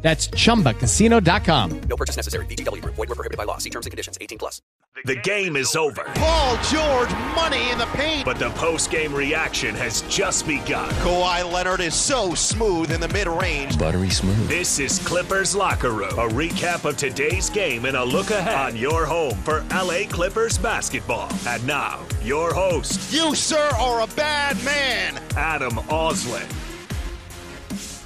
That's 0.00 0.28
chumbacasino.com. 0.28 1.80
No 1.88 1.96
purchase 1.96 2.16
necessary. 2.16 2.46
VGW 2.46 2.82
Group. 2.82 2.94
Void 2.94 3.08
were 3.08 3.14
prohibited 3.16 3.36
by 3.36 3.44
law. 3.44 3.58
See 3.58 3.70
terms 3.70 3.86
and 3.86 3.90
conditions. 3.90 4.16
18 4.20 4.38
plus. 4.38 4.62
The 5.04 5.14
game 5.16 5.54
is 5.54 5.76
over, 5.76 6.02
Paul 6.16 6.56
George, 6.64 7.10
money 7.36 7.70
in 7.70 7.78
the 7.78 7.86
paint. 7.94 8.24
but 8.24 8.36
the 8.36 8.50
post-game 8.50 9.14
reaction 9.14 9.72
has 9.76 10.02
just 10.08 10.44
begun. 10.44 10.90
Kawhi 10.94 11.52
Leonard 11.52 11.78
is 11.80 11.94
so 11.94 12.34
smooth 12.34 12.90
in 12.90 13.00
the 13.00 13.06
mid-range. 13.06 13.78
Buttery 13.78 14.10
smooth. 14.10 14.48
This 14.48 14.80
is 14.80 14.98
Clippers 15.06 15.54
Locker 15.54 15.90
Room, 15.92 16.10
a 16.18 16.26
recap 16.28 16.84
of 16.84 16.96
today's 16.96 17.48
game 17.48 17.84
and 17.84 17.96
a 17.96 18.02
look 18.04 18.30
ahead 18.30 18.56
on 18.56 18.76
your 18.76 19.06
home 19.06 19.36
for 19.42 19.64
LA 19.70 20.00
Clippers 20.08 20.58
basketball. 20.58 21.30
And 21.46 21.64
now, 21.64 22.00
your 22.24 22.52
host, 22.52 23.12
You, 23.12 23.36
sir, 23.36 23.70
are 23.78 24.00
a 24.00 24.08
bad 24.08 24.56
man. 24.64 25.14
Adam 25.36 25.74
Oslin. 25.90 26.46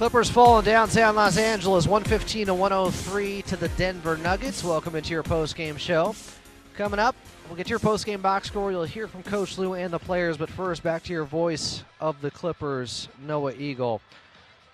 Clippers 0.03 0.29
fall 0.29 0.59
in 0.59 0.65
downtown 0.65 1.15
Los 1.15 1.37
Angeles, 1.37 1.87
115 1.87 2.47
to 2.47 2.53
103 2.53 3.41
to 3.43 3.55
the 3.55 3.69
Denver 3.69 4.17
Nuggets. 4.17 4.61
Welcome 4.61 4.97
into 4.97 5.11
your 5.11 5.23
post-game 5.23 5.77
show. 5.77 6.13
Coming 6.75 6.99
up, 6.99 7.15
we'll 7.47 7.55
get 7.55 7.69
your 7.69 7.79
post-game 7.79 8.21
box 8.21 8.49
score. 8.49 8.69
You'll 8.69 8.83
hear 8.83 9.07
from 9.07 9.23
Coach 9.23 9.57
Lue 9.57 9.75
and 9.75 9.93
the 9.93 9.99
players. 9.99 10.35
But 10.35 10.49
first, 10.49 10.83
back 10.83 11.03
to 11.03 11.13
your 11.13 11.23
voice 11.23 11.85
of 12.01 12.19
the 12.19 12.29
Clippers, 12.29 13.07
Noah 13.25 13.53
Eagle. 13.53 14.01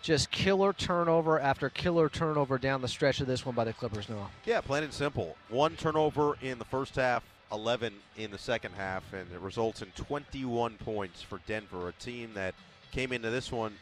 Just 0.02 0.32
killer 0.32 0.74
turnover 0.74 1.40
after 1.40 1.70
killer 1.70 2.10
turnover 2.10 2.58
down 2.58 2.82
the 2.82 2.88
stretch 2.88 3.22
of 3.22 3.28
this 3.28 3.46
one 3.46 3.54
by 3.54 3.66
the 3.66 3.74
Clippers, 3.74 4.10
Noah. 4.10 4.32
Yeah, 4.46 4.62
plain 4.62 4.82
and 4.82 4.92
simple. 4.92 5.36
One 5.50 5.76
turnover 5.76 6.38
in 6.42 6.58
the 6.58 6.66
first 6.66 6.96
half, 6.96 7.22
11 7.52 7.94
in 8.18 8.32
the 8.32 8.40
second 8.40 8.72
half, 8.74 9.04
and 9.14 9.32
it 9.32 9.40
results 9.42 9.84
in 9.84 9.90
21 9.92 10.74
points 10.78 11.22
for 11.22 11.40
Denver, 11.46 11.88
a 11.88 11.92
team 12.04 12.32
that 12.34 12.56
came 12.92 13.12
into 13.12 13.30
this 13.30 13.52
one 13.52 13.76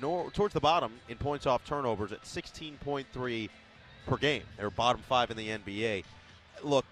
nor, 0.00 0.30
towards 0.30 0.54
the 0.54 0.60
bottom 0.60 0.92
in 1.08 1.16
points 1.16 1.46
off 1.46 1.64
turnovers 1.64 2.12
at 2.12 2.22
16.3 2.22 3.48
per 4.06 4.16
game. 4.16 4.42
They're 4.56 4.70
bottom 4.70 5.02
five 5.08 5.30
in 5.30 5.36
the 5.36 5.48
NBA. 5.48 6.04
Look, 6.62 6.84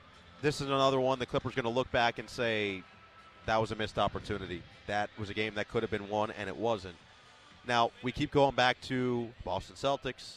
this 0.42 0.60
is 0.60 0.68
another 0.68 1.00
one 1.00 1.18
the 1.18 1.26
Clippers 1.26 1.54
going 1.54 1.64
to 1.64 1.70
look 1.70 1.90
back 1.90 2.18
and 2.18 2.28
say 2.28 2.82
that 3.46 3.60
was 3.60 3.72
a 3.72 3.76
missed 3.76 3.98
opportunity. 3.98 4.62
That 4.86 5.10
was 5.18 5.30
a 5.30 5.34
game 5.34 5.54
that 5.54 5.68
could 5.68 5.82
have 5.82 5.90
been 5.90 6.08
won, 6.08 6.30
and 6.32 6.48
it 6.48 6.56
wasn't. 6.56 6.96
Now, 7.66 7.90
we 8.02 8.12
keep 8.12 8.30
going 8.30 8.54
back 8.54 8.80
to 8.82 9.28
Boston 9.44 9.76
Celtics, 9.76 10.36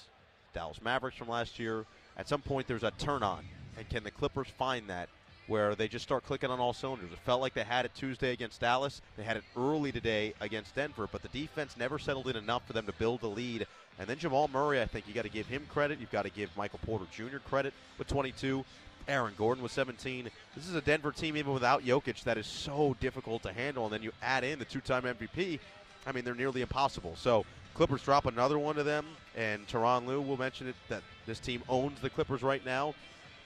Dallas 0.53 0.81
Mavericks 0.81 1.17
from 1.17 1.30
last 1.30 1.58
year. 1.58 1.86
At 2.17 2.28
some 2.28 2.41
point, 2.41 2.67
there's 2.67 2.84
a 2.84 2.91
turn 2.91 3.23
on. 3.23 3.45
And 3.78 3.89
can 3.89 4.03
the 4.03 4.11
Clippers 4.11 4.47
find 4.58 4.89
that 4.89 5.09
where 5.48 5.76
they 5.76 5.88
just 5.88 6.04
start 6.04 6.26
clicking 6.26 6.50
on 6.50 6.60
all 6.60 6.74
cylinders? 6.74 7.12
It 7.12 7.20
felt 7.20 7.42
like 7.42 7.54
they 7.54 7.64
had 7.64 7.86
it 7.86 7.92
Tuesday 7.96 8.32
against 8.32 8.62
Dallas. 8.62 9.02
They 9.18 9.24
had 9.24 9.38
it 9.38 9.44
early 9.58 9.92
today 9.92 10.34
against 10.42 10.76
Denver, 10.76 11.08
but 11.12 11.22
the 11.22 11.28
defense 11.30 11.76
never 11.78 12.00
settled 12.00 12.28
in 12.28 12.36
enough 12.36 12.66
for 12.66 12.74
them 12.74 12.86
to 12.86 12.94
build 12.94 13.22
the 13.22 13.28
lead. 13.28 13.68
And 14.00 14.08
then 14.08 14.18
Jamal 14.18 14.48
Murray, 14.48 14.82
I 14.82 14.86
think 14.86 15.08
you 15.08 15.14
got 15.14 15.24
to 15.24 15.30
give 15.30 15.48
him 15.48 15.66
credit. 15.70 16.00
You've 16.00 16.12
got 16.12 16.24
to 16.24 16.32
give 16.32 16.50
Michael 16.58 16.80
Porter 16.86 17.06
Jr. 17.12 17.38
credit 17.38 17.74
with 17.98 18.08
22. 18.08 18.66
Aaron 19.08 19.34
Gordon 19.38 19.62
with 19.62 19.74
17. 19.74 20.30
This 20.56 20.68
is 20.68 20.76
a 20.76 20.82
Denver 20.82 21.12
team, 21.12 21.36
even 21.36 21.54
without 21.54 21.84
Jokic, 21.84 22.24
that 22.24 22.38
is 22.38 22.48
so 22.48 22.96
difficult 23.02 23.44
to 23.44 23.52
handle. 23.52 23.84
And 23.84 23.94
then 23.94 24.02
you 24.02 24.12
add 24.22 24.44
in 24.44 24.60
the 24.60 24.66
two 24.66 24.80
time 24.80 25.04
MVP. 25.04 25.60
I 26.06 26.12
mean, 26.12 26.24
they're 26.24 26.36
nearly 26.36 26.62
impossible. 26.62 27.16
So 27.18 27.46
Clippers 27.74 28.03
drop 28.03 28.26
another 28.26 28.59
one 28.59 28.76
to 28.76 28.84
them, 28.84 29.06
and 29.36 29.68
Tyronn 29.68 30.06
Lue 30.06 30.22
will 30.22 30.38
mention 30.38 30.68
it 30.68 30.76
that 30.90 31.02
this 31.26 31.40
team 31.40 31.64
owns 31.68 32.00
the 32.02 32.09
Clippers 32.09 32.44
right 32.44 32.64
now. 32.66 32.94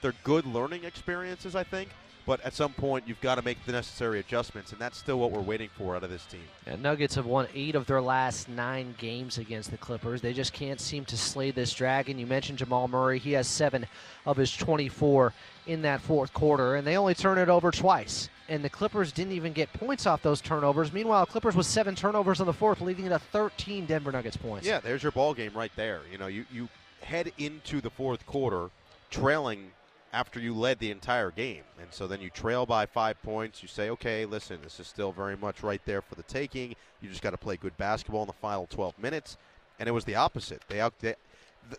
They're 0.00 0.14
good 0.24 0.46
learning 0.46 0.84
experiences, 0.84 1.56
I 1.56 1.64
think, 1.64 1.88
but 2.24 2.40
at 2.42 2.54
some 2.54 2.72
point 2.72 3.04
you've 3.08 3.20
got 3.20 3.34
to 3.36 3.42
make 3.42 3.64
the 3.64 3.72
necessary 3.72 4.20
adjustments, 4.20 4.70
and 4.72 4.80
that's 4.80 4.96
still 4.96 5.18
what 5.18 5.32
we're 5.32 5.40
waiting 5.40 5.70
for 5.76 5.96
out 5.96 6.04
of 6.04 6.10
this 6.10 6.24
team. 6.26 6.42
And 6.66 6.82
Nuggets 6.82 7.14
have 7.16 7.26
won 7.26 7.48
eight 7.54 7.74
of 7.74 7.86
their 7.86 8.00
last 8.00 8.48
nine 8.48 8.94
games 8.98 9.38
against 9.38 9.70
the 9.70 9.78
Clippers. 9.78 10.20
They 10.20 10.32
just 10.32 10.52
can't 10.52 10.80
seem 10.80 11.04
to 11.06 11.16
slay 11.16 11.50
this 11.50 11.72
dragon. 11.72 12.18
You 12.18 12.26
mentioned 12.26 12.58
Jamal 12.58 12.86
Murray. 12.86 13.18
He 13.18 13.32
has 13.32 13.48
seven 13.48 13.86
of 14.24 14.36
his 14.36 14.54
24 14.56 15.32
in 15.66 15.82
that 15.82 16.00
fourth 16.00 16.32
quarter, 16.32 16.76
and 16.76 16.86
they 16.86 16.96
only 16.96 17.14
turn 17.14 17.38
it 17.38 17.48
over 17.48 17.70
twice. 17.70 18.28
And 18.48 18.64
the 18.64 18.70
Clippers 18.70 19.10
didn't 19.10 19.32
even 19.32 19.52
get 19.52 19.72
points 19.72 20.06
off 20.06 20.22
those 20.22 20.40
turnovers. 20.40 20.92
Meanwhile, 20.92 21.26
Clippers 21.26 21.56
with 21.56 21.66
seven 21.66 21.94
turnovers 21.94 22.40
in 22.40 22.46
the 22.46 22.52
fourth, 22.52 22.80
leading 22.80 23.08
to 23.08 23.18
13 23.18 23.84
Denver 23.86 24.12
Nuggets 24.12 24.36
points. 24.36 24.66
Yeah, 24.66 24.80
there's 24.80 25.02
your 25.02 25.12
ball 25.12 25.34
game 25.34 25.52
right 25.54 25.72
there. 25.76 26.00
You 26.10 26.18
know, 26.18 26.28
you, 26.28 26.46
you 26.50 26.68
head 27.02 27.32
into 27.36 27.80
the 27.80 27.90
fourth 27.90 28.24
quarter 28.26 28.70
trailing 29.10 29.70
after 30.12 30.40
you 30.40 30.54
led 30.54 30.78
the 30.78 30.90
entire 30.90 31.30
game. 31.30 31.62
And 31.80 31.92
so 31.92 32.06
then 32.06 32.20
you 32.20 32.30
trail 32.30 32.66
by 32.66 32.86
five 32.86 33.20
points. 33.22 33.62
You 33.62 33.68
say, 33.68 33.90
okay, 33.90 34.24
listen, 34.24 34.58
this 34.62 34.80
is 34.80 34.86
still 34.86 35.12
very 35.12 35.36
much 35.36 35.62
right 35.62 35.80
there 35.84 36.00
for 36.00 36.14
the 36.14 36.22
taking. 36.22 36.74
You 37.00 37.08
just 37.08 37.22
got 37.22 37.30
to 37.30 37.38
play 37.38 37.56
good 37.56 37.76
basketball 37.76 38.22
in 38.22 38.28
the 38.28 38.32
final 38.32 38.66
12 38.66 38.98
minutes. 38.98 39.36
And 39.78 39.88
it 39.88 39.92
was 39.92 40.04
the 40.04 40.16
opposite. 40.16 40.62
They, 40.68 40.80
out, 40.80 40.98
they 41.00 41.14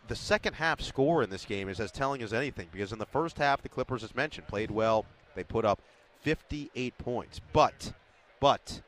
the, 0.07 0.16
second 0.16 0.53
half 0.53 0.81
score 0.81 1.23
in 1.23 1.29
this 1.29 1.45
game 1.45 1.69
is 1.69 1.79
as 1.79 1.91
telling 1.91 2.22
as 2.22 2.34
anything 2.34 2.67
because 2.72 2.91
in 2.91 3.00
the 3.00 3.06
first 3.06 3.38
half, 3.38 3.62
the 3.62 3.69
Clippers, 3.69 4.03
as 4.03 4.16
mentioned, 4.16 4.47
played 4.47 4.72
well. 4.72 5.06
They 5.35 5.44
put 5.44 5.66
up 5.66 5.81
58 6.22 6.97
points, 6.97 7.41
but, 7.53 7.94
but 8.40 8.81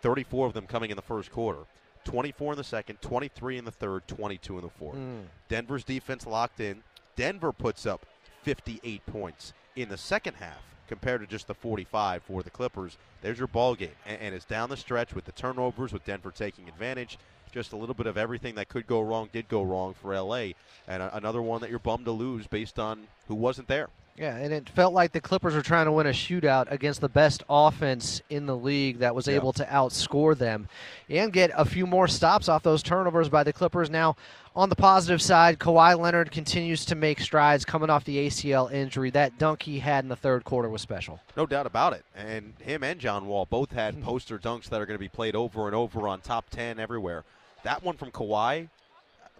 34 0.00 0.46
of 0.46 0.52
them 0.54 0.66
coming 0.66 0.90
in 0.90 0.96
the 0.96 1.02
first 1.02 1.30
quarter. 1.30 1.60
24 2.04 2.52
in 2.52 2.56
the 2.56 2.64
second, 2.64 3.00
23 3.02 3.58
in 3.58 3.64
the 3.64 3.70
third, 3.70 4.06
22 4.08 4.56
in 4.56 4.64
the 4.64 4.70
fourth. 4.70 4.96
Mm. 4.96 5.24
Denver's 5.48 5.84
defense 5.84 6.26
locked 6.26 6.60
in. 6.60 6.82
Denver 7.16 7.52
puts 7.52 7.84
up 7.84 8.06
58 8.42 9.04
points 9.06 9.52
in 9.76 9.88
the 9.88 9.96
second 9.96 10.34
half 10.34 10.62
compared 10.88 11.20
to 11.20 11.26
just 11.26 11.46
the 11.46 11.54
45 11.54 12.22
for 12.22 12.42
the 12.42 12.50
Clippers. 12.50 12.96
There's 13.20 13.38
your 13.38 13.46
ball 13.46 13.74
game, 13.74 13.90
and, 14.06 14.34
it's 14.34 14.44
down 14.44 14.70
the 14.70 14.76
stretch 14.76 15.14
with 15.14 15.24
the 15.24 15.32
turnovers, 15.32 15.92
with 15.92 16.04
Denver 16.04 16.30
taking 16.30 16.68
advantage. 16.68 17.18
Just 17.52 17.72
a 17.72 17.76
little 17.76 17.94
bit 17.94 18.06
of 18.06 18.16
everything 18.16 18.54
that 18.56 18.68
could 18.68 18.86
go 18.86 19.00
wrong 19.00 19.28
did 19.32 19.48
go 19.48 19.62
wrong 19.62 19.94
for 19.94 20.18
LA, 20.18 20.52
and 20.86 21.02
another 21.12 21.42
one 21.42 21.60
that 21.60 21.70
you're 21.70 21.78
bummed 21.78 22.04
to 22.06 22.12
lose 22.12 22.46
based 22.46 22.78
on 22.78 23.06
who 23.26 23.34
wasn't 23.34 23.68
there. 23.68 23.88
Yeah, 24.18 24.34
and 24.36 24.52
it 24.52 24.68
felt 24.68 24.92
like 24.94 25.12
the 25.12 25.20
Clippers 25.20 25.54
were 25.54 25.62
trying 25.62 25.86
to 25.86 25.92
win 25.92 26.08
a 26.08 26.10
shootout 26.10 26.70
against 26.72 27.00
the 27.00 27.08
best 27.08 27.44
offense 27.48 28.20
in 28.28 28.46
the 28.46 28.56
league 28.56 28.98
that 28.98 29.14
was 29.14 29.28
Yeah. 29.28 29.36
able 29.36 29.52
to 29.52 29.64
outscore 29.66 30.36
them 30.36 30.68
and 31.08 31.32
get 31.32 31.52
a 31.54 31.64
few 31.64 31.86
more 31.86 32.08
stops 32.08 32.48
off 32.48 32.64
those 32.64 32.82
turnovers 32.82 33.28
by 33.28 33.44
the 33.44 33.52
Clippers. 33.52 33.88
Now, 33.90 34.16
on 34.56 34.70
the 34.70 34.74
positive 34.74 35.22
side, 35.22 35.60
Kawhi 35.60 35.96
Leonard 35.96 36.32
continues 36.32 36.84
to 36.86 36.96
make 36.96 37.20
strides 37.20 37.64
coming 37.64 37.90
off 37.90 38.04
the 38.04 38.18
ACL 38.26 38.66
injury. 38.72 39.10
That 39.10 39.38
dunk 39.38 39.62
he 39.62 39.78
had 39.78 40.04
in 40.04 40.08
the 40.08 40.16
third 40.16 40.42
quarter 40.42 40.68
was 40.68 40.82
special. 40.82 41.20
No 41.36 41.46
doubt 41.46 41.66
about 41.66 41.92
it. 41.92 42.04
And 42.16 42.54
him 42.60 42.82
and 42.82 42.98
John 42.98 43.28
Wall 43.28 43.46
both 43.46 43.70
had 43.70 44.02
poster 44.02 44.36
dunks 44.36 44.68
that 44.70 44.80
are 44.80 44.86
going 44.86 44.96
to 44.96 45.00
be 45.00 45.08
played 45.08 45.36
over 45.36 45.66
and 45.66 45.76
over 45.76 46.08
on 46.08 46.22
top 46.22 46.50
10 46.50 46.80
everywhere. 46.80 47.22
That 47.62 47.84
one 47.84 47.96
from 47.96 48.10
Kawhi, 48.10 48.68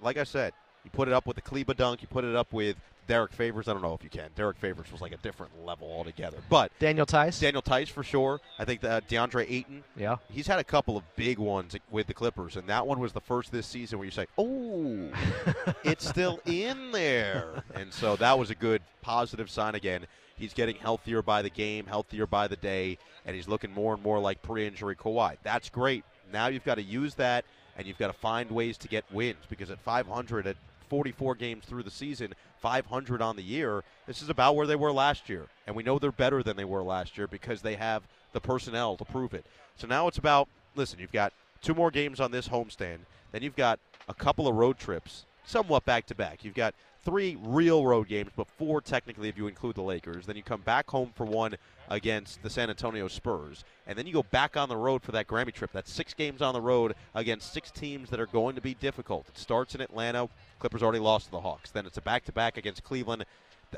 like 0.00 0.16
I 0.18 0.24
said, 0.24 0.52
you 0.84 0.90
put 0.92 1.08
it 1.08 1.14
up 1.14 1.26
with 1.26 1.34
the 1.34 1.42
Kleber 1.42 1.74
dunk, 1.74 2.00
you 2.00 2.06
put 2.06 2.22
it 2.24 2.36
up 2.36 2.52
with 2.52 2.76
Derrick 3.08 3.32
Favors. 3.32 3.66
I 3.66 3.72
don't 3.72 3.82
know 3.82 3.94
if 3.94 4.04
you 4.04 4.10
can. 4.10 4.30
Derrick 4.36 4.58
Favors 4.58 4.92
was 4.92 5.00
like 5.00 5.12
a 5.12 5.16
different 5.16 5.64
level 5.64 5.90
altogether. 5.90 6.38
But 6.48 6.70
Daniel 6.78 7.06
Theis? 7.06 7.40
Daniel 7.40 7.62
Theis 7.62 7.88
for 7.88 8.04
sure. 8.04 8.40
I 8.58 8.64
think 8.64 8.82
that 8.82 9.08
DeAndre 9.08 9.50
Ayton, 9.50 9.82
yeah. 9.96 10.16
he's 10.30 10.46
had 10.46 10.58
a 10.58 10.64
couple 10.64 10.96
of 10.96 11.04
big 11.16 11.38
ones 11.38 11.74
with 11.90 12.06
the 12.06 12.14
Clippers, 12.14 12.56
and 12.56 12.68
that 12.68 12.86
one 12.86 13.00
was 13.00 13.12
the 13.12 13.20
first 13.20 13.50
this 13.50 13.66
season 13.66 13.98
where 13.98 14.04
you 14.04 14.12
say, 14.12 14.26
"Oh, 14.36 15.08
it's 15.84 16.06
still 16.06 16.40
in 16.44 16.92
there," 16.92 17.64
and 17.74 17.92
so 17.92 18.14
that 18.16 18.38
was 18.38 18.50
a 18.50 18.54
good 18.54 18.82
positive 19.00 19.50
sign 19.50 19.74
again. 19.74 20.06
He's 20.36 20.52
getting 20.54 20.76
healthier 20.76 21.22
by 21.22 21.42
the 21.42 21.50
game, 21.50 21.86
healthier 21.86 22.26
by 22.26 22.46
the 22.46 22.56
day, 22.56 22.98
and 23.24 23.34
he's 23.34 23.48
looking 23.48 23.72
more 23.72 23.94
and 23.94 24.02
more 24.02 24.20
like 24.20 24.40
pre-injury 24.42 24.94
Kawhi. 24.94 25.36
That's 25.42 25.68
great. 25.68 26.04
Now 26.32 26.46
you've 26.46 26.64
got 26.64 26.76
to 26.76 26.82
use 26.82 27.14
that, 27.14 27.44
and 27.76 27.86
you've 27.86 27.98
got 27.98 28.08
to 28.08 28.12
find 28.12 28.50
ways 28.50 28.76
to 28.78 28.88
get 28.88 29.04
wins 29.10 29.38
because 29.48 29.70
at 29.70 29.80
500, 29.80 30.46
at 30.46 30.56
44 30.88 31.34
games 31.34 31.64
through 31.64 31.82
the 31.82 31.90
season, 31.90 32.34
500 32.60 33.22
on 33.22 33.36
the 33.36 33.42
year, 33.42 33.84
this 34.06 34.22
is 34.22 34.28
about 34.28 34.56
where 34.56 34.66
they 34.66 34.76
were 34.76 34.92
last 34.92 35.28
year, 35.28 35.46
and 35.66 35.76
we 35.76 35.82
know 35.82 35.98
they're 35.98 36.12
better 36.12 36.42
than 36.42 36.56
they 36.56 36.64
were 36.64 36.82
last 36.82 37.16
year 37.16 37.26
because 37.26 37.62
they 37.62 37.76
have 37.76 38.02
the 38.32 38.40
personnel 38.40 38.96
to 38.96 39.04
prove 39.04 39.34
it. 39.34 39.44
So 39.76 39.86
now 39.86 40.08
it's 40.08 40.18
about 40.18 40.48
listen. 40.74 40.98
You've 40.98 41.12
got 41.12 41.32
two 41.62 41.74
more 41.74 41.90
games 41.90 42.20
on 42.20 42.30
this 42.30 42.48
homestand, 42.48 42.98
then 43.32 43.42
you've 43.42 43.56
got 43.56 43.78
a 44.08 44.14
couple 44.14 44.48
of 44.48 44.54
road 44.54 44.78
trips, 44.78 45.24
somewhat 45.44 45.84
back 45.84 46.06
to 46.06 46.14
back. 46.14 46.44
You've 46.44 46.54
got 46.54 46.74
three 47.04 47.38
real 47.40 47.86
road 47.86 48.08
games, 48.08 48.30
but 48.36 48.48
four 48.48 48.80
technically 48.80 49.28
if 49.28 49.38
you 49.38 49.46
include 49.46 49.76
the 49.76 49.82
Lakers. 49.82 50.26
Then 50.26 50.36
you 50.36 50.42
come 50.42 50.60
back 50.60 50.90
home 50.90 51.12
for 51.14 51.24
one 51.24 51.56
against 51.88 52.42
the 52.42 52.50
San 52.50 52.68
Antonio 52.68 53.08
Spurs. 53.08 53.64
And 53.86 53.96
then 53.96 54.06
you 54.06 54.12
go 54.12 54.24
back 54.24 54.56
on 54.56 54.68
the 54.68 54.76
road 54.76 55.02
for 55.02 55.12
that 55.12 55.26
Grammy 55.26 55.52
trip. 55.52 55.70
That's 55.72 55.90
six 55.90 56.12
games 56.12 56.42
on 56.42 56.52
the 56.52 56.60
road 56.60 56.94
against 57.14 57.52
six 57.52 57.70
teams 57.70 58.10
that 58.10 58.20
are 58.20 58.26
going 58.26 58.56
to 58.56 58.60
be 58.60 58.74
difficult. 58.74 59.26
It 59.28 59.38
starts 59.38 59.74
in 59.74 59.80
Atlanta. 59.80 60.28
Clippers 60.58 60.82
already 60.82 60.98
lost 60.98 61.26
to 61.26 61.30
the 61.32 61.40
Hawks. 61.40 61.70
Then 61.70 61.86
it's 61.86 61.96
a 61.98 62.02
back 62.02 62.24
to 62.26 62.32
back 62.32 62.56
against 62.56 62.82
Cleveland. 62.84 63.24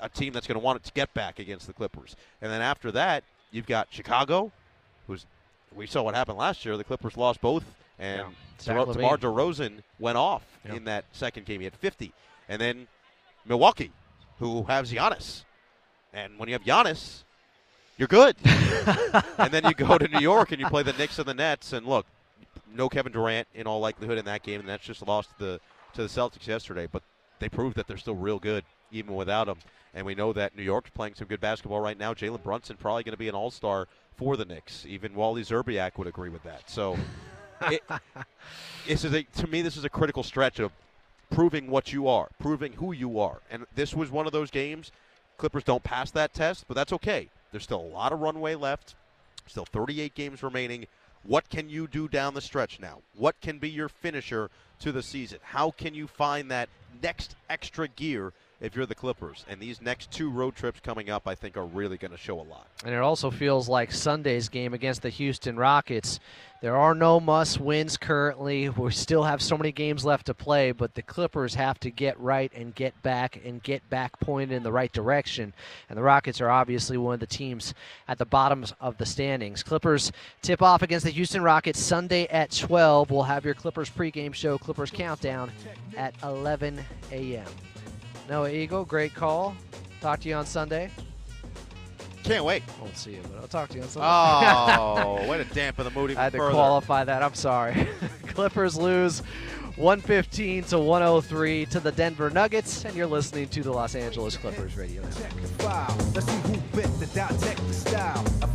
a 0.01 0.09
team 0.09 0.33
that's 0.33 0.47
going 0.47 0.59
to 0.59 0.65
want 0.65 0.77
it 0.77 0.85
to 0.85 0.93
get 0.93 1.13
back 1.15 1.39
against 1.39 1.67
the 1.67 1.73
Clippers. 1.73 2.15
And 2.41 2.51
then 2.51 2.63
after 2.63 2.93
that, 2.93 3.25
you've 3.51 3.67
got 3.67 3.89
Chicago, 3.91 4.53
who's 5.07 5.27
we 5.75 5.87
saw 5.87 6.03
what 6.03 6.15
happened 6.15 6.39
last 6.39 6.65
year. 6.65 6.77
The 6.77 6.85
Clippers 6.85 7.17
lost 7.17 7.41
both, 7.41 7.65
and 7.99 8.27
LaVine. 8.87 8.95
DeMar 8.95 9.17
DeRozan 9.19 9.83
went 9.99 10.17
off 10.19 10.43
Yeah. 10.65 10.75
in 10.75 10.85
that 10.85 11.05
second 11.13 11.47
game. 11.47 11.61
He 11.61 11.65
had 11.65 11.75
50. 11.77 12.13
And 12.49 12.61
then 12.61 12.89
Milwaukee, 13.47 13.93
who 14.39 14.65
has 14.65 14.93
Giannis. 14.93 15.45
And 16.13 16.39
when 16.39 16.49
you 16.49 16.55
have 16.55 16.63
Giannis, 16.65 17.23
you're 17.99 18.09
good. 18.09 18.35
and 19.39 19.53
then 19.53 19.65
you 19.65 19.75
go 19.75 19.97
to 19.99 20.09
New 20.09 20.19
York 20.21 20.51
and 20.53 20.61
you 20.61 20.67
play 20.69 20.83
the 20.83 20.93
Knicks 20.95 21.19
and 21.19 21.29
the 21.29 21.35
Nets. 21.35 21.73
And 21.73 21.87
look, 21.87 22.07
no 22.75 22.89
Kevin 22.89 23.13
Durant 23.13 23.47
in 23.55 23.67
all 23.67 23.81
likelihood 23.81 24.19
in 24.19 24.25
that 24.25 24.43
game, 24.43 24.61
and 24.61 24.69
that's 24.69 24.85
just 24.85 25.07
lost 25.07 25.31
the 25.39 25.61
to 25.95 26.03
the 26.03 26.09
Celtics 26.09 26.47
yesterday. 26.47 26.89
But 26.91 27.03
they 27.39 27.49
proved 27.49 27.77
that 27.77 27.87
they're 27.87 27.97
still 27.97 28.15
real 28.15 28.39
good 28.39 28.65
even 28.91 29.15
without 29.15 29.49
him. 29.49 29.57
And 29.95 30.07
we 30.07 30.15
know 30.15 30.33
that 30.33 30.57
New 30.57 30.63
York's 30.63 30.91
playing 30.91 31.15
some 31.15 31.27
good 31.27 31.41
basketball 31.41 31.81
right 31.81 31.99
now. 31.99 32.15
Jalen 32.15 32.43
Brunson 32.43 32.77
probably 32.77 33.03
going 33.03 33.13
to 33.13 33.19
be 33.19 33.29
an 33.29 33.35
All 33.35 33.51
Star 33.51 33.89
for 34.17 34.37
the 34.37 34.45
Knicks. 34.45 34.87
Even 34.87 35.15
Wally 35.15 35.43
Szczerbiak 35.43 35.99
would 35.99 36.07
agree 36.07 36.29
with 36.29 36.43
that. 36.45 36.71
So, 36.71 36.97
it, 37.63 37.83
this 38.87 39.05
is 39.05 39.13
a, 39.13 39.23
to 39.23 39.47
me, 39.49 39.63
this 39.63 39.77
is 39.77 39.85
a 39.85 39.89
critical 39.89 40.23
stretch 40.23 40.61
of 40.61 40.71
proving 41.31 41.71
what 41.71 41.93
you 41.93 42.07
are, 42.09 42.29
proving 42.39 42.75
who 42.75 42.93
you 42.93 43.19
are. 43.19 43.41
And 43.51 43.67
this 43.75 43.95
was 43.95 44.11
one 44.11 44.27
of 44.27 44.33
those 44.33 44.51
games. 44.51 44.93
Clippers 45.39 45.65
don't 45.65 45.83
pass 45.83 46.11
that 46.13 46.35
test, 46.35 46.67
but 46.69 46.75
that's 46.75 46.93
okay. 46.93 47.29
There's 47.51 47.65
still 47.65 47.81
a 47.81 47.93
lot 47.95 48.13
of 48.13 48.21
runway 48.21 48.55
left. 48.55 48.95
Still 49.47 49.65
38 49.65 50.15
games 50.15 50.43
remaining. 50.43 50.87
What 51.23 51.49
can 51.49 51.69
you 51.69 51.87
do 51.89 52.09
down 52.09 52.35
the 52.35 52.41
stretch 52.41 52.79
now? 52.79 52.99
What 53.15 53.41
can 53.41 53.59
be 53.59 53.69
your 53.69 53.89
finisher 53.89 54.51
to 54.81 54.93
the 54.93 55.03
season? 55.03 55.39
How 55.43 55.71
can 55.71 55.95
you 55.95 56.07
find 56.07 56.51
that 56.51 56.69
next 57.03 57.37
extra 57.49 57.89
gear 57.89 58.33
if 58.61 58.77
you're 58.77 58.87
the 58.87 58.95
Clippers? 58.95 59.45
And 59.49 59.61
these 59.61 59.81
next 59.81 60.11
two 60.11 60.31
road 60.31 60.55
trips 60.55 60.81
coming 60.81 61.11
up, 61.11 61.27
I 61.27 61.35
think, 61.35 61.57
are 61.57 61.65
really 61.65 61.97
going 61.97 62.11
to 62.11 62.17
show 62.17 62.41
a 62.41 62.43
lot. 62.43 62.67
And 62.85 62.95
it 62.95 63.01
also 63.01 63.31
feels 63.31 63.69
like 63.69 63.93
Sunday's 63.93 64.49
game 64.49 64.75
against 64.75 65.03
the 65.03 65.11
Houston 65.11 65.57
Rockets. 65.57 66.21
There 66.61 66.77
are 66.77 66.95
no 66.95 67.21
must 67.21 67.59
wins 67.59 67.97
currently. 67.97 68.69
We 68.69 68.91
still 68.91 69.23
have 69.23 69.41
so 69.41 69.57
many 69.57 69.73
games 69.73 70.05
left 70.05 70.27
to 70.27 70.35
play, 70.35 70.73
but 70.73 70.95
the 70.95 71.01
Clippers 71.01 71.55
have 71.55 71.81
to 71.81 71.91
get 71.91 72.21
right 72.21 72.53
and 72.55 72.75
get 72.75 73.01
back 73.03 73.41
and 73.43 73.63
get 73.63 73.89
back 73.89 74.21
pointed 74.21 74.55
in 74.55 74.63
the 74.63 74.71
right 74.71 74.93
direction. 74.93 75.55
And 75.89 75.97
the 75.97 76.03
Rockets 76.03 76.39
are 76.43 76.51
obviously 76.51 76.99
one 76.99 77.15
of 77.15 77.21
the 77.21 77.27
teams 77.27 77.73
at 78.09 78.19
the 78.19 78.27
bottoms 78.27 78.75
of 78.79 78.99
the 78.99 79.07
standings. 79.07 79.63
Clippers 79.63 80.13
tip 80.43 80.61
off 80.61 80.83
against 80.83 81.07
the 81.07 81.13
Houston 81.13 81.43
Rockets 81.43 81.81
Sunday 81.81 82.27
at 82.27 82.51
12. 82.51 83.11
We'll 83.11 83.23
have 83.23 83.47
your 83.47 83.55
Clippers 83.55 83.89
pregame 83.89 84.35
show, 84.35 84.59
Clippers 84.59 84.91
Countdown, 84.91 85.51
at 85.97 86.15
11 86.23 86.79
a.m. 87.11 87.47
Noah 88.31 88.51
Eagle, 88.51 88.85
great 88.85 89.13
call. 89.13 89.57
Talk 90.01 90.21
to 90.21 90.29
you 90.29 90.37
on 90.37 90.47
Sunday. 90.47 90.89
Can't 92.23 92.45
wait. 92.45 92.63
Won't 92.81 92.97
see 92.97 93.15
you, 93.15 93.23
but 93.25 93.41
I'll 93.41 93.49
talk 93.49 93.71
to 93.71 93.77
you 93.77 93.83
on 93.83 93.89
Sunday. 93.89 94.07
Oh, 94.09 95.29
way 95.29 95.39
to 95.39 95.45
dampen 95.53 95.85
the 95.85 95.91
mood 95.91 96.13
even 96.13 96.21
I 96.21 96.25
had 96.25 96.33
to 96.33 96.39
further. 96.39 96.53
qualify 96.53 97.03
that. 97.03 97.25
I'm 97.25 97.35
sorry. 97.35 97.89
Clippers 98.29 98.77
lose 98.77 99.19
115 99.75 100.63
to 100.65 100.79
103 100.79 101.67
to 101.67 101.81
the 101.81 101.91
Denver 101.91 102.31
Nuggets, 102.31 102.85
and 102.85 102.95
you're 102.95 103.09
listening 103.09 103.49
to 103.49 103.65
the 103.65 103.73
Los 103.73 103.97
Angeles 103.97 104.37
Clippers 104.37 104.77
radio. 104.77 105.03
Network. 108.31 108.50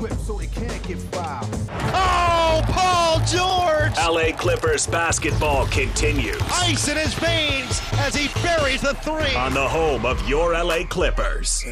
Script 0.00 0.20
so 0.22 0.32
they 0.34 0.46
can't 0.46 0.82
get 0.88 0.98
filed. 0.98 1.48
Oh, 1.92 2.62
Paul 2.68 3.20
George! 3.26 3.92
LA 3.98 4.34
Clippers 4.34 4.86
basketball 4.86 5.66
continues 5.66 6.40
Ice 6.52 6.88
in 6.88 6.96
his 6.96 7.12
veins 7.14 7.82
as 7.98 8.14
he 8.14 8.28
buries 8.42 8.80
the 8.80 8.94
three. 8.94 9.34
on 9.34 9.52
the 9.52 9.68
home 9.68 10.06
of 10.06 10.26
your 10.26 10.52
LA 10.52 10.84
Clippers. 10.84 11.64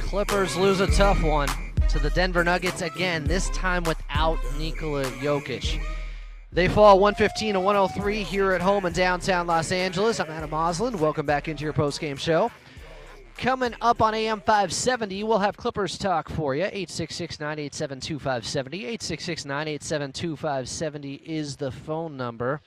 Clippers 0.00 0.56
lose 0.56 0.80
a 0.80 0.88
tough 0.88 1.22
one 1.22 1.48
to 1.88 2.00
the 2.00 2.10
Denver 2.10 2.42
Nuggets 2.42 2.82
again, 2.82 3.24
this 3.24 3.48
time 3.50 3.84
without 3.84 4.38
Nikola 4.58 5.04
Jokic. 5.04 5.80
They 6.52 6.68
fall 6.68 6.98
115 6.98 7.54
to 7.54 7.60
103 7.60 8.22
here 8.24 8.52
at 8.52 8.60
home 8.60 8.86
in 8.86 8.92
downtown 8.92 9.46
Los 9.46 9.70
Angeles. 9.72 10.20
I'm 10.20 10.30
Adam 10.30 10.50
Oslin. 10.50 10.96
Welcome 10.96 11.26
back 11.26 11.48
into 11.48 11.64
your 11.64 11.72
postgame 11.72 12.18
show. 12.18 12.50
Coming 13.42 13.74
up 13.80 14.00
on 14.00 14.14
AM 14.14 14.38
570, 14.38 15.24
we'll 15.24 15.40
have 15.40 15.56
Clippers 15.56 15.98
talk 15.98 16.28
for 16.28 16.54
you. 16.54 16.62
866 16.62 17.40
987 17.40 17.98
2570. 17.98 18.78
866 18.78 19.44
987 19.44 20.12
2570 20.12 21.14
is 21.14 21.56
the 21.56 21.72
phone 21.72 22.16
number. 22.16 22.60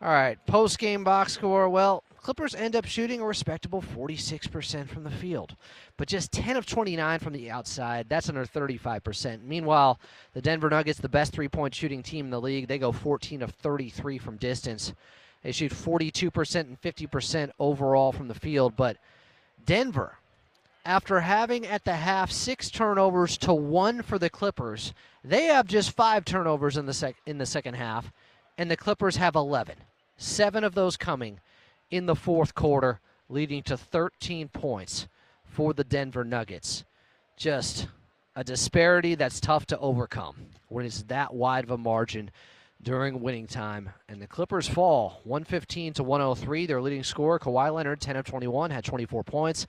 All 0.00 0.08
right, 0.08 0.44
post 0.44 0.80
game 0.80 1.04
box 1.04 1.34
score. 1.34 1.68
Well, 1.68 2.02
Clippers 2.16 2.56
end 2.56 2.74
up 2.74 2.84
shooting 2.84 3.20
a 3.20 3.24
respectable 3.24 3.80
46% 3.80 4.88
from 4.88 5.04
the 5.04 5.10
field, 5.12 5.54
but 5.96 6.08
just 6.08 6.32
10 6.32 6.56
of 6.56 6.66
29 6.66 7.20
from 7.20 7.32
the 7.32 7.48
outside. 7.48 8.08
That's 8.08 8.28
under 8.28 8.44
35%. 8.44 9.44
Meanwhile, 9.44 10.00
the 10.32 10.42
Denver 10.42 10.68
Nuggets, 10.68 10.98
the 10.98 11.08
best 11.08 11.32
three 11.32 11.48
point 11.48 11.76
shooting 11.76 12.02
team 12.02 12.24
in 12.24 12.32
the 12.32 12.40
league, 12.40 12.66
they 12.66 12.78
go 12.78 12.90
14 12.90 13.40
of 13.40 13.52
33 13.52 14.18
from 14.18 14.36
distance. 14.36 14.94
They 15.44 15.52
shoot 15.52 15.70
42% 15.70 16.56
and 16.60 16.80
50% 16.80 17.50
overall 17.60 18.10
from 18.10 18.26
the 18.26 18.34
field, 18.34 18.74
but 18.74 18.96
Denver, 19.64 20.18
after 20.84 21.20
having 21.20 21.66
at 21.66 21.84
the 21.84 21.94
half 21.94 22.30
six 22.30 22.70
turnovers 22.70 23.38
to 23.38 23.54
one 23.54 24.02
for 24.02 24.18
the 24.18 24.30
Clippers, 24.30 24.92
they 25.22 25.44
have 25.44 25.66
just 25.66 25.92
five 25.92 26.24
turnovers 26.24 26.76
in 26.76 26.86
the 26.86 26.94
sec- 26.94 27.16
in 27.26 27.38
the 27.38 27.46
second 27.46 27.74
half, 27.74 28.12
and 28.58 28.70
the 28.70 28.76
Clippers 28.76 29.16
have 29.16 29.36
11. 29.36 29.76
Seven 30.16 30.64
of 30.64 30.74
those 30.74 30.96
coming 30.96 31.40
in 31.90 32.06
the 32.06 32.16
fourth 32.16 32.54
quarter, 32.54 33.00
leading 33.28 33.62
to 33.62 33.76
13 33.76 34.48
points 34.48 35.06
for 35.44 35.72
the 35.72 35.84
Denver 35.84 36.24
Nuggets. 36.24 36.84
Just 37.36 37.86
a 38.34 38.42
disparity 38.42 39.14
that's 39.14 39.40
tough 39.40 39.66
to 39.66 39.78
overcome 39.78 40.36
when 40.68 40.86
it's 40.86 41.02
that 41.04 41.34
wide 41.34 41.64
of 41.64 41.70
a 41.70 41.78
margin 41.78 42.30
during 42.82 43.20
winning 43.20 43.46
time. 43.46 43.90
And 44.08 44.20
the 44.20 44.26
Clippers 44.26 44.68
fall 44.68 45.20
115 45.24 45.94
to 45.94 46.02
103. 46.02 46.66
Their 46.66 46.82
leading 46.82 47.04
scorer, 47.04 47.38
Kawhi 47.38 47.72
Leonard, 47.72 48.00
10 48.00 48.16
of 48.16 48.24
21, 48.24 48.70
had 48.70 48.84
24 48.84 49.24
points. 49.24 49.66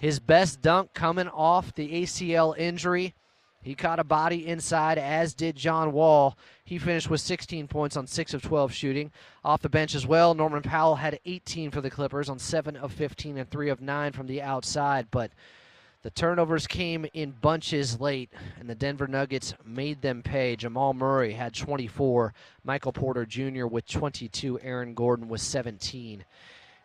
His 0.00 0.18
best 0.18 0.62
dunk 0.62 0.94
coming 0.94 1.28
off 1.28 1.74
the 1.74 2.02
ACL 2.02 2.56
injury. 2.56 3.14
He 3.62 3.74
caught 3.74 3.98
a 3.98 4.04
body 4.04 4.46
inside, 4.46 4.96
as 4.96 5.34
did 5.34 5.54
John 5.54 5.92
Wall. 5.92 6.38
He 6.64 6.78
finished 6.78 7.10
with 7.10 7.20
16 7.20 7.68
points 7.68 7.94
on 7.94 8.06
6 8.06 8.32
of 8.32 8.40
12 8.40 8.72
shooting. 8.72 9.12
Off 9.44 9.60
the 9.60 9.68
bench 9.68 9.94
as 9.94 10.06
well, 10.06 10.32
Norman 10.32 10.62
Powell 10.62 10.96
had 10.96 11.20
18 11.26 11.70
for 11.70 11.82
the 11.82 11.90
Clippers 11.90 12.30
on 12.30 12.38
7 12.38 12.74
of 12.76 12.92
15 12.92 13.36
and 13.36 13.50
3 13.50 13.68
of 13.68 13.82
9 13.82 14.12
from 14.12 14.26
the 14.26 14.40
outside. 14.40 15.08
But 15.10 15.32
the 16.02 16.10
turnovers 16.10 16.66
came 16.66 17.06
in 17.12 17.32
bunches 17.32 18.00
late, 18.00 18.30
and 18.58 18.68
the 18.68 18.74
Denver 18.74 19.06
Nuggets 19.06 19.54
made 19.64 20.00
them 20.00 20.22
pay. 20.22 20.56
Jamal 20.56 20.94
Murray 20.94 21.34
had 21.34 21.54
24, 21.54 22.32
Michael 22.64 22.92
Porter 22.92 23.26
Jr. 23.26 23.66
with 23.66 23.86
22, 23.86 24.60
Aaron 24.60 24.94
Gordon 24.94 25.28
with 25.28 25.42
17. 25.42 26.24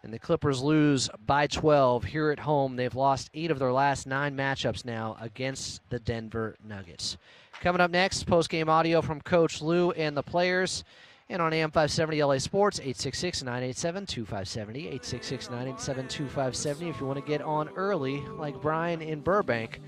And 0.04 0.14
the 0.14 0.20
Clippers 0.20 0.62
lose 0.62 1.10
by 1.26 1.48
12 1.48 2.04
here 2.04 2.30
at 2.30 2.40
home. 2.40 2.76
They've 2.76 2.94
lost 2.94 3.30
eight 3.34 3.52
of 3.52 3.58
their 3.58 3.72
last 3.72 4.06
nine 4.06 4.36
matchups 4.36 4.86
now 4.86 5.18
against 5.20 5.82
the 5.90 6.00
Denver 6.00 6.58
Nuggets. 6.64 7.18
Coming 7.62 7.82
up 7.82 7.90
next, 7.90 8.28
post 8.28 8.50
game 8.50 8.70
audio 8.70 9.02
from 9.02 9.22
Coach 9.22 9.62
Lue 9.62 9.92
and 9.92 10.16
the 10.16 10.22
players. 10.22 10.84
And 11.28 11.42
on 11.42 11.54
AM 11.54 11.72
570 11.72 12.24
LA 12.24 12.38
Sports, 12.38 12.80
866 12.80 13.42
987 13.44 14.06
2570. 14.06 14.80
866 14.82 15.50
987 15.50 16.08
2570 16.08 16.90
if 16.90 17.00
you 17.00 17.08
want 17.08 17.20
to 17.20 17.26
get 17.26 17.42
on 17.42 17.70
early, 17.70 18.22
like 18.38 18.62
Brian 18.62 19.02
in 19.02 19.22
Burbank, 19.22 19.82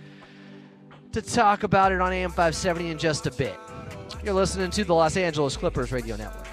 to 1.12 1.22
talk 1.22 1.62
about 1.63 1.91
it 1.91 2.01
on 2.01 2.12
AM 2.12 2.32
570 2.32 2.89
in 2.89 2.98
just 2.98 3.27
a 3.27 3.32
bit. 3.32 3.56
You're 4.24 4.34
listening 4.34 4.72
to 4.72 4.84
the 4.84 4.94
Los 4.94 5.15
Angeles 5.15 5.56
Clippers 5.56 5.91
Radio 5.91 6.15
Network. 6.15 6.48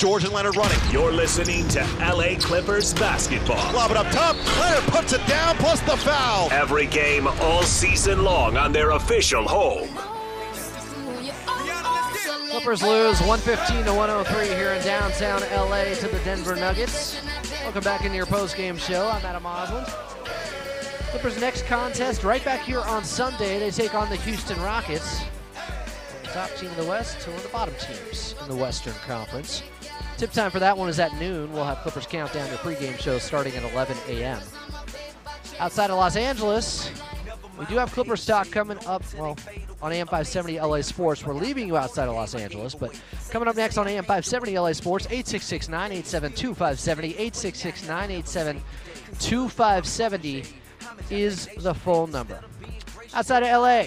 George 0.00 0.24
and 0.24 0.32
Leonard 0.32 0.56
running. 0.56 0.78
You're 0.90 1.12
listening 1.12 1.68
to 1.68 1.80
LA 1.98 2.34
Clippers 2.40 2.94
basketball. 2.94 3.70
Lob 3.74 3.90
it 3.90 3.98
up 3.98 4.10
top. 4.10 4.34
Leonard 4.58 4.82
puts 4.84 5.12
it 5.12 5.24
down, 5.26 5.54
plus 5.56 5.78
the 5.82 5.94
foul. 5.94 6.50
Every 6.50 6.86
game 6.86 7.26
all 7.26 7.62
season 7.64 8.24
long 8.24 8.56
on 8.56 8.72
their 8.72 8.92
official 8.92 9.46
home. 9.46 9.90
Clippers 12.48 12.82
lose 12.82 13.20
115 13.20 13.84
to 13.84 13.92
103 13.92 14.46
here 14.46 14.72
in 14.72 14.82
downtown 14.82 15.42
LA 15.52 15.92
to 15.96 16.08
the 16.08 16.18
Denver 16.24 16.56
Nuggets. 16.56 17.20
Welcome 17.64 17.84
back 17.84 18.02
into 18.02 18.16
your 18.16 18.24
post-game 18.24 18.78
show. 18.78 19.06
I'm 19.06 19.22
Adam 19.22 19.42
Osland. 19.42 19.84
Clippers' 21.10 21.38
next 21.38 21.66
contest 21.66 22.24
right 22.24 22.42
back 22.42 22.62
here 22.62 22.80
on 22.80 23.04
Sunday. 23.04 23.58
They 23.58 23.70
take 23.70 23.94
on 23.94 24.08
the 24.08 24.16
Houston 24.16 24.58
Rockets. 24.62 25.20
The 26.22 26.28
top 26.28 26.54
team 26.56 26.70
in 26.70 26.76
the 26.76 26.88
West, 26.88 27.20
two 27.20 27.32
of 27.32 27.42
the 27.42 27.50
bottom 27.50 27.74
teams 27.74 28.34
in 28.40 28.48
the 28.48 28.56
Western 28.56 28.94
Conference. 29.06 29.62
Tip 30.20 30.32
time 30.32 30.50
for 30.50 30.58
that 30.58 30.76
one 30.76 30.90
is 30.90 30.98
at 30.98 31.18
noon. 31.18 31.50
We'll 31.50 31.64
have 31.64 31.78
Clippers 31.78 32.06
Countdown, 32.06 32.46
your 32.48 32.58
pregame 32.58 32.98
show, 32.98 33.16
starting 33.16 33.56
at 33.56 33.62
11 33.72 33.96
a.m. 34.06 34.38
Outside 35.58 35.88
of 35.88 35.96
Los 35.96 36.14
Angeles, 36.14 36.90
We 37.58 37.64
do 37.64 37.76
have 37.76 37.90
Clippers 37.90 38.26
Talk 38.26 38.50
coming 38.50 38.76
up, 38.86 39.02
well, 39.14 39.38
on 39.80 39.92
AM 39.92 40.06
570 40.06 40.60
LA 40.60 40.82
Sports. 40.82 41.24
We're 41.24 41.32
leaving 41.32 41.66
you 41.66 41.78
outside 41.78 42.06
of 42.06 42.16
Los 42.16 42.34
Angeles, 42.34 42.74
but 42.74 43.00
coming 43.30 43.48
up 43.48 43.56
next 43.56 43.78
on 43.78 43.88
AM 43.88 44.04
570 44.04 44.58
LA 44.58 44.72
Sports, 44.74 45.06
866 45.06 45.70
987 45.70 46.32
2570. 46.32 47.08
866 47.08 47.88
987 47.88 48.62
2570 49.20 50.44
is 51.08 51.48
the 51.60 51.72
phone 51.72 52.10
number. 52.10 52.38
Outside 53.14 53.42
of 53.42 53.62
LA, 53.62 53.84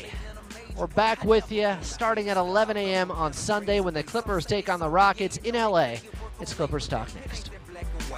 we're 0.77 0.87
back 0.87 1.23
with 1.23 1.51
you 1.51 1.77
starting 1.81 2.29
at 2.29 2.37
11 2.37 2.75
a.m. 2.75 3.11
on 3.11 3.33
Sunday 3.33 3.81
when 3.81 3.93
the 3.93 4.01
Clippers 4.01 4.47
take 4.47 4.67
on 4.67 4.79
the 4.79 4.89
Rockets 4.89 5.37
in 5.37 5.53
LA. 5.53 5.97
It's 6.43 6.53
Clippers 6.53 6.89
Talk 6.89 7.07
next. 7.15 7.51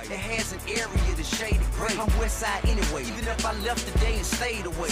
It 0.06 0.18
has 0.18 0.52
an 0.52 0.60
area 0.68 1.16
to 1.16 1.24
shade 1.24 1.62
it 1.62 1.72
gray. 1.74 1.96
I'm 1.96 2.08
west 2.18 2.40
side 2.40 2.66
anyway, 2.66 3.04
even 3.04 3.28
if 3.28 3.46
I 3.46 3.54
left 3.60 3.88
today 3.94 4.16
and 4.16 4.26
stayed 4.26 4.66
away. 4.66 4.90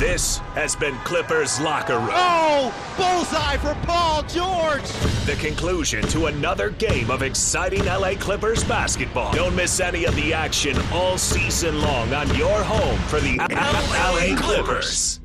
This 0.00 0.38
has 0.56 0.74
been 0.74 0.96
Clippers 1.04 1.60
Locker 1.60 1.96
Room. 1.96 2.10
Oh, 2.10 2.74
bullseye 2.96 3.56
for 3.58 3.76
Paul 3.86 4.24
George. 4.24 4.82
The 5.26 5.36
conclusion 5.38 6.02
to 6.08 6.26
another 6.26 6.70
game 6.70 7.08
of 7.08 7.22
exciting 7.22 7.84
LA 7.84 8.14
Clippers 8.14 8.64
basketball. 8.64 9.32
Don't 9.32 9.54
miss 9.54 9.78
any 9.78 10.04
of 10.04 10.16
the 10.16 10.34
action 10.34 10.76
all 10.92 11.16
season 11.16 11.80
long 11.80 12.12
on 12.14 12.26
your 12.34 12.64
home 12.64 12.98
for 13.02 13.20
the 13.20 13.36
LA 13.38 14.36
Clippers. 14.42 15.20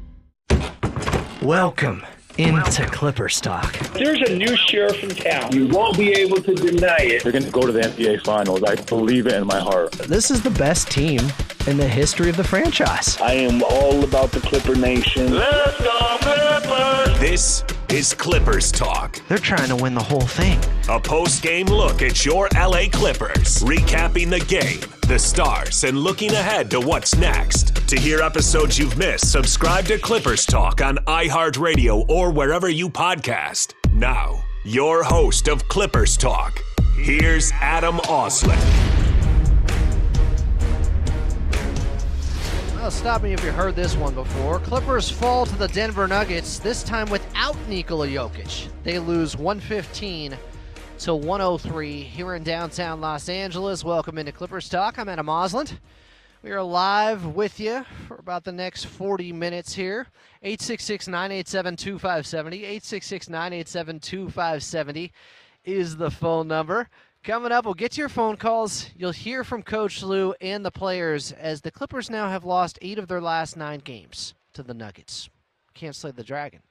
Welcome 1.41 2.05
into 2.38 2.85
Clippers 2.88 3.41
Talk. 3.41 3.77
There's 3.93 4.21
a 4.29 4.35
new 4.35 4.55
sheriff 4.55 5.03
in 5.03 5.09
town. 5.09 5.53
You 5.53 5.67
won't 5.67 5.97
be 5.97 6.11
able 6.13 6.41
to 6.41 6.55
deny 6.55 6.97
it. 7.00 7.23
They're 7.23 7.31
going 7.31 7.45
to 7.45 7.51
go 7.51 7.65
to 7.65 7.71
the 7.71 7.81
NBA 7.81 8.23
Finals. 8.23 8.63
I 8.63 8.75
believe 8.75 9.27
it 9.27 9.33
in 9.33 9.47
my 9.47 9.59
heart. 9.59 9.91
This 9.93 10.31
is 10.31 10.41
the 10.41 10.51
best 10.51 10.89
team 10.89 11.21
in 11.67 11.77
the 11.77 11.88
history 11.88 12.29
of 12.29 12.38
the 12.38 12.43
franchise. 12.43 13.19
I 13.21 13.33
am 13.33 13.63
all 13.63 14.03
about 14.03 14.31
the 14.31 14.39
Clipper 14.39 14.75
Nation. 14.75 15.33
Let's 15.33 15.81
go 15.83 16.17
Clippers! 16.21 17.19
This 17.19 17.63
is 17.91 18.13
Clippers 18.13 18.71
Talk. 18.71 19.19
They're 19.27 19.38
trying 19.38 19.67
to 19.67 19.75
win 19.75 19.93
the 19.93 20.03
whole 20.03 20.21
thing. 20.21 20.60
A 20.88 21.00
post 21.00 21.43
game 21.43 21.65
look 21.67 22.01
at 22.01 22.25
your 22.25 22.48
LA 22.55 22.83
Clippers, 22.91 23.60
recapping 23.60 24.29
the 24.29 24.39
game, 24.39 24.79
the 25.07 25.19
stars, 25.19 25.83
and 25.83 25.98
looking 25.98 26.31
ahead 26.31 26.71
to 26.71 26.79
what's 26.79 27.17
next. 27.17 27.75
To 27.89 28.00
hear 28.00 28.21
episodes 28.21 28.79
you've 28.79 28.98
missed, 28.98 29.29
subscribe 29.29 29.86
to 29.86 29.98
Clippers 29.98 30.45
Talk 30.45 30.81
on 30.81 30.98
iHeartRadio 31.00 32.05
or 32.07 32.31
wherever 32.31 32.69
you 32.69 32.89
podcast. 32.89 33.74
Now, 33.91 34.41
your 34.63 35.03
host 35.03 35.50
of 35.50 35.67
Clippers 35.67 36.15
Talk, 36.15 36.62
here's 36.95 37.51
Adam 37.60 37.98
Oslin. 37.98 38.90
Stop 42.91 43.24
me 43.24 43.31
if 43.33 43.43
you 43.43 43.51
heard 43.51 43.75
this 43.75 43.95
one 43.95 44.13
before. 44.13 44.60
Clippers 44.60 45.10
fall 45.10 45.45
to 45.45 45.55
the 45.55 45.69
Denver 45.69 46.07
Nuggets, 46.07 46.60
this 46.60 46.83
time 46.83 47.10
without 47.10 47.55
Nikola 47.67 48.07
Jokic. 48.07 48.67
They 48.83 49.00
lose 49.00 49.38
115 49.38 50.38
to 51.00 51.15
103 51.15 52.01
here 52.01 52.36
in 52.36 52.43
downtown 52.43 53.00
Los 53.00 53.29
Angeles. 53.29 53.83
Welcome 53.83 54.17
into 54.17 54.31
Clippers 54.31 54.67
Talk. 54.67 55.00
I'm 55.00 55.07
Adam 55.07 55.27
Osland. 55.27 55.79
We 56.43 56.51
are 56.51 56.62
live 56.62 57.25
with 57.25 57.60
you 57.60 57.86
for 58.07 58.17
about 58.17 58.43
the 58.43 58.51
next 58.51 58.86
40 58.86 59.31
minutes 59.31 59.74
here. 59.74 60.07
866 60.43 61.07
987 61.07 61.75
2570. 61.77 62.57
866 62.57 63.29
987 63.29 64.00
2570 64.00 65.12
is 65.63 65.95
the 65.95 66.12
phone 66.12 66.48
number. 66.48 66.89
Coming 67.24 67.51
up, 67.51 67.66
we'll 67.66 67.75
get 67.75 67.92
to 67.92 68.00
your 68.00 68.10
phone 68.10 68.36
calls. 68.36 68.90
You'll 68.98 69.12
hear 69.12 69.44
from 69.44 69.62
Coach 69.62 70.01
Lue 70.01 70.34
and 70.42 70.66
the 70.66 70.72
players 70.72 71.32
as 71.32 71.62
the 71.62 71.70
Clippers 71.70 72.10
now 72.10 72.30
have 72.30 72.46
lost 72.46 72.80
eight 72.82 72.98
of 72.98 73.08
their 73.08 73.22
last 73.22 73.56
nine 73.56 73.80
games 73.80 74.34
to 74.54 74.63
the 74.63 74.74
Nuggets. 74.74 75.30
Can't 75.75 75.96
slay 75.96 76.10
the 76.10 76.24
dragon. 76.24 76.62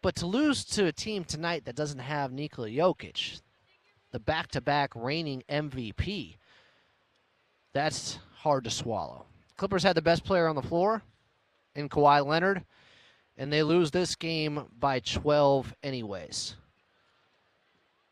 But 0.00 0.16
to 0.16 0.26
lose 0.26 0.64
to 0.64 0.86
a 0.86 0.92
team 0.92 1.24
tonight 1.24 1.66
that 1.66 1.76
doesn't 1.76 1.98
have 1.98 2.32
Nikola 2.32 2.70
Jokic, 2.70 3.42
the 4.10 4.18
back 4.18 4.48
to 4.52 4.62
back 4.62 4.90
reigning 4.94 5.42
MVP, 5.50 6.36
that's 7.74 8.18
hard 8.36 8.64
to 8.64 8.70
swallow. 8.70 9.26
Clippers 9.58 9.82
had 9.82 9.96
the 9.96 10.02
best 10.02 10.24
player 10.24 10.48
on 10.48 10.56
the 10.56 10.62
floor 10.62 11.02
in 11.74 11.90
Kawhi 11.90 12.24
Leonard, 12.24 12.64
and 13.36 13.52
they 13.52 13.62
lose 13.62 13.90
this 13.90 14.14
game 14.14 14.64
by 14.80 15.00
12 15.00 15.74
anyways. 15.82 16.56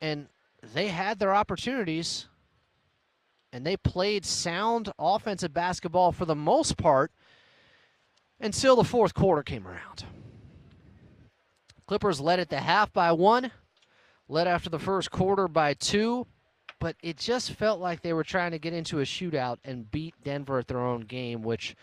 And 0.03 0.29
they 0.63 0.89
had 0.89 1.19
their 1.19 1.35
opportunities 1.35 2.27
and 3.53 3.67
they 3.67 3.77
played 3.77 4.25
sound 4.25 4.93
offensive 4.99 5.53
basketball 5.53 6.13
for 6.13 6.25
the 6.25 6.35
most 6.35 6.77
part 6.77 7.11
until 8.41 8.77
the 8.77 8.85
fourth 8.85 9.15
quarter 9.15 9.43
came 9.43 9.67
around. 9.67 10.05
Clippers 11.87 12.21
led 12.21 12.39
at 12.39 12.49
the 12.49 12.61
half 12.61 12.93
by 12.93 13.11
one, 13.11 13.51
led 14.29 14.47
after 14.47 14.71
the 14.71 14.79
first 14.79 15.11
quarter 15.11 15.49
by 15.49 15.75
two, 15.75 16.27
but 16.79 16.97
it 17.03 17.17
just 17.17 17.53
felt 17.53 17.81
like 17.81 18.01
they 18.01 18.13
were 18.13 18.25
trying 18.25 18.53
to 18.53 18.59
get 18.59 18.73
into 18.73 19.01
a 19.01 19.05
shootout 19.05 19.59
and 19.65 19.91
beat 19.91 20.15
Denver 20.23 20.59
at 20.59 20.69
their 20.69 20.81
own 20.81 21.01
game, 21.01 21.43
which 21.43 21.75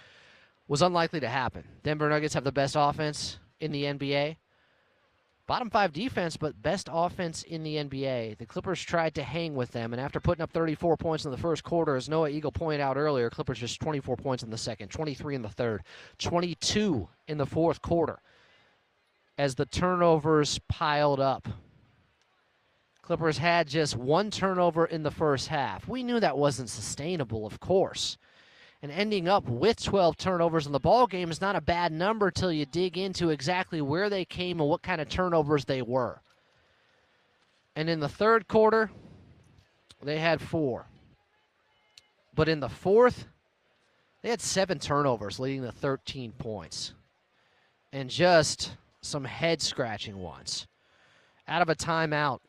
was 0.67 0.81
unlikely 0.81 1.19
to 1.19 1.27
happen. 1.27 1.63
Denver 1.83 2.09
Nuggets 2.09 2.33
have 2.33 2.45
the 2.45 2.51
best 2.51 2.75
offense 2.77 3.37
in 3.59 3.71
the 3.71 3.83
NBA. 3.83 4.37
Bottom 5.47 5.69
five 5.69 5.93
defense, 5.93 6.35
but 6.35 6.61
best 6.61 6.89
offense 6.91 7.43
in 7.43 7.63
the 7.63 7.77
NBA. 7.77 8.37
The 8.37 8.45
Clippers 8.45 8.81
tried 8.81 9.15
to 9.15 9.23
hang 9.23 9.55
with 9.55 9.71
them, 9.71 9.93
and 9.93 10.01
after 10.01 10.19
putting 10.19 10.43
up 10.43 10.51
34 10.51 10.97
points 10.97 11.23
in 11.23 11.31
the 11.31 11.37
first 11.37 11.63
quarter, 11.63 11.95
as 11.95 12.09
Noah 12.09 12.29
Eagle 12.29 12.51
pointed 12.51 12.81
out 12.81 12.97
earlier, 12.97 13.29
Clippers 13.29 13.57
just 13.57 13.79
24 13.79 14.17
points 14.17 14.43
in 14.43 14.49
the 14.49 14.57
second, 14.57 14.89
23 14.89 15.35
in 15.35 15.41
the 15.41 15.47
third, 15.49 15.83
22 16.19 17.07
in 17.29 17.37
the 17.37 17.45
fourth 17.45 17.81
quarter 17.81 18.19
as 19.37 19.55
the 19.55 19.65
turnovers 19.65 20.59
piled 20.67 21.19
up. 21.19 21.47
Clippers 23.01 23.37
had 23.37 23.67
just 23.67 23.95
one 23.95 24.29
turnover 24.29 24.85
in 24.85 25.03
the 25.03 25.11
first 25.11 25.47
half. 25.47 25.87
We 25.87 26.03
knew 26.03 26.19
that 26.19 26.37
wasn't 26.37 26.69
sustainable, 26.69 27.45
of 27.45 27.59
course. 27.59 28.17
And 28.81 28.91
ending 28.91 29.27
up 29.27 29.47
with 29.47 29.83
12 29.83 30.17
turnovers 30.17 30.67
in 30.67 30.71
the 30.71 30.79
ball 30.79 31.07
game 31.07 31.31
is 31.31 31.41
not 31.41 31.55
a 31.55 31.61
bad 31.61 31.91
number 31.91 32.29
till 32.29 32.51
you 32.51 32.65
dig 32.65 32.97
into 32.97 33.29
exactly 33.29 33.81
where 33.81 34.09
they 34.09 34.23
came 34.23 34.59
and 34.59 34.69
what 34.69 34.83
kind 34.83 35.01
of 35.01 35.09
turnovers 35.09 35.65
they 35.65 35.81
were. 35.81 36.21
And 37.75 37.89
in 37.89 37.99
the 37.99 38.09
third 38.09 38.47
quarter, 38.47 38.91
they 40.01 40.19
had 40.19 40.41
four. 40.41 40.87
But 42.35 42.49
in 42.49 42.59
the 42.59 42.69
fourth, 42.69 43.25
they 44.21 44.29
had 44.29 44.41
seven 44.41 44.77
turnovers, 44.77 45.39
leading 45.39 45.63
to 45.63 45.71
13 45.71 46.33
points. 46.33 46.93
And 47.91 48.09
just 48.09 48.73
some 49.01 49.23
head 49.23 49.61
scratching 49.61 50.17
ones. 50.19 50.67
Out 51.47 51.61
of 51.61 51.69
a 51.69 51.75
timeout, 51.75 52.39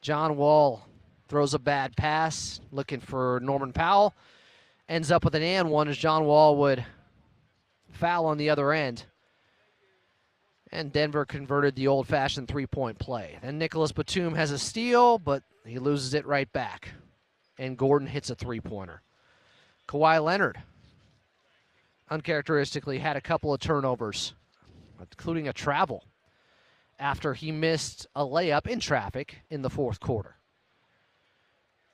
John 0.00 0.36
Wall 0.36 0.86
throws 1.28 1.52
a 1.52 1.58
bad 1.58 1.96
pass 1.96 2.60
looking 2.70 3.00
for 3.00 3.40
Norman 3.42 3.72
Powell. 3.72 4.14
Ends 4.88 5.10
up 5.10 5.24
with 5.24 5.34
an 5.34 5.42
and 5.42 5.70
one 5.70 5.88
as 5.88 5.98
John 5.98 6.24
Wall 6.24 6.56
would 6.58 6.84
foul 7.90 8.26
on 8.26 8.38
the 8.38 8.50
other 8.50 8.72
end. 8.72 9.04
And 10.70 10.92
Denver 10.92 11.24
converted 11.24 11.74
the 11.74 11.88
old 11.88 12.06
fashioned 12.06 12.48
three 12.48 12.66
point 12.66 12.98
play. 12.98 13.38
Then 13.42 13.58
Nicolas 13.58 13.92
Batum 13.92 14.34
has 14.34 14.50
a 14.50 14.58
steal, 14.58 15.18
but 15.18 15.42
he 15.64 15.78
loses 15.78 16.14
it 16.14 16.26
right 16.26 16.52
back. 16.52 16.90
And 17.58 17.76
Gordon 17.76 18.08
hits 18.08 18.30
a 18.30 18.34
three 18.34 18.60
pointer. 18.60 19.02
Kawhi 19.88 20.22
Leonard, 20.22 20.60
uncharacteristically, 22.10 22.98
had 22.98 23.16
a 23.16 23.20
couple 23.20 23.54
of 23.54 23.60
turnovers, 23.60 24.34
including 25.00 25.48
a 25.48 25.52
travel, 25.52 26.04
after 26.98 27.34
he 27.34 27.52
missed 27.52 28.06
a 28.14 28.24
layup 28.24 28.66
in 28.66 28.80
traffic 28.80 29.42
in 29.48 29.62
the 29.62 29.70
fourth 29.70 30.00
quarter. 30.00 30.36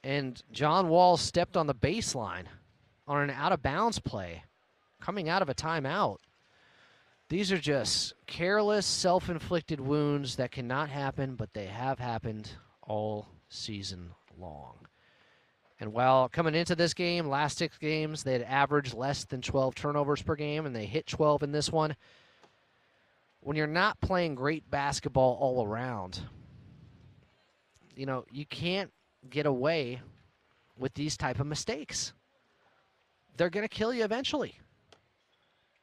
And 0.02 0.42
John 0.50 0.88
Wall 0.88 1.16
stepped 1.16 1.56
on 1.56 1.66
the 1.66 1.74
baseline 1.74 2.46
on 3.06 3.22
an 3.22 3.30
out 3.30 3.52
of 3.52 3.62
bounds 3.62 3.98
play 3.98 4.44
coming 5.00 5.28
out 5.28 5.42
of 5.42 5.48
a 5.48 5.54
timeout. 5.54 6.18
These 7.28 7.50
are 7.50 7.58
just 7.58 8.14
careless, 8.26 8.86
self 8.86 9.28
inflicted 9.28 9.80
wounds 9.80 10.36
that 10.36 10.52
cannot 10.52 10.90
happen, 10.90 11.34
but 11.34 11.52
they 11.54 11.66
have 11.66 11.98
happened 11.98 12.50
all 12.82 13.26
season 13.48 14.10
long. 14.38 14.86
And 15.80 15.92
while 15.92 16.28
coming 16.28 16.54
into 16.54 16.76
this 16.76 16.94
game, 16.94 17.26
last 17.26 17.58
six 17.58 17.76
games, 17.78 18.22
they 18.22 18.34
had 18.34 18.42
averaged 18.42 18.94
less 18.94 19.24
than 19.24 19.42
12 19.42 19.74
turnovers 19.74 20.22
per 20.22 20.36
game, 20.36 20.64
and 20.64 20.76
they 20.76 20.86
hit 20.86 21.06
12 21.06 21.42
in 21.42 21.52
this 21.52 21.72
one. 21.72 21.96
When 23.40 23.56
you're 23.56 23.66
not 23.66 24.00
playing 24.00 24.36
great 24.36 24.70
basketball 24.70 25.36
all 25.40 25.66
around, 25.66 26.20
you 27.96 28.06
know, 28.06 28.24
you 28.30 28.46
can't 28.46 28.92
get 29.28 29.46
away 29.46 30.00
with 30.78 30.94
these 30.94 31.16
type 31.16 31.40
of 31.40 31.46
mistakes. 31.46 32.12
They're 33.36 33.50
going 33.50 33.66
to 33.66 33.74
kill 33.74 33.92
you 33.92 34.04
eventually. 34.04 34.58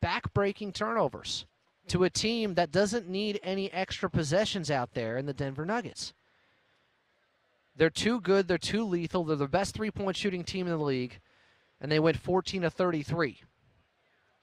Back-breaking 0.01 0.73
turnovers 0.73 1.45
to 1.87 2.03
a 2.03 2.09
team 2.09 2.53
that 2.53 2.71
doesn't 2.71 3.09
need 3.09 3.39
any 3.43 3.71
extra 3.73 4.09
possessions 4.09 4.69
out 4.69 4.93
there 4.93 5.17
in 5.17 5.25
the 5.25 5.33
Denver 5.33 5.65
Nuggets. 5.65 6.13
They're 7.75 7.89
too 7.89 8.21
good, 8.21 8.47
they're 8.47 8.57
too 8.57 8.83
lethal, 8.83 9.23
they're 9.23 9.35
the 9.35 9.47
best 9.47 9.73
three-point 9.73 10.15
shooting 10.15 10.43
team 10.43 10.67
in 10.67 10.77
the 10.77 10.83
league, 10.83 11.19
and 11.81 11.91
they 11.91 11.99
went 11.99 12.17
14 12.17 12.61
to 12.63 12.69
33 12.69 13.41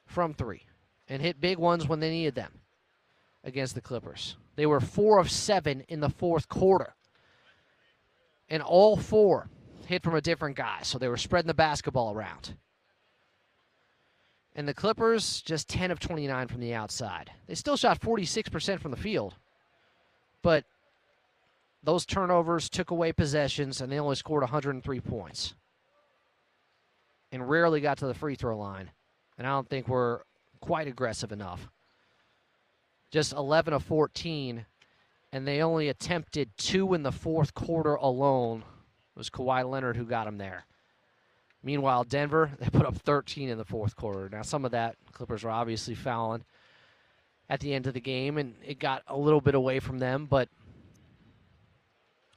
from 0.06 0.34
3. 0.34 0.62
and 1.08 1.22
hit 1.22 1.40
big 1.40 1.58
ones 1.58 1.86
when 1.86 2.00
they 2.00 2.10
needed 2.10 2.34
them 2.34 2.52
against 3.44 3.74
the 3.74 3.80
Clippers. 3.80 4.36
They 4.56 4.66
were 4.66 4.80
four 4.80 5.18
of 5.18 5.30
seven 5.30 5.82
in 5.88 6.00
the 6.00 6.10
fourth 6.10 6.48
quarter. 6.48 6.94
And 8.48 8.62
all 8.62 8.96
four 8.96 9.48
hit 9.86 10.02
from 10.02 10.14
a 10.14 10.20
different 10.20 10.56
guy. 10.56 10.80
So 10.82 10.98
they 10.98 11.08
were 11.08 11.16
spreading 11.16 11.46
the 11.46 11.54
basketball 11.54 12.12
around. 12.12 12.56
And 14.56 14.66
the 14.66 14.74
Clippers, 14.74 15.42
just 15.42 15.68
10 15.68 15.90
of 15.90 16.00
29 16.00 16.48
from 16.48 16.60
the 16.60 16.72
outside. 16.72 17.30
They 17.46 17.54
still 17.54 17.76
shot 17.76 18.00
46% 18.00 18.80
from 18.80 18.90
the 18.90 18.96
field. 18.96 19.34
But 20.40 20.64
those 21.82 22.06
turnovers 22.06 22.70
took 22.70 22.90
away 22.90 23.12
possessions, 23.12 23.82
and 23.82 23.92
they 23.92 24.00
only 24.00 24.16
scored 24.16 24.42
103 24.42 25.00
points. 25.00 25.54
And 27.30 27.48
rarely 27.48 27.82
got 27.82 27.98
to 27.98 28.06
the 28.06 28.14
free 28.14 28.34
throw 28.34 28.58
line. 28.58 28.90
And 29.36 29.46
I 29.46 29.50
don't 29.50 29.68
think 29.68 29.88
we're 29.88 30.20
quite 30.60 30.88
aggressive 30.88 31.32
enough. 31.32 31.68
Just 33.10 33.34
11 33.34 33.74
of 33.74 33.82
14, 33.84 34.64
and 35.32 35.46
they 35.46 35.60
only 35.60 35.90
attempted 35.90 36.48
two 36.56 36.94
in 36.94 37.02
the 37.02 37.12
fourth 37.12 37.52
quarter 37.52 37.96
alone. 37.96 38.60
It 38.60 39.18
was 39.18 39.28
Kawhi 39.28 39.68
Leonard 39.68 39.98
who 39.98 40.06
got 40.06 40.24
them 40.24 40.38
there. 40.38 40.64
Meanwhile, 41.66 42.04
Denver, 42.04 42.52
they 42.60 42.70
put 42.70 42.86
up 42.86 42.96
13 42.96 43.48
in 43.48 43.58
the 43.58 43.64
fourth 43.64 43.96
quarter. 43.96 44.28
Now, 44.30 44.42
some 44.42 44.64
of 44.64 44.70
that, 44.70 44.94
Clippers 45.12 45.42
were 45.42 45.50
obviously 45.50 45.96
fouling 45.96 46.44
at 47.50 47.58
the 47.58 47.74
end 47.74 47.88
of 47.88 47.94
the 47.94 48.00
game, 48.00 48.38
and 48.38 48.54
it 48.64 48.78
got 48.78 49.02
a 49.08 49.16
little 49.16 49.40
bit 49.40 49.56
away 49.56 49.80
from 49.80 49.98
them, 49.98 50.26
but 50.30 50.48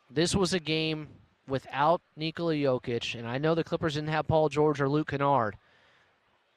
this 0.10 0.36
was 0.36 0.54
a 0.54 0.60
game 0.60 1.08
without 1.48 2.02
Nikola 2.16 2.54
Jokic, 2.54 3.18
and 3.18 3.28
I 3.28 3.38
know 3.38 3.54
the 3.54 3.64
Clippers 3.64 3.94
didn't 3.96 4.10
have 4.10 4.28
Paul 4.28 4.50
George 4.50 4.82
or 4.82 4.90
Luke 4.90 5.10
Kennard, 5.10 5.58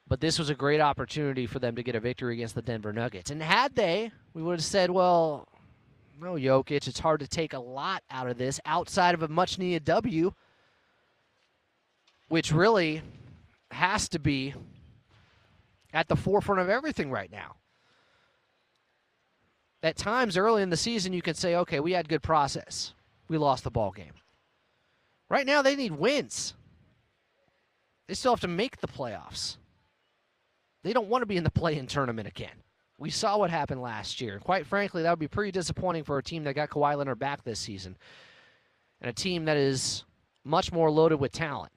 but 0.07 0.19
this 0.19 0.39
was 0.39 0.49
a 0.49 0.55
great 0.55 0.81
opportunity 0.81 1.45
for 1.45 1.59
them 1.59 1.75
to 1.75 1.83
get 1.83 1.95
a 1.95 1.99
victory 1.99 2.35
against 2.35 2.55
the 2.55 2.61
Denver 2.61 2.93
Nuggets. 2.93 3.31
And 3.31 3.41
had 3.41 3.75
they, 3.75 4.11
we 4.33 4.43
would 4.43 4.59
have 4.59 4.63
said, 4.63 4.89
well, 4.89 5.47
no, 6.19 6.33
Jokic, 6.33 6.87
it's 6.87 6.99
hard 6.99 7.19
to 7.19 7.27
take 7.27 7.53
a 7.53 7.59
lot 7.59 8.03
out 8.09 8.27
of 8.27 8.37
this 8.37 8.59
outside 8.65 9.13
of 9.13 9.23
a 9.23 9.27
much 9.27 9.57
needed 9.57 9.85
W, 9.85 10.33
which 12.27 12.51
really 12.51 13.01
has 13.71 14.09
to 14.09 14.19
be 14.19 14.53
at 15.93 16.07
the 16.07 16.15
forefront 16.15 16.61
of 16.61 16.69
everything 16.69 17.11
right 17.11 17.31
now. 17.31 17.55
At 19.81 19.97
times 19.97 20.37
early 20.37 20.63
in 20.63 20.69
the 20.69 20.77
season, 20.77 21.13
you 21.13 21.21
can 21.21 21.35
say, 21.35 21.55
okay, 21.55 21.79
we 21.79 21.91
had 21.91 22.07
good 22.07 22.23
process. 22.23 22.93
We 23.27 23.37
lost 23.37 23.63
the 23.63 23.71
ball 23.71 23.91
game. 23.91 24.13
Right 25.29 25.45
now, 25.45 25.61
they 25.61 25.75
need 25.75 25.91
wins. 25.91 26.53
They 28.07 28.13
still 28.13 28.33
have 28.33 28.41
to 28.41 28.47
make 28.47 28.79
the 28.79 28.87
playoffs. 28.87 29.57
They 30.83 30.93
don't 30.93 31.07
want 31.07 31.21
to 31.21 31.25
be 31.25 31.37
in 31.37 31.43
the 31.43 31.51
play 31.51 31.77
in 31.77 31.87
tournament 31.87 32.27
again. 32.27 32.55
We 32.97 33.09
saw 33.09 33.37
what 33.37 33.49
happened 33.49 33.81
last 33.81 34.21
year. 34.21 34.39
Quite 34.39 34.65
frankly, 34.65 35.03
that 35.03 35.09
would 35.09 35.19
be 35.19 35.27
pretty 35.27 35.51
disappointing 35.51 36.03
for 36.03 36.17
a 36.17 36.23
team 36.23 36.43
that 36.43 36.55
got 36.55 36.69
Kawhi 36.69 36.97
Leonard 36.97 37.19
back 37.19 37.43
this 37.43 37.59
season 37.59 37.97
and 39.01 39.09
a 39.09 39.13
team 39.13 39.45
that 39.45 39.57
is 39.57 40.05
much 40.45 40.71
more 40.71 40.89
loaded 40.89 41.19
with 41.19 41.31
talent 41.31 41.71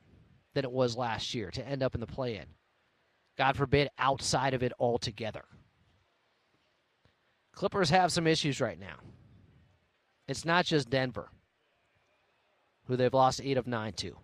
than 0.56 0.64
it 0.64 0.72
was 0.72 0.96
last 0.96 1.34
year 1.34 1.50
to 1.50 1.68
end 1.68 1.82
up 1.82 1.94
in 1.94 2.00
the 2.00 2.06
play 2.06 2.36
in. 2.36 2.46
God 3.36 3.56
forbid, 3.58 3.90
outside 3.98 4.54
of 4.54 4.62
it 4.62 4.72
altogether. 4.80 5.44
Clippers 7.52 7.90
have 7.90 8.10
some 8.10 8.26
issues 8.26 8.58
right 8.58 8.80
now. 8.80 8.96
It's 10.26 10.46
not 10.46 10.64
just 10.64 10.88
Denver, 10.88 11.28
who 12.86 12.96
they've 12.96 13.12
lost 13.12 13.42
eight 13.44 13.58
of 13.58 13.66
nine 13.66 13.92
to. 13.94 14.16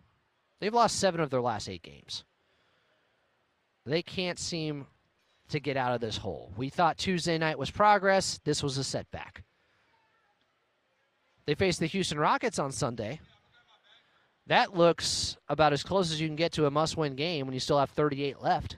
They've 0.59 0.73
lost 0.73 0.99
seven 0.99 1.21
of 1.21 1.29
their 1.29 1.43
last 1.43 1.69
eight 1.69 1.83
games. 1.83 2.25
They 3.85 4.01
can't 4.01 4.39
seem 4.39 4.87
to 5.51 5.61
get 5.61 5.77
out 5.77 5.95
of 5.95 6.01
this 6.01 6.17
hole. 6.17 6.51
We 6.57 6.71
thought 6.71 6.97
Tuesday 6.97 7.37
night 7.37 7.59
was 7.59 7.71
progress. 7.71 8.41
This 8.45 8.63
was 8.63 8.79
a 8.79 8.85
setback. 8.85 9.45
They 11.45 11.55
face 11.55 11.77
the 11.77 11.87
Houston 11.87 12.19
Rockets 12.19 12.59
on 12.59 12.73
Sunday. 12.73 13.21
That 14.47 14.77
looks 14.77 15.37
about 15.49 15.73
as 15.73 15.83
close 15.83 16.11
as 16.11 16.21
you 16.21 16.29
can 16.29 16.37
get 16.37 16.53
to 16.53 16.67
a 16.67 16.71
must 16.71 16.97
win 16.97 17.15
game 17.15 17.47
when 17.47 17.55
you 17.55 17.61
still 17.61 17.79
have 17.79 17.91
38 17.91 18.43
left. 18.43 18.77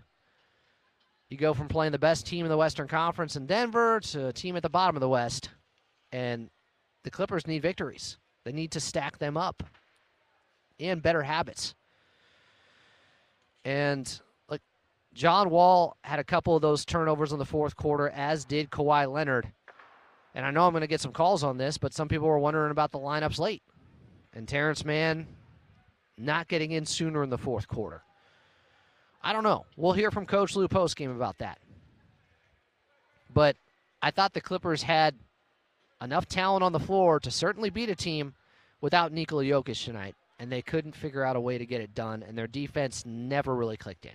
You 1.31 1.39
go 1.39 1.55
from 1.55 1.69
playing 1.69 1.93
the 1.93 1.99
best 1.99 2.27
team 2.27 2.45
in 2.45 2.51
the 2.51 2.57
Western 2.57 2.87
Conference 2.87 3.35
in 3.35 3.47
Denver 3.47 3.99
to 4.01 4.29
a 4.29 4.33
team 4.33 4.57
at 4.57 4.63
the 4.63 4.69
bottom 4.69 4.95
of 4.95 5.01
the 5.01 5.09
West. 5.09 5.51
And 6.13 6.51
the 7.03 7.11
Clippers 7.11 7.47
need 7.47 7.63
victories. 7.63 8.19
They 8.45 8.53
need 8.53 8.73
to 8.73 8.81
stack 8.81 9.19
them 9.19 9.37
up 9.37 9.63
and 10.79 11.03
better 11.03 11.23
habits. 11.23 11.75
And 13.65 14.21
like 14.49 14.61
John 15.15 15.49
Wall 15.49 15.97
had 16.03 16.19
a 16.19 16.25
couple 16.25 16.55
of 16.55 16.63
those 16.63 16.85
turnovers 16.85 17.33
in 17.33 17.39
the 17.39 17.45
fourth 17.47 17.75
quarter, 17.75 18.11
as 18.11 18.45
did 18.45 18.71
Kawhi 18.71 19.11
Leonard. 19.11 19.51
And 20.35 20.45
I 20.45 20.51
know 20.51 20.67
I'm 20.67 20.73
going 20.73 20.83
to 20.83 20.87
get 20.87 21.01
some 21.01 21.13
calls 21.13 21.43
on 21.43 21.57
this, 21.57 21.79
but 21.79 21.95
some 21.95 22.09
people 22.09 22.29
were 22.29 22.39
wondering 22.39 22.71
about 22.71 22.93
the 22.93 22.99
lineups 22.99 23.39
late. 23.39 23.63
And 24.35 24.47
Terrence 24.47 24.85
Mann 24.85 25.27
not 26.17 26.49
getting 26.49 26.73
in 26.73 26.87
sooner 26.87 27.23
in 27.23 27.31
the 27.31 27.39
fourth 27.39 27.69
quarter. 27.69 28.03
I 29.23 29.33
don't 29.33 29.43
know. 29.43 29.65
We'll 29.77 29.93
hear 29.93 30.11
from 30.11 30.27
Coach 30.27 30.55
Lue 30.55 30.69
postgame 30.69 31.15
about 31.15 31.39
that. 31.39 31.59
But 33.33 33.57
I 34.03 34.11
thought 34.11 34.35
the 34.35 34.41
Clippers 34.41 34.83
had 34.83 35.15
enough 36.01 36.27
talent 36.27 36.63
on 36.63 36.73
the 36.73 36.79
floor 36.79 37.19
to 37.21 37.31
certainly 37.31 37.71
beat 37.71 37.89
a 37.89 37.95
team 37.95 38.35
without 38.81 39.13
Nikola 39.13 39.45
Jokic 39.45 39.83
tonight, 39.83 40.15
and 40.39 40.53
they 40.53 40.63
couldn't 40.63 40.95
figure 40.95 41.25
out 41.25 41.37
a 41.37 41.41
way 41.41 41.57
to 41.57 41.67
get 41.67 41.81
it 41.81 41.95
done, 41.95 42.23
and 42.23 42.37
their 42.37 42.47
defense 42.47 43.05
never 43.07 43.55
really 43.55 43.79
clicked 43.79 44.05
in. 44.05 44.13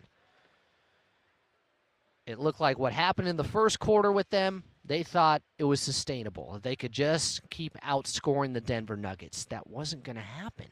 It 2.27 2.38
looked 2.38 2.59
like 2.59 2.77
what 2.77 2.93
happened 2.93 3.27
in 3.27 3.38
the 3.38 3.43
first 3.43 3.79
quarter 3.79 4.12
with 4.12 4.29
them, 4.29 4.63
they 4.85 5.01
thought 5.01 5.41
it 5.57 5.63
was 5.63 5.81
sustainable. 5.81 6.59
They 6.62 6.75
could 6.75 6.91
just 6.91 7.41
keep 7.49 7.75
outscoring 7.81 8.53
the 8.53 8.62
Denver 8.62 8.95
Nuggets, 8.95 9.45
that 9.45 9.67
wasn't 9.67 10.03
going 10.03 10.15
to 10.15 10.21
happen. 10.21 10.67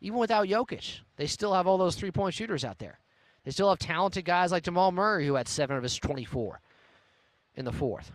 Even 0.00 0.18
without 0.18 0.48
Jokic, 0.48 1.00
they 1.16 1.26
still 1.26 1.52
have 1.54 1.66
all 1.66 1.78
those 1.78 1.96
three 1.96 2.10
point 2.10 2.34
shooters 2.34 2.64
out 2.64 2.78
there. 2.78 2.98
They 3.44 3.50
still 3.50 3.68
have 3.68 3.78
talented 3.78 4.24
guys 4.24 4.52
like 4.52 4.64
Jamal 4.64 4.92
Murray, 4.92 5.26
who 5.26 5.34
had 5.34 5.48
seven 5.48 5.76
of 5.76 5.82
his 5.82 5.96
24 5.96 6.60
in 7.54 7.64
the 7.64 7.72
fourth. 7.72 8.12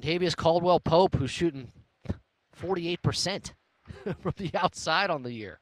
Davius 0.00 0.36
Caldwell 0.36 0.80
Pope, 0.80 1.14
who's 1.14 1.30
shooting 1.30 1.70
48% 2.60 3.52
from 4.20 4.32
the 4.36 4.50
outside 4.54 5.10
on 5.10 5.22
the 5.22 5.32
year. 5.32 5.60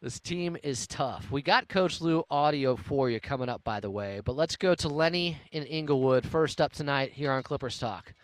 This 0.00 0.18
team 0.18 0.56
is 0.62 0.86
tough. 0.86 1.30
We 1.30 1.42
got 1.42 1.68
Coach 1.68 2.00
Lou 2.00 2.24
audio 2.30 2.74
for 2.74 3.10
you 3.10 3.20
coming 3.20 3.50
up, 3.50 3.62
by 3.64 3.80
the 3.80 3.90
way, 3.90 4.22
but 4.24 4.34
let's 4.34 4.56
go 4.56 4.74
to 4.76 4.88
Lenny 4.88 5.36
in 5.52 5.64
Inglewood 5.64 6.24
first 6.24 6.58
up 6.58 6.72
tonight 6.72 7.12
here 7.12 7.30
on 7.32 7.42
Clippers 7.42 7.78
Talk. 7.78 8.14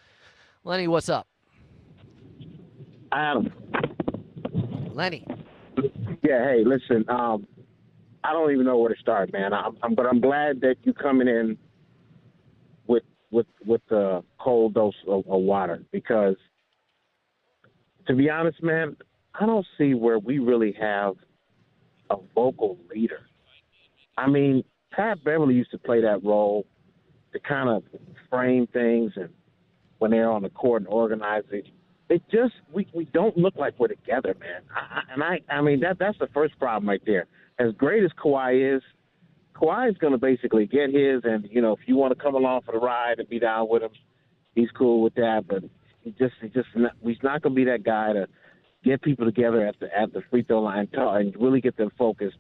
Lenny, 0.65 0.89
what's 0.89 1.11
up? 1.11 1.27
Adam. 3.13 3.53
Lenny. 4.97 5.27
Yeah, 6.23 6.43
hey, 6.43 6.65
listen, 6.65 7.05
um, 7.11 7.47
I 8.25 8.33
don't 8.33 8.51
even 8.51 8.65
know 8.65 8.79
where 8.79 8.93
to 8.93 8.99
start, 8.99 9.31
man. 9.31 9.53
I'm, 9.53 9.77
I'm, 9.83 9.95
but 9.95 10.07
I'm 10.07 10.21
glad 10.21 10.63
that 10.63 10.77
you're 10.85 10.95
coming 10.95 11.29
in 11.29 11.59
with 12.87 13.03
with 13.31 13.47
with 13.67 13.83
a 13.91 14.25
cold 14.41 14.73
dose 14.73 14.95
of, 15.07 15.27
of 15.29 15.43
water 15.43 15.83
because, 15.93 16.37
to 18.07 18.15
be 18.15 18.31
honest, 18.31 18.63
man, 18.63 18.97
I 19.39 19.45
don't 19.45 19.67
see 19.77 19.93
where 19.93 20.19
we 20.19 20.39
really 20.39 20.75
have 20.81 21.17
a 22.09 22.17
vocal 22.35 22.79
leader. 22.93 23.21
I 24.17 24.29
mean, 24.29 24.65
Pat 24.93 25.23
Beverley 25.23 25.57
used 25.57 25.73
to 25.73 25.79
play 25.79 26.01
that 26.01 26.25
role 26.25 26.67
to 27.35 27.39
kind 27.39 27.69
of 27.69 27.83
frame 28.31 28.67
things 28.69 29.13
and 29.17 29.29
when 29.99 30.13
they're 30.13 30.31
on 30.31 30.43
the 30.43 30.49
court 30.49 30.83
and 30.83 30.89
organize 30.89 31.45
it. 31.51 31.67
It 32.09 32.23
just 32.31 32.55
we 32.73 32.87
we 32.95 33.07
don't 33.07 33.37
look 33.37 33.57
like 33.57 33.75
we're 33.79 33.89
together, 33.89 34.35
man. 34.39 34.63
I, 34.75 35.01
and 35.13 35.23
I 35.23 35.41
I 35.53 35.61
mean 35.61 35.81
that 35.81 35.99
that's 35.99 36.19
the 36.19 36.29
first 36.33 36.59
problem 36.59 36.89
right 36.89 37.03
there. 37.05 37.27
As 37.59 37.73
great 37.77 38.05
as 38.05 38.11
Kawhi 38.23 38.77
is, 38.77 38.83
Kawhi 39.57 39.91
is 39.91 39.97
going 39.99 40.13
to 40.13 40.19
basically 40.19 40.67
get 40.67 40.91
his, 40.91 41.23
and 41.25 41.49
you 41.51 41.61
know 41.61 41.73
if 41.73 41.81
you 41.87 41.97
want 41.97 42.17
to 42.17 42.23
come 42.23 42.35
along 42.35 42.63
for 42.65 42.73
the 42.73 42.79
ride 42.79 43.19
and 43.19 43.29
be 43.29 43.41
down 43.41 43.69
with 43.69 43.83
him, 43.83 43.91
he's 44.55 44.71
cool 44.77 45.03
with 45.03 45.15
that. 45.15 45.45
But 45.49 45.65
he 46.03 46.13
just 46.13 46.35
he 46.41 46.49
just 46.49 46.69
not, 46.77 46.93
he's 47.03 47.17
not 47.25 47.43
going 47.43 47.55
to 47.55 47.57
be 47.57 47.65
that 47.65 47.83
guy 47.83 48.13
to 48.13 48.29
get 48.85 49.03
people 49.03 49.25
together 49.25 49.67
at 49.67 49.79
the 49.81 49.87
at 49.99 50.13
the 50.13 50.23
free 50.31 50.45
throw 50.45 50.63
line 50.63 50.89
and 50.93 51.35
really 51.37 51.61
get 51.61 51.77
them 51.77 51.91
focused. 51.99 52.37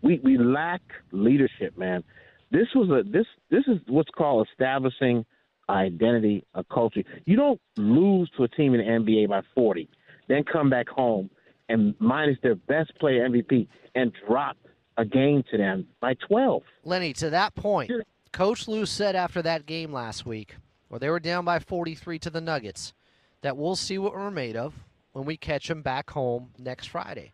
We 0.00 0.20
we 0.22 0.38
lack 0.38 0.82
leadership, 1.10 1.76
man. 1.76 2.04
This 2.52 2.68
was 2.74 2.88
a 2.90 3.08
this 3.10 3.26
this 3.50 3.64
is 3.66 3.78
what's 3.88 4.10
called 4.16 4.46
establishing 4.52 5.24
identity, 5.68 6.44
a 6.54 6.64
culture. 6.64 7.02
You 7.26 7.36
don't 7.36 7.60
lose 7.76 8.30
to 8.36 8.44
a 8.44 8.48
team 8.48 8.74
in 8.74 8.80
the 8.80 8.86
NBA 8.86 9.28
by 9.28 9.42
40, 9.54 9.88
then 10.28 10.44
come 10.44 10.70
back 10.70 10.88
home 10.88 11.30
and 11.68 11.94
minus 11.98 12.38
their 12.42 12.54
best 12.54 12.92
player 12.98 13.28
MVP 13.28 13.68
and 13.94 14.12
drop 14.26 14.56
a 14.96 15.04
game 15.04 15.44
to 15.50 15.56
them 15.58 15.86
by 16.00 16.14
12. 16.28 16.62
Lenny, 16.84 17.12
to 17.14 17.30
that 17.30 17.54
point, 17.54 17.90
Coach 18.32 18.66
Lue 18.68 18.86
said 18.86 19.14
after 19.14 19.42
that 19.42 19.66
game 19.66 19.92
last 19.92 20.26
week, 20.26 20.56
where 20.88 20.98
they 20.98 21.10
were 21.10 21.20
down 21.20 21.44
by 21.44 21.58
43 21.58 22.18
to 22.20 22.30
the 22.30 22.40
Nuggets, 22.40 22.94
that 23.42 23.56
we'll 23.56 23.76
see 23.76 23.98
what 23.98 24.12
we're 24.12 24.30
made 24.30 24.56
of 24.56 24.74
when 25.12 25.24
we 25.24 25.36
catch 25.36 25.68
them 25.68 25.82
back 25.82 26.10
home 26.10 26.50
next 26.58 26.86
Friday. 26.86 27.32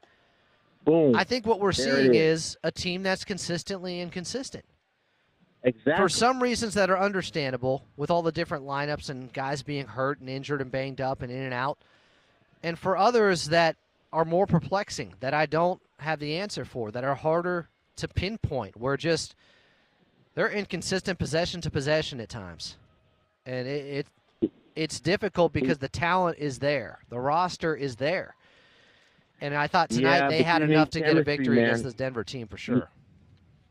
Boom. 0.85 1.14
I 1.16 1.25
think 1.25 1.47
what 1.47 1.61
we're 1.61 1.73
There 1.73 1.97
seeing 1.97 2.14
is. 2.14 2.40
is 2.51 2.57
a 2.62 2.70
team 2.70 3.03
that's 3.03 3.25
consistently 3.25 4.01
inconsistent. 4.01 4.64
Exactly. 5.64 5.96
For 5.96 6.11
some 6.11 6.42
reasons 6.42 6.74
that 6.74 6.90
are 6.90 6.98
understandable, 6.98 7.85
with 7.96 8.11
all 8.11 8.22
the 8.22 8.33
different 8.33 8.64
lineups 8.64 9.09
and 9.09 9.33
guys 9.33 9.62
being 9.62 9.87
hurt 9.87 10.20
and 10.20 10.29
injured 10.29 10.61
and 10.61 10.70
banged 10.70 11.00
up 11.00 11.22
and 11.22 11.33
in 11.33 11.40
and 11.42 11.55
out, 11.55 11.79
and 12.62 12.79
for 12.79 12.96
others 12.96 13.46
that 13.46 13.77
are 14.12 14.27
more 14.27 14.46
perplexing, 14.46 15.14
that 15.20 15.33
I 15.33 15.46
don't 15.46 15.81
have 15.98 16.20
the 16.20 16.37
answer 16.37 16.66
for, 16.66 16.90
that 16.90 17.03
are 17.03 17.14
harder 17.14 17.68
to 17.96 18.09
pinpoint, 18.09 18.77
where 18.77 18.98
just 18.98 19.35
they're 20.35 20.50
inconsistent 20.50 21.18
possession 21.18 21.62
to 21.62 21.70
possession 21.70 22.20
at 22.20 22.29
times, 22.29 22.77
and 23.46 23.66
it, 23.66 24.07
it 24.42 24.50
it's 24.77 25.00
difficult 25.00 25.53
because 25.53 25.79
the 25.79 25.88
talent 25.88 26.37
is 26.38 26.59
there, 26.59 26.98
the 27.09 27.18
roster 27.18 27.74
is 27.74 27.96
there, 27.96 28.35
and 29.40 29.55
I 29.55 29.66
thought 29.66 29.88
tonight 29.88 30.18
Yeah, 30.18 30.29
they 30.29 30.42
had 30.42 30.61
enough 30.61 30.90
to 30.90 31.00
get 31.00 31.16
a 31.16 31.22
victory 31.22 31.57
man. 31.57 31.66
against 31.66 31.85
this 31.85 31.94
Denver 31.94 32.24
team 32.24 32.48
for 32.48 32.59
sure. 32.59 32.90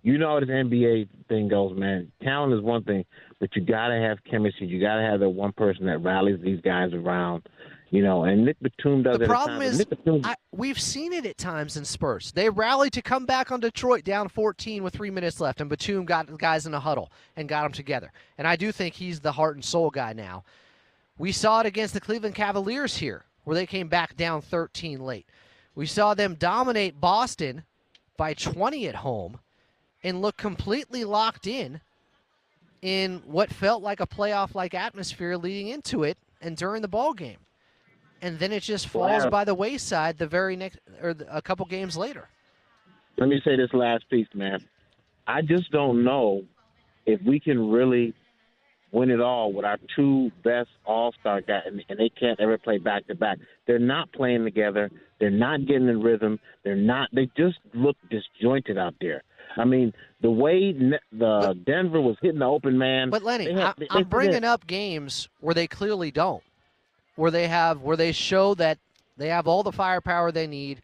You 0.04 0.18
know 0.18 0.34
how 0.34 0.40
this 0.42 0.50
NBA 0.50 1.08
thing 1.30 1.48
goes, 1.48 1.78
man. 1.78 2.12
Talent 2.22 2.54
is 2.54 2.62
one 2.62 2.84
thing, 2.84 3.06
but 3.40 3.56
you 3.56 3.64
got 3.64 3.88
to 3.88 3.96
have 3.96 4.18
chemistry. 4.30 4.68
You 4.68 4.80
got 4.82 4.98
to 4.98 5.02
have 5.02 5.22
that 5.22 5.30
one 5.30 5.54
person 5.54 5.86
that 5.86 6.00
rallies 6.00 6.40
these 6.42 6.60
guys 6.62 6.94
around. 6.94 7.48
You 7.90 8.02
know, 8.02 8.24
and 8.24 8.44
Nick 8.44 8.58
Batum 8.60 9.04
does 9.04 9.20
The 9.20 9.26
problem 9.26 9.62
is, 9.62 9.86
Batum, 9.86 10.22
I, 10.24 10.36
we've 10.52 10.80
seen 10.80 11.14
it 11.14 11.28
at 11.28 11.38
times 11.38 11.78
in 11.78 11.86
Spurs. 11.86 12.32
They 12.32 12.50
rallied 12.50 12.92
to 12.94 13.04
come 13.04 13.28
back 13.28 13.52
on 13.52 13.60
Detroit 13.60 14.04
down 14.04 14.30
14 14.30 14.84
with 14.84 14.96
three 14.96 15.12
minutes 15.12 15.40
left, 15.40 15.62
and 15.62 15.70
Batum 15.70 16.04
got 16.04 16.26
the 16.26 16.36
guys 16.36 16.66
in 16.66 16.74
a 16.74 16.80
huddle 16.80 17.12
and 17.38 17.48
got 17.48 17.64
them 17.64 17.72
together. 17.72 18.12
And 18.38 18.48
I 18.48 18.56
do 18.56 18.72
think 18.72 18.96
he's 18.96 19.20
the 19.20 19.32
heart 19.32 19.56
and 19.56 19.64
soul 19.64 19.92
guy 19.92 20.12
now. 20.12 20.44
We 21.20 21.32
saw 21.32 21.60
it 21.60 21.68
against 21.68 21.94
the 21.94 22.02
Cleveland 22.02 22.34
Cavaliers 22.34 22.98
here, 22.98 23.26
where 23.44 23.56
they 23.56 23.68
came 23.68 23.88
back 23.88 24.18
down 24.18 24.42
13 24.42 25.00
late. 25.00 25.28
We 25.76 25.86
saw 25.86 26.16
them 26.16 26.34
dominate 26.34 27.00
Boston 27.00 27.64
by 28.18 28.34
20 28.34 28.88
at 28.88 28.96
home 28.96 29.40
and 30.04 30.22
look 30.22 30.38
completely 30.38 31.04
locked 31.04 31.48
in 31.48 31.82
in 32.82 33.22
what 33.26 33.50
felt 33.52 33.82
like 33.82 34.00
a 34.00 34.08
playoff-like 34.08 34.74
atmosphere 34.74 35.38
leading 35.38 35.70
into 35.70 36.04
it 36.04 36.18
and 36.42 36.58
during 36.58 36.82
the 36.82 36.88
ball 36.88 37.14
game 37.14 37.38
and 38.22 38.40
then 38.40 38.52
it 38.52 38.62
just 38.64 38.88
falls 38.88 39.24
Wow. 39.26 39.30
by 39.30 39.44
the 39.44 39.54
wayside 39.56 40.18
the 40.18 40.28
very 40.28 40.56
next 40.56 40.80
or 41.02 41.16
a 41.30 41.42
couple 41.42 41.66
games 41.66 41.96
later. 41.98 42.28
let 43.18 43.30
me 43.30 43.40
say 43.46 43.56
this 43.56 43.70
last 43.74 44.10
piece, 44.10 44.28
man. 44.34 44.60
I 45.28 45.42
just 45.42 45.72
don't 45.72 46.04
know 46.04 46.44
if 47.06 47.22
we 47.22 47.40
can 47.40 47.70
really 47.70 48.14
win 48.92 49.10
it 49.10 49.20
all 49.22 49.52
with 49.54 49.66
our 49.66 49.78
two 49.96 50.32
best 50.44 50.70
All 50.86 51.14
Star 51.20 51.42
guys, 51.42 51.64
and, 51.66 51.84
and 51.90 52.00
they 52.00 52.10
can't 52.10 52.40
ever 52.40 52.58
play 52.58 52.78
back 52.78 53.08
to 53.08 53.16
back. 53.16 53.40
They're 53.68 53.80
not 53.80 54.12
playing 54.14 54.44
together. 54.44 54.90
They're 55.20 55.30
not 55.30 55.66
getting 55.66 55.88
in 55.88 56.02
rhythm. 56.02 56.40
They're 56.64 56.76
not. 56.76 57.10
They 57.14 57.30
just 57.38 57.58
look 57.74 57.98
disjointed 58.10 58.78
out 58.78 58.96
there. 59.02 59.24
I 59.58 59.66
mean, 59.66 59.94
the 60.22 60.32
way 60.32 60.74
Ne- 60.74 61.00
the 61.12 61.58
Denver 61.66 62.02
was 62.02 62.18
hitting 62.22 62.40
the 62.40 62.46
open 62.46 62.78
man. 62.78 63.10
But 63.10 63.24
Lenny, 63.24 63.52
had- 63.52 63.76
I, 63.90 63.98
I'm 63.98 64.04
bringing 64.06 64.44
up 64.44 64.66
games 64.68 65.30
where 65.40 65.54
they 65.54 65.68
clearly 65.68 66.12
don't, 66.12 66.44
where 67.16 67.32
they 67.32 67.48
have 67.48 67.82
where 67.82 67.98
they 67.98 68.12
show 68.12 68.56
that 68.56 68.80
they 69.18 69.30
have 69.30 69.48
all 69.48 69.64
the 69.64 69.72
firepower 69.72 70.32
they 70.32 70.48
need. 70.48 70.82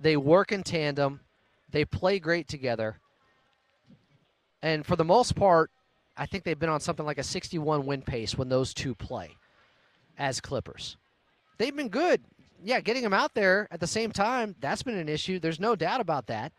They 0.00 0.16
work 0.16 0.52
in 0.52 0.62
tandem. 0.62 1.20
They 1.70 1.84
play 1.84 2.18
great 2.18 2.48
together. 2.48 2.96
And 4.62 4.84
for 4.84 4.96
the 4.96 5.04
most 5.04 5.36
part, 5.36 5.70
I 6.16 6.26
think 6.26 6.44
they've 6.44 6.58
been 6.58 6.68
on 6.68 6.80
something 6.80 7.06
like 7.06 7.18
a 7.18 7.22
61 7.22 7.86
win 7.86 8.02
pace 8.02 8.36
when 8.36 8.48
those 8.48 8.74
two 8.74 8.94
play 8.94 9.36
as 10.18 10.40
Clippers. 10.40 10.96
They've 11.58 11.74
been 11.74 11.88
good. 11.88 12.22
Yeah, 12.64 12.80
getting 12.80 13.02
them 13.04 13.14
out 13.14 13.34
there 13.34 13.68
at 13.70 13.78
the 13.78 13.86
same 13.86 14.10
time, 14.10 14.56
that's 14.60 14.82
been 14.82 14.96
an 14.98 15.08
issue. 15.08 15.38
There's 15.38 15.60
no 15.60 15.76
doubt 15.76 16.00
about 16.00 16.26
that. 16.26 16.52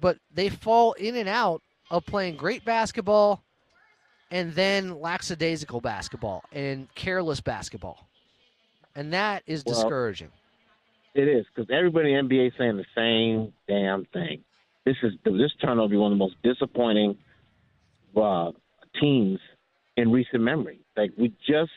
But 0.00 0.18
they 0.32 0.48
fall 0.48 0.92
in 0.92 1.16
and 1.16 1.28
out 1.28 1.62
of 1.90 2.06
playing 2.06 2.36
great 2.36 2.64
basketball 2.64 3.42
and 4.30 4.52
then 4.54 5.00
lackadaisical 5.00 5.80
basketball 5.80 6.44
and 6.52 6.92
careless 6.94 7.40
basketball. 7.40 8.06
And 8.94 9.12
that 9.12 9.42
is 9.46 9.64
Well, 9.64 9.74
discouraging. 9.74 10.30
It 11.14 11.28
is 11.28 11.46
because 11.54 11.70
everybody 11.70 12.14
in 12.14 12.28
the 12.28 12.34
NBA 12.34 12.48
is 12.48 12.52
saying 12.58 12.76
the 12.76 12.84
same 12.94 13.52
damn 13.66 14.04
thing. 14.06 14.44
This 14.84 14.96
is 15.02 15.12
this 15.24 15.52
out 15.64 15.90
be 15.90 15.96
one 15.96 16.12
of 16.12 16.18
the 16.18 16.24
most 16.24 16.36
disappointing 16.42 17.16
uh, 18.16 18.52
teams 19.00 19.38
in 19.96 20.12
recent 20.12 20.42
memory. 20.42 20.80
Like 20.96 21.12
we 21.18 21.32
just 21.46 21.70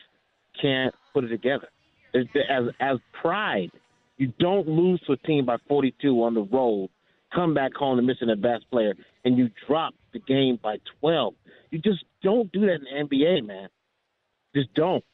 can't 0.60 0.94
put 1.12 1.24
it 1.24 1.28
together. 1.28 1.68
It's, 2.14 2.30
as 2.48 2.64
as 2.80 2.98
pride, 3.20 3.70
you 4.16 4.32
don't 4.38 4.68
lose 4.68 5.00
to 5.06 5.12
a 5.12 5.16
team 5.18 5.46
by 5.46 5.56
42 5.68 6.22
on 6.22 6.34
the 6.34 6.42
road, 6.42 6.90
come 7.34 7.54
back 7.54 7.74
home 7.74 7.98
and 7.98 8.06
missing 8.06 8.28
the 8.28 8.36
best 8.36 8.70
player, 8.70 8.94
and 9.24 9.36
you 9.36 9.50
drop 9.66 9.94
the 10.12 10.18
game 10.20 10.58
by 10.62 10.76
12. 11.00 11.34
You 11.70 11.78
just 11.78 12.04
don't 12.22 12.50
do 12.52 12.60
that 12.62 12.74
in 12.74 13.08
the 13.08 13.16
NBA, 13.16 13.46
man. 13.46 13.68
Just 14.54 14.72
don't. 14.74 15.04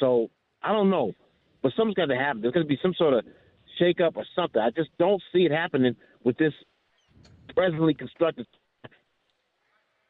So 0.00 0.30
I 0.62 0.72
don't 0.72 0.90
know, 0.90 1.12
but 1.62 1.72
something's 1.76 1.94
got 1.94 2.06
to 2.06 2.16
happen. 2.16 2.40
There's 2.42 2.54
got 2.54 2.60
to 2.60 2.66
be 2.66 2.78
some 2.82 2.94
sort 2.94 3.14
of 3.14 3.24
shakeup 3.80 4.16
or 4.16 4.24
something. 4.34 4.60
I 4.60 4.70
just 4.70 4.90
don't 4.98 5.22
see 5.32 5.44
it 5.44 5.52
happening 5.52 5.96
with 6.24 6.38
this 6.38 6.52
presently 7.54 7.94
constructed. 7.94 8.46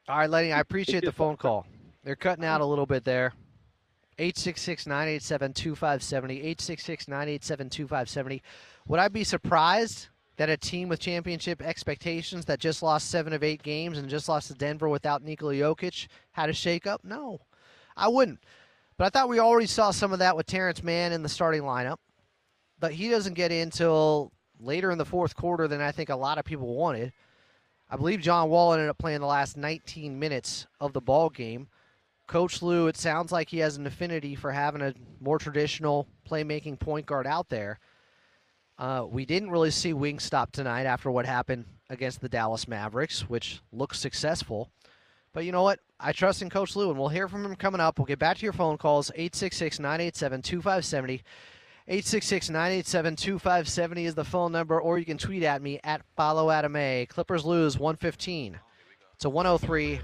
All 0.08 0.18
right, 0.18 0.30
Lenny, 0.30 0.52
I 0.52 0.60
appreciate 0.60 1.04
the 1.04 1.12
phone 1.12 1.36
call. 1.36 1.66
They're 2.04 2.14
cutting 2.14 2.44
out 2.44 2.60
a 2.60 2.64
little 2.64 2.86
bit 2.86 3.04
there. 3.04 3.32
866 4.18 4.86
987 4.86 5.52
2570. 5.52 6.34
866 6.34 7.08
987 7.08 7.68
2570. 7.70 8.42
Would 8.86 9.00
I 9.00 9.08
be 9.08 9.24
surprised 9.24 10.08
that 10.36 10.50
a 10.50 10.56
team 10.56 10.88
with 10.88 11.00
championship 11.00 11.62
expectations 11.62 12.44
that 12.44 12.60
just 12.60 12.82
lost 12.82 13.10
seven 13.10 13.32
of 13.32 13.42
eight 13.42 13.62
games 13.62 13.98
and 13.98 14.08
just 14.08 14.28
lost 14.28 14.48
to 14.48 14.54
Denver 14.54 14.88
without 14.88 15.22
Nikola 15.22 15.54
Jokic 15.54 16.08
had 16.32 16.50
a 16.50 16.52
shakeup? 16.52 16.98
No, 17.02 17.40
I 17.96 18.08
wouldn't. 18.08 18.40
But 18.96 19.06
I 19.06 19.10
thought 19.10 19.28
we 19.28 19.38
already 19.38 19.66
saw 19.66 19.90
some 19.90 20.12
of 20.12 20.18
that 20.20 20.36
with 20.36 20.46
Terrence 20.46 20.82
Mann 20.82 21.12
in 21.12 21.22
the 21.22 21.28
starting 21.28 21.62
lineup. 21.62 21.98
But 22.78 22.92
he 22.92 23.08
doesn't 23.08 23.34
get 23.34 23.52
in 23.52 23.62
until 23.62 24.32
later 24.60 24.90
in 24.90 24.98
the 24.98 25.04
fourth 25.04 25.34
quarter 25.34 25.68
than 25.68 25.80
I 25.80 25.92
think 25.92 26.08
a 26.08 26.16
lot 26.16 26.38
of 26.38 26.44
people 26.44 26.74
wanted. 26.74 27.12
I 27.88 27.96
believe 27.96 28.20
John 28.20 28.48
Wall 28.48 28.72
ended 28.72 28.88
up 28.88 28.98
playing 28.98 29.20
the 29.20 29.26
last 29.26 29.56
19 29.56 30.18
minutes 30.18 30.66
of 30.80 30.92
the 30.92 31.00
ball 31.00 31.30
game. 31.30 31.68
Coach 32.26 32.60
Lue, 32.60 32.88
it 32.88 32.96
sounds 32.96 33.30
like 33.30 33.48
he 33.48 33.58
has 33.58 33.76
an 33.76 33.86
affinity 33.86 34.34
for 34.34 34.50
having 34.50 34.82
a 34.82 34.94
more 35.20 35.38
traditional 35.38 36.08
playmaking 36.28 36.80
point 36.80 37.06
guard 37.06 37.26
out 37.26 37.48
there. 37.48 37.78
Uh, 38.78 39.06
we 39.08 39.24
didn't 39.24 39.50
really 39.50 39.70
see 39.70 39.94
Wingstop 39.94 40.50
tonight 40.52 40.84
after 40.84 41.10
what 41.10 41.24
happened 41.26 41.64
against 41.88 42.20
the 42.20 42.28
Dallas 42.28 42.68
Mavericks, 42.68 43.28
which 43.28 43.60
looked 43.72 43.96
successful. 43.96 44.70
But 45.32 45.44
you 45.44 45.52
know 45.52 45.62
what? 45.62 45.80
I 45.98 46.12
trust 46.12 46.42
in 46.42 46.50
Coach 46.50 46.76
Lue, 46.76 46.90
and 46.90 46.98
we'll 46.98 47.08
hear 47.08 47.28
from 47.28 47.44
him 47.44 47.56
coming 47.56 47.80
up. 47.80 47.98
We'll 47.98 48.06
get 48.06 48.18
back 48.18 48.38
to 48.38 48.42
your 48.42 48.52
phone 48.52 48.76
calls 48.76 49.10
866 49.14 49.78
987 49.78 50.42
2570. 50.42 51.22
866 51.88 52.50
987 52.50 53.16
2570 53.16 54.06
is 54.06 54.14
the 54.14 54.24
phone 54.24 54.50
number, 54.52 54.80
or 54.80 54.98
you 54.98 55.04
can 55.04 55.18
tweet 55.18 55.42
at 55.42 55.62
me 55.62 55.78
at 55.84 56.02
follow 56.16 56.50
Adam 56.50 56.74
A. 56.76 57.06
Clippers 57.08 57.44
lose 57.44 57.78
115 57.78 58.58
to 59.20 59.30
103 59.30 60.00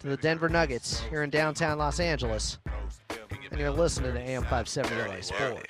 to 0.00 0.06
the 0.06 0.16
Denver 0.16 0.48
Nuggets 0.48 1.00
here 1.10 1.22
in 1.22 1.30
downtown 1.30 1.78
Los 1.78 2.00
Angeles. 2.00 2.58
And 3.50 3.60
you're 3.60 3.70
listening 3.70 4.14
to 4.14 4.20
AM 4.20 4.42
570 4.42 4.96
LA 4.96 5.20
Sports. 5.20 5.66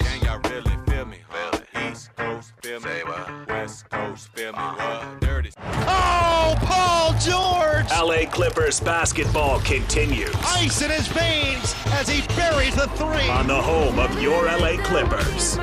Can 1.80 1.86
y'all 1.86 1.86
really 1.86 1.86
feel 1.86 1.86
me? 1.86 1.90
East 1.90 2.16
Coast, 2.16 2.52
feel 2.62 2.80
me? 2.80 3.44
West 3.48 3.90
Coast, 3.90 4.28
feel 4.34 4.52
me? 4.52 4.58
Uh, 4.58 5.18
dirty. 5.20 5.50
Oh, 5.58 6.54
Paul 6.60 7.12
George! 7.20 7.90
LA 7.90 8.30
Clippers 8.30 8.80
basketball 8.80 9.60
continues 9.60 10.34
Ice 10.42 10.82
in 10.82 10.90
his 10.90 11.06
veins 11.08 11.74
as 11.92 12.08
he 12.08 12.26
buries 12.36 12.74
the 12.74 12.86
three. 12.88 13.28
on 13.28 13.46
the 13.46 13.60
home 13.60 13.98
of 13.98 14.20
your 14.22 14.44
LA 14.46 14.76
Clippers. 14.84 15.58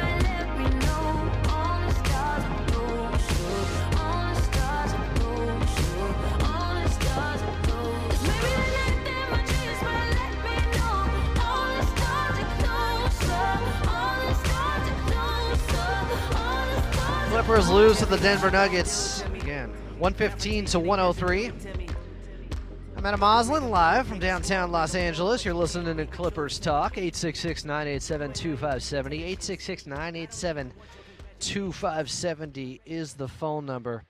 Lose 17.58 17.98
to 17.98 18.06
the 18.06 18.18
Denver 18.18 18.52
Nuggets 18.52 19.24
again, 19.34 19.72
115 19.98 20.66
to 20.66 20.80
103. 20.80 21.52
I'm 22.96 23.04
Adam 23.04 23.20
Moslin 23.20 23.72
live 23.72 24.06
from 24.06 24.20
downtown 24.20 24.72
Los 24.72 24.94
Angeles. 24.94 25.44
You're 25.44 25.56
listening 25.56 25.98
to 25.98 26.06
Clippers 26.06 26.60
Talk, 26.60 27.00
866 27.00 27.66
987 27.66 28.34
2570. 28.34 29.18
866 29.18 29.88
987 29.88 30.72
2570 31.40 32.82
is 32.86 33.14
the 33.14 33.28
phone 33.28 33.66
number. 33.66 34.04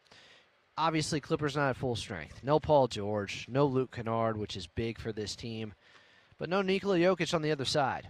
Obviously, 0.77 1.21
Clippers 1.21 1.55
not 1.55 1.69
at 1.69 1.77
full 1.77 1.95
strength. 1.95 2.43
No 2.43 2.59
Paul 2.59 2.89
George, 2.89 3.47
no 3.49 3.65
Luke 3.65 3.95
Kennard, 3.95 4.37
which 4.37 4.57
is 4.57 4.67
big 4.67 4.99
for 4.99 5.13
this 5.13 5.37
team, 5.37 5.73
but 6.37 6.49
no 6.49 6.61
Nikola 6.61 6.97
Jokic 6.97 7.33
on 7.33 7.41
the 7.41 7.51
other 7.51 7.65
side. 7.65 8.09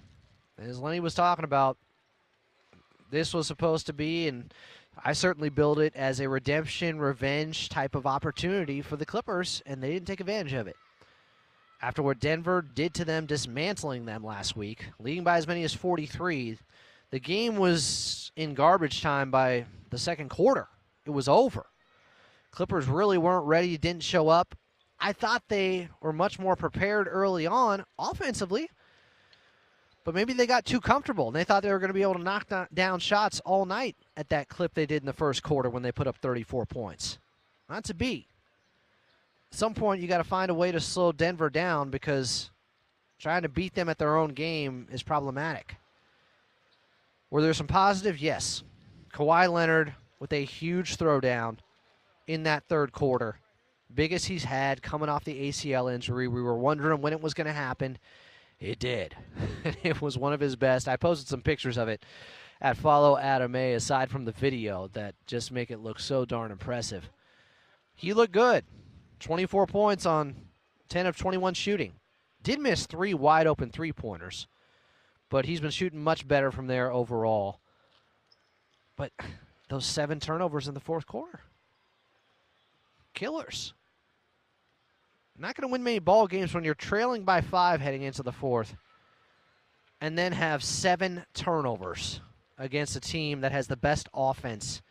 As 0.57 0.79
Lenny 0.79 0.99
was 0.99 1.13
talking 1.13 1.45
about, 1.45 1.77
this 3.11 3.33
was 3.33 3.47
supposed 3.47 3.85
to 3.85 3.93
be, 3.93 4.27
and 4.27 4.51
I 5.03 5.13
certainly 5.13 5.49
build 5.49 5.79
it 5.79 5.95
as 5.95 6.19
a 6.19 6.27
redemption, 6.29 6.99
revenge 6.99 7.69
type 7.69 7.95
of 7.95 8.05
opportunity 8.05 8.81
for 8.81 8.97
the 8.97 9.05
Clippers, 9.05 9.61
and 9.65 9.81
they 9.81 9.91
didn't 9.93 10.07
take 10.07 10.19
advantage 10.19 10.53
of 10.53 10.67
it. 10.67 10.75
after 11.81 12.01
what 12.01 12.19
Denver 12.19 12.61
did 12.61 12.93
to 12.95 13.05
them, 13.05 13.25
dismantling 13.25 14.05
them 14.05 14.23
last 14.23 14.55
week, 14.55 14.85
leading 14.99 15.23
by 15.23 15.37
as 15.37 15.47
many 15.47 15.63
as 15.63 15.73
43. 15.73 16.57
The 17.11 17.19
game 17.19 17.55
was 17.55 18.31
in 18.35 18.53
garbage 18.53 19.01
time 19.01 19.31
by 19.31 19.65
the 19.89 19.97
second 19.97 20.29
quarter. 20.29 20.67
It 21.05 21.11
was 21.11 21.27
over. 21.27 21.67
Clippers 22.51 22.87
really 22.87 23.17
weren't 23.17 23.45
ready, 23.45 23.77
didn't 23.77 24.03
show 24.03 24.29
up. 24.29 24.55
I 24.99 25.13
thought 25.13 25.43
they 25.47 25.89
were 26.01 26.11
much 26.13 26.39
more 26.39 26.55
prepared 26.55 27.07
early 27.09 27.45
on 27.45 27.85
offensively, 27.99 28.69
but 30.07 30.15
maybe 30.15 30.31
they 30.31 30.47
got 30.47 30.63
too 30.63 30.79
comfortable 30.79 31.27
and 31.27 31.35
they 31.35 31.43
thought 31.43 31.61
they 31.61 31.69
were 31.69 31.79
going 31.79 31.89
to 31.89 31.93
be 31.93 32.01
able 32.01 32.13
to 32.13 32.23
knock 32.23 32.47
down 32.73 32.97
shots 32.97 33.41
all 33.43 33.65
night 33.65 33.93
at 34.15 34.29
that 34.29 34.47
clip 34.47 34.73
they 34.73 34.85
did 34.85 35.01
in 35.01 35.05
the 35.05 35.11
first 35.11 35.43
quarter 35.43 35.69
when 35.69 35.83
they 35.83 35.91
put 35.91 36.07
up 36.07 36.15
34 36.15 36.65
points. 36.65 37.17
Not 37.69 37.83
to 37.83 37.93
be. 37.93 38.25
At 39.51 39.57
some 39.57 39.73
point, 39.73 40.01
you 40.01 40.07
got 40.07 40.19
to 40.19 40.23
find 40.23 40.49
a 40.49 40.53
way 40.53 40.71
to 40.71 40.79
slow 40.79 41.11
Denver 41.11 41.49
down 41.49 41.89
because 41.89 42.51
trying 43.19 43.41
to 43.41 43.49
beat 43.49 43.75
them 43.75 43.89
at 43.89 43.97
their 43.97 44.15
own 44.15 44.29
game 44.29 44.87
is 44.93 45.03
problematic. 45.03 45.75
Were 47.29 47.41
there 47.41 47.53
some 47.53 47.67
positive? 47.67 48.17
Yes. 48.17 48.63
Kawhi 49.13 49.51
Leonard 49.51 49.93
with 50.21 50.31
a 50.31 50.45
huge 50.45 50.95
throwdown 50.95 51.57
in 52.27 52.43
that 52.43 52.63
third 52.69 52.93
quarter. 52.93 53.39
Biggest 53.93 54.27
he's 54.27 54.45
had 54.45 54.81
coming 54.81 55.09
off 55.09 55.25
the 55.25 55.49
ACL 55.49 55.93
injury. 55.93 56.29
We 56.29 56.41
were 56.41 56.57
wondering 56.57 57.01
when 57.01 57.11
it 57.11 57.21
was 57.21 57.33
going 57.33 57.47
to 57.47 57.51
happen. 57.51 57.97
It 58.59 58.79
did. 58.79 59.15
it 59.83 60.01
was 60.01 60.17
one 60.17 60.33
of 60.33 60.39
his 60.39 60.55
best. 60.55 60.87
I 60.87 60.97
posted 60.97 61.27
some 61.27 61.41
pictures 61.41 61.77
of 61.77 61.87
it 61.87 62.03
at 62.59 62.77
Follow 62.77 63.17
Adam 63.17 63.55
A, 63.55 63.73
aside 63.73 64.09
from 64.09 64.25
the 64.25 64.31
video 64.31 64.89
that 64.93 65.15
just 65.27 65.51
make 65.51 65.69
it 65.69 65.79
look 65.79 65.99
so 65.99 66.25
darn 66.25 66.51
impressive. 66.51 67.09
He 67.95 68.13
looked 68.13 68.33
good. 68.33 68.65
24 69.19 69.67
points 69.67 70.05
on 70.05 70.35
10 70.89 71.05
of 71.05 71.17
21 71.17 71.53
shooting. 71.53 71.93
Did 72.43 72.59
miss 72.59 72.85
three 72.85 73.13
wide 73.13 73.47
open 73.47 73.69
three 73.71 73.91
pointers, 73.91 74.47
but 75.29 75.45
he's 75.45 75.59
been 75.59 75.71
shooting 75.71 76.03
much 76.03 76.27
better 76.27 76.51
from 76.51 76.67
there 76.67 76.91
overall. 76.91 77.59
But 78.95 79.11
those 79.69 79.85
seven 79.85 80.19
turnovers 80.19 80.67
in 80.67 80.73
the 80.73 80.79
fourth 80.79 81.05
quarter, 81.05 81.41
killers. 83.13 83.73
Not 85.37 85.55
going 85.55 85.67
to 85.67 85.71
win 85.71 85.83
many 85.83 85.99
ball 85.99 86.25
games 86.25 86.53
when 86.53 86.63
you're 86.63 86.73
trailing 86.73 87.23
by 87.23 87.41
five 87.41 87.79
heading 87.79 88.01
into 88.01 88.23
the 88.23 88.31
fourth, 88.31 88.75
and 90.01 90.17
then 90.17 90.31
have 90.31 90.63
seven 90.63 91.25
turnovers 91.33 92.21
against 92.57 92.95
a 92.95 92.99
team 92.99 93.41
that 93.41 93.51
has 93.51 93.67
the 93.67 93.77
best 93.77 94.09
offense 94.13 94.81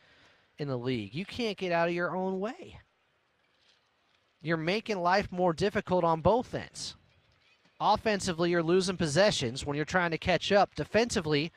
in 0.59 0.68
the 0.68 0.78
league. 0.78 1.14
You 1.14 1.24
can't 1.24 1.59
get 1.59 1.72
out 1.72 1.88
of 1.88 1.94
your 1.94 2.14
own 2.14 2.38
way. 2.38 2.78
You're 4.40 4.56
making 4.56 4.98
life 4.98 5.32
more 5.32 5.52
difficult 5.52 6.04
on 6.04 6.20
both 6.20 6.54
ends. 6.54 6.94
Offensively, 7.80 8.50
you're 8.50 8.62
losing 8.62 8.96
possessions 8.96 9.66
when 9.66 9.76
you're 9.76 9.85
trying 9.85 10.12
to 10.12 10.18
catch 10.18 10.52
up. 10.52 10.74
Defensively, 10.76 11.50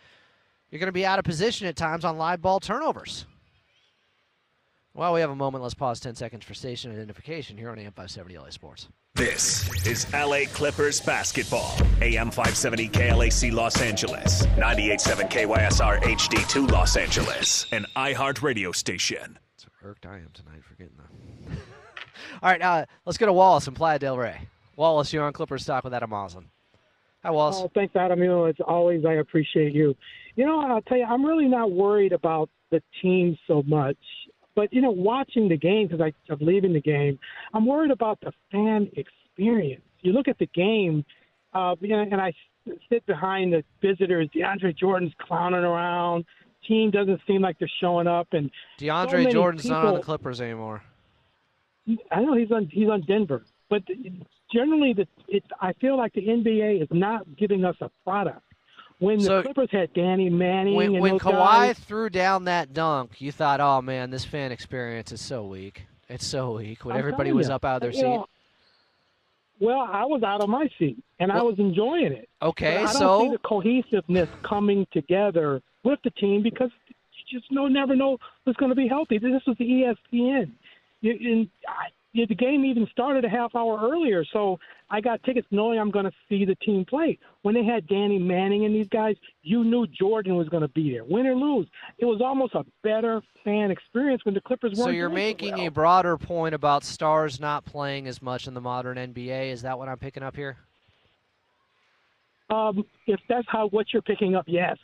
you're 0.69 0.79
going 0.79 0.87
to 0.87 0.91
be 0.91 1.05
out 1.05 1.19
of 1.19 1.25
position 1.25 1.67
at 1.67 1.75
times 1.75 2.03
on 2.03 2.17
live 2.17 2.41
ball 2.41 2.59
turnovers. 2.59 3.25
While 4.99 5.13
we 5.13 5.21
have 5.21 5.29
a 5.29 5.35
moment, 5.35 5.63
let's 5.63 5.75
pause 5.75 6.01
10 6.01 6.15
seconds 6.15 6.43
for 6.43 6.53
station 6.53 6.91
identification 6.91 7.57
here 7.57 7.69
on 7.69 7.79
AM 7.79 7.93
570 7.93 8.37
LA 8.37 8.49
Sports. 8.49 8.89
This 9.15 9.87
is 9.87 10.11
LA 10.11 10.39
Clippers 10.51 10.99
basketball. 10.99 11.73
AM 12.01 12.29
570 12.29 12.89
KLAC 12.89 13.53
Los 13.53 13.81
Angeles, 13.81 14.45
98.7 14.57 15.31
KYSR 15.31 16.01
HD2 16.01 16.69
Los 16.69 16.97
Angeles, 16.97 17.65
an 17.71 17.85
iHeart 17.95 18.41
radio 18.41 18.73
station. 18.73 19.39
That's 19.55 19.67
irked 19.81 20.05
I 20.05 20.17
am 20.17 20.31
tonight 20.33 20.65
for 20.65 20.73
getting 20.73 20.97
that. 20.97 21.57
All 22.43 22.51
right, 22.51 22.61
uh, 22.61 22.85
let's 23.05 23.17
go 23.17 23.25
to 23.25 23.31
Wallace 23.31 23.69
in 23.69 23.75
Playa 23.75 23.99
del 23.99 24.17
Rey. 24.17 24.49
Wallace, 24.75 25.13
you're 25.13 25.23
on 25.23 25.31
Clippers 25.31 25.63
Talk 25.63 25.85
with 25.85 25.93
Adam 25.93 26.09
Moslin. 26.09 26.49
Hi, 27.23 27.31
Wallace. 27.31 27.55
Oh, 27.61 27.71
thanks, 27.73 27.95
Adam. 27.95 28.19
You 28.19 28.27
know, 28.27 28.45
it's 28.47 28.59
always 28.67 29.05
I 29.05 29.13
appreciate 29.13 29.73
you. 29.73 29.95
You 30.35 30.45
know, 30.45 30.59
I'll 30.59 30.81
tell 30.81 30.97
you, 30.97 31.05
I'm 31.05 31.25
really 31.25 31.47
not 31.47 31.71
worried 31.71 32.11
about 32.11 32.49
the 32.69 32.83
team 33.01 33.37
so 33.47 33.63
much. 33.65 33.95
But 34.59 34.73
you 34.73 34.81
know, 34.81 34.91
watching 34.91 35.47
the 35.47 35.55
game 35.55 35.87
because 35.87 36.11
I'm 36.29 36.37
leaving 36.41 36.73
the 36.73 36.81
game, 36.81 37.17
I'm 37.53 37.65
worried 37.65 37.91
about 37.91 38.19
the 38.19 38.33
fan 38.51 38.91
experience. 38.97 39.83
You 40.01 40.11
look 40.11 40.27
at 40.27 40.37
the 40.37 40.47
game, 40.47 41.05
uh, 41.53 41.77
you 41.79 41.87
know, 41.87 42.01
and 42.01 42.19
I 42.19 42.33
sit 42.89 43.05
behind 43.05 43.53
the 43.53 43.63
visitors. 43.81 44.27
DeAndre 44.35 44.77
Jordan's 44.77 45.13
clowning 45.17 45.61
around. 45.61 46.25
Team 46.67 46.91
doesn't 46.91 47.21
seem 47.25 47.41
like 47.41 47.57
they're 47.57 47.71
showing 47.79 48.05
up, 48.05 48.27
and 48.33 48.51
DeAndre 48.79 49.23
so 49.23 49.31
Jordan's 49.31 49.63
people, 49.63 49.77
not 49.77 49.85
on 49.85 49.93
the 49.93 50.01
Clippers 50.01 50.41
anymore. 50.41 50.83
I 52.11 52.19
know 52.19 52.33
he's 52.33 52.51
on 52.51 52.67
he's 52.69 52.89
on 52.89 52.99
Denver, 53.07 53.45
but 53.69 53.83
generally, 54.51 54.91
the 54.91 55.07
it, 55.29 55.45
I 55.61 55.71
feel 55.71 55.95
like 55.95 56.11
the 56.11 56.27
NBA 56.27 56.81
is 56.81 56.89
not 56.91 57.37
giving 57.37 57.63
us 57.63 57.77
a 57.79 57.89
product. 58.03 58.43
When 58.99 59.17
the 59.19 59.23
So- 59.23 59.41
Clippers 59.43 59.69
had 59.71 59.93
Danny 59.93 60.29
Manning 60.29 60.75
When, 60.75 60.93
and 60.93 60.99
when 61.01 61.11
those 61.13 61.21
Kawhi 61.21 61.33
guys, 61.35 61.79
threw 61.79 62.09
down 62.09 62.43
that 62.45 62.73
dunk, 62.73 63.21
you 63.21 63.31
thought, 63.31 63.59
"Oh 63.61 63.81
man, 63.81 64.09
this 64.09 64.25
fan 64.25 64.51
experience 64.51 65.11
is 65.11 65.21
so 65.21 65.45
weak. 65.45 65.85
It's 66.09 66.25
so 66.25 66.57
weak." 66.57 66.83
When 66.85 66.93
I'm 66.93 66.99
everybody 66.99 67.31
was 67.31 67.47
you, 67.47 67.53
up 67.53 67.63
out 67.65 67.77
of 67.77 67.81
their 67.81 67.93
seat. 67.93 68.01
know, 68.03 68.27
well, 69.59 69.87
I 69.91 70.05
was 70.05 70.23
out 70.23 70.41
of 70.41 70.49
my 70.49 70.69
seat 70.77 71.01
and 71.19 71.31
I 71.31 71.41
was 71.41 71.59
enjoying 71.59 72.11
it. 72.13 72.29
Okay, 72.41 72.75
But 72.75 72.89
I 72.89 72.93
don't 72.93 72.93
so- 72.93 73.21
see 73.23 73.29
the 73.31 73.37
cohesiveness 73.39 74.29
coming 74.43 74.85
together 74.91 75.61
with 75.83 75.99
the 76.03 76.11
team 76.11 76.41
because 76.43 76.69
you 76.89 77.39
just 77.39 77.51
know 77.51 77.67
never 77.67 77.95
know 77.95 78.17
who's 78.45 78.55
going 78.57 78.69
to 78.69 78.75
be 78.75 78.87
healthy. 78.87 79.17
This 79.17 79.45
was 79.45 79.57
the 79.57 79.65
ESPN. 79.65 80.51
You, 81.01 81.11
and 81.13 81.49
I, 81.67 81.87
the 82.13 82.35
game 82.35 82.65
even 82.65 82.87
started 82.91 83.23
a 83.23 83.29
half 83.29 83.55
hour 83.55 83.79
earlier, 83.81 84.25
so 84.33 84.59
I 84.89 84.99
got 85.01 85.21
tickets 85.23 85.47
knowing 85.51 85.79
I'm 85.79 85.91
going 85.91 86.05
to 86.05 86.11
see 86.27 86.43
the 86.43 86.55
team 86.55 86.85
play. 86.85 87.19
When 87.43 87.53
they 87.53 87.63
had 87.63 87.87
Danny 87.87 88.17
Manning 88.17 88.65
and 88.65 88.73
these 88.73 88.87
guys, 88.89 89.15
you 89.43 89.63
knew 89.63 89.85
Jordan 89.87 90.35
was 90.35 90.49
going 90.49 90.61
to 90.61 90.69
be 90.69 90.91
there, 90.91 91.03
win 91.03 91.27
or 91.27 91.35
lose. 91.35 91.67
It 91.99 92.05
was 92.05 92.21
almost 92.21 92.55
a 92.55 92.65
better 92.83 93.21
fan 93.43 93.69
experience 93.69 94.25
when 94.25 94.33
the 94.33 94.41
Clippers 94.41 94.71
weren't. 94.71 94.87
So 94.87 94.89
you're 94.89 95.09
making 95.09 95.57
well. 95.57 95.67
a 95.67 95.71
broader 95.71 96.17
point 96.17 96.55
about 96.55 96.83
stars 96.83 97.39
not 97.39 97.65
playing 97.65 98.07
as 98.07 98.21
much 98.21 98.47
in 98.47 98.53
the 98.53 98.61
modern 98.61 98.97
NBA. 98.97 99.51
Is 99.51 99.61
that 99.61 99.77
what 99.77 99.87
I'm 99.87 99.97
picking 99.97 100.23
up 100.23 100.35
here? 100.35 100.57
Um, 102.49 102.83
if 103.05 103.19
that's 103.29 103.47
how 103.47 103.67
what 103.67 103.93
you're 103.93 104.01
picking 104.01 104.35
up, 104.35 104.45
yes, 104.47 104.77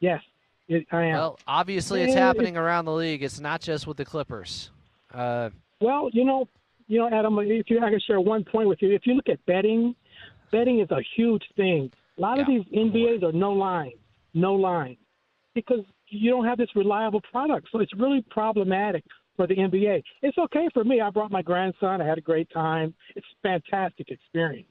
yes, 0.00 0.20
it, 0.68 0.86
I 0.92 1.04
am. 1.04 1.14
Well, 1.14 1.38
obviously 1.46 2.02
it's 2.02 2.14
happening 2.14 2.58
around 2.58 2.84
the 2.84 2.92
league. 2.92 3.22
It's 3.22 3.40
not 3.40 3.62
just 3.62 3.86
with 3.86 3.96
the 3.96 4.04
Clippers. 4.04 4.70
Uh, 5.12 5.48
Well, 5.82 6.08
you 6.12 6.24
know, 6.24 6.48
you 6.86 6.98
know, 6.98 7.08
Adam, 7.12 7.38
if 7.40 7.68
you, 7.68 7.78
I 7.80 7.90
can 7.90 8.00
share 8.06 8.20
one 8.20 8.44
point 8.44 8.68
with 8.68 8.78
you. 8.80 8.94
If 8.94 9.02
you 9.04 9.14
look 9.14 9.28
at 9.28 9.44
betting, 9.46 9.94
betting 10.50 10.80
is 10.80 10.90
a 10.90 11.00
huge 11.16 11.42
thing. 11.56 11.90
A 12.18 12.20
lot 12.20 12.38
of 12.38 12.46
these 12.46 12.62
NBAs 12.76 13.22
are 13.22 13.32
no 13.32 13.52
line, 13.52 13.92
no 14.34 14.54
line, 14.54 14.96
because 15.54 15.84
you 16.08 16.30
don't 16.30 16.44
have 16.44 16.58
this 16.58 16.68
reliable 16.76 17.22
product. 17.32 17.68
So 17.72 17.80
it's 17.80 17.92
really 17.98 18.24
problematic 18.30 19.02
for 19.36 19.46
the 19.46 19.56
NBA. 19.56 20.02
It's 20.22 20.38
okay 20.38 20.68
for 20.74 20.84
me. 20.84 21.00
I 21.00 21.10
brought 21.10 21.30
my 21.30 21.42
grandson. 21.42 22.00
I 22.00 22.06
had 22.06 22.18
a 22.18 22.22
great 22.22 22.50
time. 22.52 22.94
It's 23.16 23.26
a 23.44 23.48
fantastic 23.48 24.10
experience. 24.10 24.68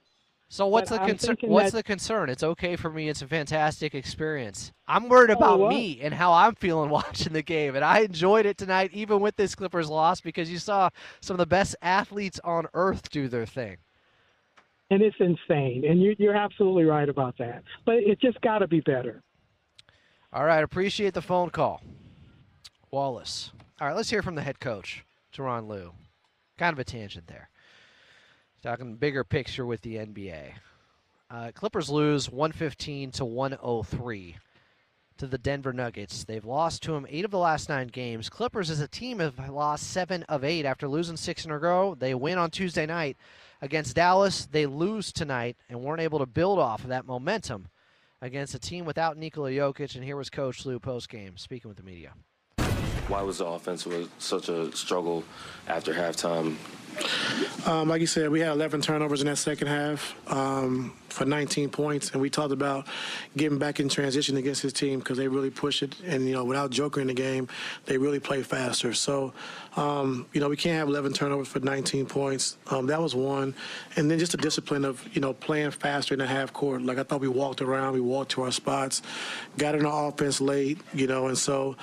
So 0.51 0.67
what's 0.67 0.89
But 0.89 0.99
the 0.99 1.07
concern? 1.07 1.37
What's 1.43 1.71
the 1.71 1.81
concern? 1.81 2.29
It's 2.29 2.43
okay 2.43 2.75
for 2.75 2.89
me. 2.89 3.07
It's 3.07 3.21
a 3.21 3.27
fantastic 3.27 3.95
experience. 3.95 4.73
I'm 4.85 5.07
worried 5.07 5.29
oh, 5.29 5.35
about 5.37 5.61
Oh, 5.61 5.69
me 5.69 6.01
and 6.01 6.13
how 6.13 6.33
I'm 6.33 6.55
feeling 6.55 6.89
watching 6.89 7.31
the 7.31 7.41
game, 7.41 7.73
and 7.77 7.85
I 7.85 7.99
enjoyed 7.99 8.45
it 8.45 8.57
tonight, 8.57 8.91
even 8.91 9.21
with 9.21 9.37
this 9.37 9.55
Clippers 9.55 9.89
loss, 9.89 10.19
because 10.19 10.51
you 10.51 10.57
saw 10.57 10.89
some 11.21 11.35
of 11.35 11.37
the 11.37 11.45
best 11.45 11.77
athletes 11.81 12.37
on 12.43 12.67
earth 12.73 13.09
do 13.11 13.29
their 13.29 13.45
thing. 13.45 13.77
And 14.89 15.01
it's 15.01 15.15
insane. 15.21 15.85
And 15.87 16.01
you, 16.01 16.17
you're 16.19 16.35
absolutely 16.35 16.83
right 16.83 17.07
about 17.07 17.37
that. 17.37 17.63
But 17.85 17.95
it 17.99 18.19
just 18.19 18.41
got 18.41 18.59
to 18.59 18.67
be 18.67 18.81
better. 18.81 19.23
All 20.33 20.43
right, 20.43 20.65
appreciate 20.65 21.13
the 21.13 21.21
phone 21.21 21.51
call. 21.51 21.81
Wallace. 22.91 23.51
All 23.79 23.87
right, 23.87 23.95
let's 23.95 24.09
hear 24.09 24.21
from 24.21 24.35
the 24.35 24.41
head 24.41 24.59
coach, 24.59 25.05
Tyronn 25.33 25.69
Lue. 25.69 25.93
Kind 26.57 26.73
of 26.73 26.79
a 26.79 26.83
tangent 26.83 27.27
there. 27.27 27.49
Talking 28.63 28.93
bigger 28.93 29.23
picture 29.23 29.65
with 29.65 29.81
the 29.81 29.95
NBA. 29.95 30.51
Uh, 31.31 31.51
Clippers 31.55 31.89
lose 31.89 32.29
115 32.29 33.09
to 33.11 33.25
103 33.25 34.37
to 35.17 35.25
the 35.25 35.37
Denver 35.39 35.73
Nuggets. 35.73 36.25
They've 36.25 36.45
lost 36.45 36.83
to 36.83 36.91
them 36.91 37.07
eight 37.09 37.25
of 37.25 37.31
the 37.31 37.39
last 37.39 37.69
nine 37.69 37.87
games. 37.87 38.29
Clippers 38.29 38.69
as 38.69 38.79
a 38.79 38.87
team 38.87 39.17
have 39.17 39.49
lost 39.49 39.89
seven 39.89 40.21
of 40.23 40.43
eight 40.43 40.65
after 40.65 40.87
losing 40.87 41.17
six 41.17 41.43
in 41.43 41.49
a 41.49 41.57
row. 41.57 41.95
They 41.95 42.13
win 42.13 42.37
on 42.37 42.51
Tuesday 42.51 42.85
night 42.85 43.17
against 43.63 43.95
Dallas. 43.95 44.45
They 44.45 44.67
lose 44.67 45.11
tonight 45.11 45.57
and 45.67 45.81
weren't 45.81 46.01
able 46.01 46.19
to 46.19 46.27
build 46.27 46.59
off 46.59 46.83
of 46.83 46.89
that 46.89 47.07
momentum 47.07 47.67
against 48.21 48.53
a 48.53 48.59
team 48.59 48.85
without 48.85 49.17
Nikola 49.17 49.49
Jokic. 49.49 49.95
And 49.95 50.03
here 50.03 50.17
was 50.17 50.29
Coach 50.29 50.67
Lue 50.67 50.79
post 50.79 51.09
game 51.09 51.35
speaking 51.35 51.69
with 51.69 51.77
the 51.77 51.83
media. 51.83 52.13
Why 53.07 53.23
was 53.23 53.39
the 53.39 53.45
offense 53.45 53.87
was 53.87 54.07
such 54.19 54.49
a 54.49 54.71
struggle 54.75 55.23
after 55.67 55.93
halftime? 55.95 56.57
Um, 57.65 57.89
like 57.89 58.01
you 58.01 58.07
said, 58.07 58.29
we 58.29 58.39
had 58.39 58.51
11 58.53 58.81
turnovers 58.81 59.21
in 59.21 59.27
that 59.27 59.37
second 59.37 59.67
half 59.67 60.15
um, 60.31 60.93
for 61.09 61.25
19 61.25 61.69
points, 61.69 62.09
and 62.11 62.19
we 62.19 62.27
talked 62.27 62.51
about 62.51 62.87
getting 63.37 63.59
back 63.59 63.79
in 63.79 63.87
transition 63.87 64.35
against 64.37 64.63
his 64.63 64.73
team 64.73 64.97
because 64.97 65.17
they 65.17 65.27
really 65.27 65.51
push 65.51 65.83
it, 65.83 65.95
and 66.01 66.27
you 66.27 66.33
know, 66.33 66.43
without 66.43 66.71
Joker 66.71 67.01
in 67.01 67.07
the 67.07 67.13
game, 67.13 67.47
they 67.85 67.99
really 67.99 68.19
play 68.19 68.41
faster. 68.41 68.93
So, 68.95 69.33
um, 69.75 70.25
you 70.33 70.41
know, 70.41 70.49
we 70.49 70.57
can't 70.57 70.75
have 70.75 70.87
11 70.87 71.13
turnovers 71.13 71.47
for 71.47 71.59
19 71.59 72.07
points. 72.07 72.57
Um, 72.71 72.87
that 72.87 72.99
was 72.99 73.13
one, 73.13 73.53
and 73.95 74.09
then 74.09 74.17
just 74.17 74.31
the 74.31 74.39
discipline 74.39 74.83
of 74.83 75.07
you 75.13 75.21
know 75.21 75.33
playing 75.33 75.71
faster 75.71 76.15
in 76.15 76.19
the 76.19 76.27
half 76.27 76.51
court. 76.53 76.81
Like 76.81 76.97
I 76.97 77.03
thought, 77.03 77.21
we 77.21 77.27
walked 77.27 77.61
around, 77.61 77.93
we 77.93 78.01
walked 78.01 78.31
to 78.31 78.41
our 78.41 78.51
spots, 78.51 79.03
got 79.57 79.75
in 79.75 79.83
the 79.83 79.91
offense 79.91 80.41
late, 80.41 80.79
you 80.93 81.05
know, 81.05 81.27
and 81.27 81.37
so. 81.37 81.75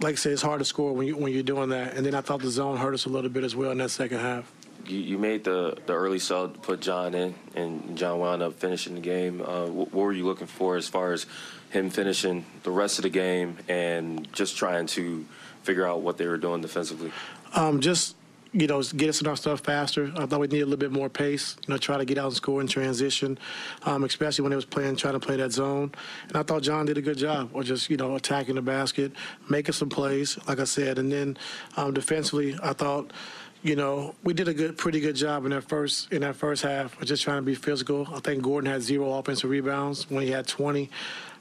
Like 0.00 0.12
I 0.12 0.16
said, 0.16 0.32
it's 0.32 0.42
hard 0.42 0.60
to 0.60 0.64
score 0.64 0.92
when 0.92 1.06
you 1.06 1.16
when 1.16 1.32
you're 1.32 1.42
doing 1.42 1.70
that. 1.70 1.94
And 1.94 2.06
then 2.06 2.14
I 2.14 2.20
thought 2.20 2.40
the 2.40 2.50
zone 2.50 2.76
hurt 2.76 2.94
us 2.94 3.06
a 3.06 3.08
little 3.08 3.30
bit 3.30 3.44
as 3.44 3.56
well 3.56 3.70
in 3.70 3.78
that 3.78 3.90
second 3.90 4.20
half. 4.20 4.52
You, 4.86 4.98
you 4.98 5.18
made 5.18 5.44
the, 5.44 5.76
the 5.86 5.92
early 5.92 6.18
sub 6.18 6.54
to 6.54 6.60
put 6.60 6.80
John 6.80 7.14
in, 7.14 7.34
and 7.54 7.98
John 7.98 8.20
wound 8.20 8.42
up 8.42 8.54
finishing 8.54 8.94
the 8.94 9.00
game. 9.00 9.42
Uh, 9.42 9.66
what, 9.66 9.92
what 9.92 10.04
were 10.04 10.12
you 10.12 10.24
looking 10.24 10.46
for 10.46 10.76
as 10.76 10.88
far 10.88 11.12
as 11.12 11.26
him 11.70 11.90
finishing 11.90 12.46
the 12.62 12.70
rest 12.70 12.98
of 12.98 13.02
the 13.02 13.10
game 13.10 13.58
and 13.68 14.32
just 14.32 14.56
trying 14.56 14.86
to 14.86 15.26
figure 15.62 15.86
out 15.86 16.00
what 16.00 16.16
they 16.16 16.26
were 16.26 16.38
doing 16.38 16.62
defensively? 16.62 17.12
Um, 17.54 17.80
just 17.80 18.14
you 18.52 18.66
know, 18.66 18.82
get 18.82 19.08
us 19.08 19.20
in 19.20 19.26
our 19.26 19.36
stuff 19.36 19.60
faster. 19.60 20.12
I 20.16 20.26
thought 20.26 20.40
we 20.40 20.46
needed 20.46 20.62
a 20.62 20.66
little 20.66 20.78
bit 20.78 20.92
more 20.92 21.08
pace. 21.08 21.56
You 21.66 21.74
know, 21.74 21.78
try 21.78 21.98
to 21.98 22.04
get 22.04 22.18
out 22.18 22.26
and 22.26 22.34
score 22.34 22.60
in 22.60 22.66
transition, 22.66 23.38
um, 23.82 24.04
especially 24.04 24.42
when 24.42 24.50
they 24.50 24.56
was 24.56 24.64
playing, 24.64 24.96
trying 24.96 25.14
to 25.14 25.20
play 25.20 25.36
that 25.36 25.52
zone. 25.52 25.92
And 26.28 26.36
I 26.36 26.42
thought 26.42 26.62
John 26.62 26.86
did 26.86 26.98
a 26.98 27.02
good 27.02 27.18
job, 27.18 27.50
or 27.52 27.62
just 27.62 27.90
you 27.90 27.96
know, 27.96 28.16
attacking 28.16 28.54
the 28.54 28.62
basket, 28.62 29.12
making 29.48 29.72
some 29.74 29.88
plays, 29.88 30.38
like 30.46 30.60
I 30.60 30.64
said. 30.64 30.98
And 30.98 31.12
then 31.12 31.36
um, 31.76 31.94
defensively, 31.94 32.56
I 32.62 32.72
thought. 32.72 33.12
You 33.60 33.74
know, 33.74 34.14
we 34.22 34.34
did 34.34 34.46
a 34.46 34.54
good, 34.54 34.78
pretty 34.78 35.00
good 35.00 35.16
job 35.16 35.44
in 35.44 35.50
that 35.50 35.64
first 35.64 36.12
in 36.12 36.20
that 36.20 36.36
first 36.36 36.62
half. 36.62 36.96
of 37.02 37.08
just 37.08 37.24
trying 37.24 37.38
to 37.38 37.42
be 37.42 37.56
physical. 37.56 38.06
I 38.14 38.20
think 38.20 38.40
Gordon 38.40 38.70
had 38.70 38.82
zero 38.82 39.12
offensive 39.14 39.50
rebounds 39.50 40.08
when 40.08 40.22
he 40.22 40.30
had 40.30 40.46
20. 40.46 40.88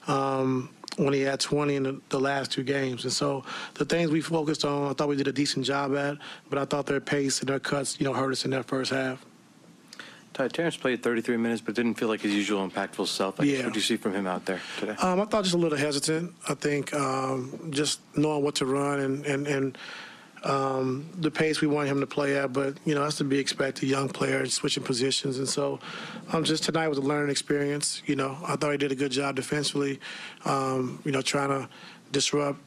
Um, 0.07 0.69
when 0.97 1.13
he 1.13 1.21
had 1.21 1.39
20 1.39 1.75
in 1.75 1.83
the, 1.83 2.01
the, 2.09 2.19
last 2.19 2.51
two 2.51 2.63
games. 2.63 3.03
And 3.03 3.13
so 3.13 3.43
the 3.75 3.85
things 3.85 4.09
we 4.09 4.19
focused 4.19 4.65
on, 4.65 4.89
I 4.89 4.93
thought 4.93 5.07
we 5.07 5.15
did 5.15 5.27
a 5.27 5.31
decent 5.31 5.63
job 5.63 5.95
at, 5.95 6.17
but 6.49 6.57
I 6.57 6.65
thought 6.65 6.87
their 6.87 6.99
pace 6.99 7.39
and 7.39 7.49
their 7.49 7.59
cuts, 7.59 7.99
you 7.99 8.05
know, 8.05 8.13
hurt 8.13 8.31
us 8.31 8.45
in 8.45 8.51
that 8.51 8.65
first 8.65 8.91
half. 8.91 9.23
Ty 10.33 10.49
Terance 10.49 10.77
played 10.77 11.01
33 11.01 11.37
minutes, 11.37 11.61
but 11.61 11.73
didn't 11.73 11.95
feel 11.95 12.07
like 12.07 12.21
his 12.21 12.33
usual 12.33 12.67
impactful 12.67 13.07
self. 13.07 13.39
Like, 13.39 13.47
yeah. 13.47 13.57
What 13.57 13.65
did 13.65 13.75
you 13.75 13.81
see 13.81 13.97
from 13.97 14.13
him 14.13 14.27
out 14.27 14.45
there 14.45 14.61
today? 14.79 14.95
Um, 15.01 15.19
I 15.19 15.25
thought 15.25 15.43
just 15.43 15.55
a 15.55 15.57
little 15.57 15.77
hesitant. 15.77 16.33
I 16.47 16.53
think 16.53 16.93
um, 16.93 17.71
just 17.71 18.01
knowing 18.15 18.43
what 18.43 18.53
to 18.55 18.65
run 18.65 18.99
and, 18.99 19.25
and, 19.25 19.47
and 19.47 19.77
um, 20.43 21.09
the 21.17 21.31
pace 21.31 21.61
we 21.61 21.67
want 21.67 21.87
him 21.87 21.99
to 21.99 22.07
play 22.07 22.37
at, 22.37 22.53
but 22.53 22.75
you 22.85 22.95
know 22.95 23.03
that's 23.03 23.17
to 23.17 23.23
be 23.23 23.39
expected. 23.39 23.89
Young 23.89 24.09
player 24.09 24.45
switching 24.45 24.83
positions, 24.83 25.39
and 25.39 25.47
so 25.47 25.79
um, 26.31 26.43
just 26.43 26.63
tonight 26.63 26.87
was 26.87 26.97
a 26.97 27.01
learning 27.01 27.31
experience. 27.31 28.01
You 28.05 28.15
know, 28.15 28.37
I 28.45 28.55
thought 28.55 28.71
he 28.71 28.77
did 28.77 28.91
a 28.91 28.95
good 28.95 29.11
job 29.11 29.35
defensively. 29.35 29.99
Um, 30.45 31.01
you 31.03 31.11
know, 31.11 31.21
trying 31.21 31.49
to 31.49 31.69
disrupt. 32.11 32.59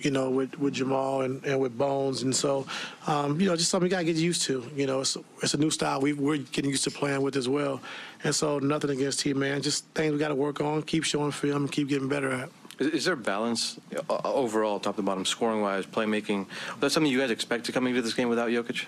You 0.00 0.10
know, 0.10 0.28
with, 0.28 0.58
with 0.58 0.74
Jamal 0.74 1.22
and, 1.22 1.42
and 1.44 1.60
with 1.60 1.78
Bones, 1.78 2.22
and 2.22 2.34
so 2.34 2.66
um, 3.06 3.40
you 3.40 3.46
know, 3.46 3.54
just 3.54 3.70
something 3.70 3.86
you 3.86 3.90
gotta 3.90 4.04
get 4.04 4.16
used 4.16 4.42
to. 4.42 4.68
You 4.74 4.86
know, 4.86 5.00
it's, 5.00 5.16
it's 5.40 5.54
a 5.54 5.56
new 5.56 5.70
style 5.70 6.00
we, 6.00 6.12
we're 6.12 6.38
getting 6.38 6.70
used 6.72 6.84
to 6.84 6.90
playing 6.90 7.22
with 7.22 7.36
as 7.36 7.48
well, 7.48 7.80
and 8.24 8.34
so 8.34 8.58
nothing 8.58 8.90
against 8.90 9.20
T 9.20 9.32
man, 9.32 9.62
just 9.62 9.86
things 9.94 10.12
we 10.12 10.18
got 10.18 10.28
to 10.28 10.34
work 10.34 10.60
on, 10.60 10.82
keep 10.82 11.04
showing 11.04 11.30
film, 11.30 11.68
keep 11.68 11.88
getting 11.88 12.08
better 12.08 12.32
at. 12.32 12.50
Is, 12.78 12.86
is 12.88 13.04
there 13.04 13.16
balance 13.16 13.78
uh, 14.10 14.18
overall, 14.24 14.80
top 14.80 14.96
to 14.96 15.02
bottom, 15.02 15.24
scoring 15.24 15.60
wise, 15.60 15.86
playmaking? 15.86 16.46
Was 16.46 16.80
that 16.80 16.90
something 16.90 17.10
you 17.10 17.20
guys 17.20 17.30
expected 17.30 17.72
coming 17.74 17.90
into 17.90 18.02
this 18.02 18.14
game 18.14 18.28
without 18.28 18.48
Jokic? 18.48 18.86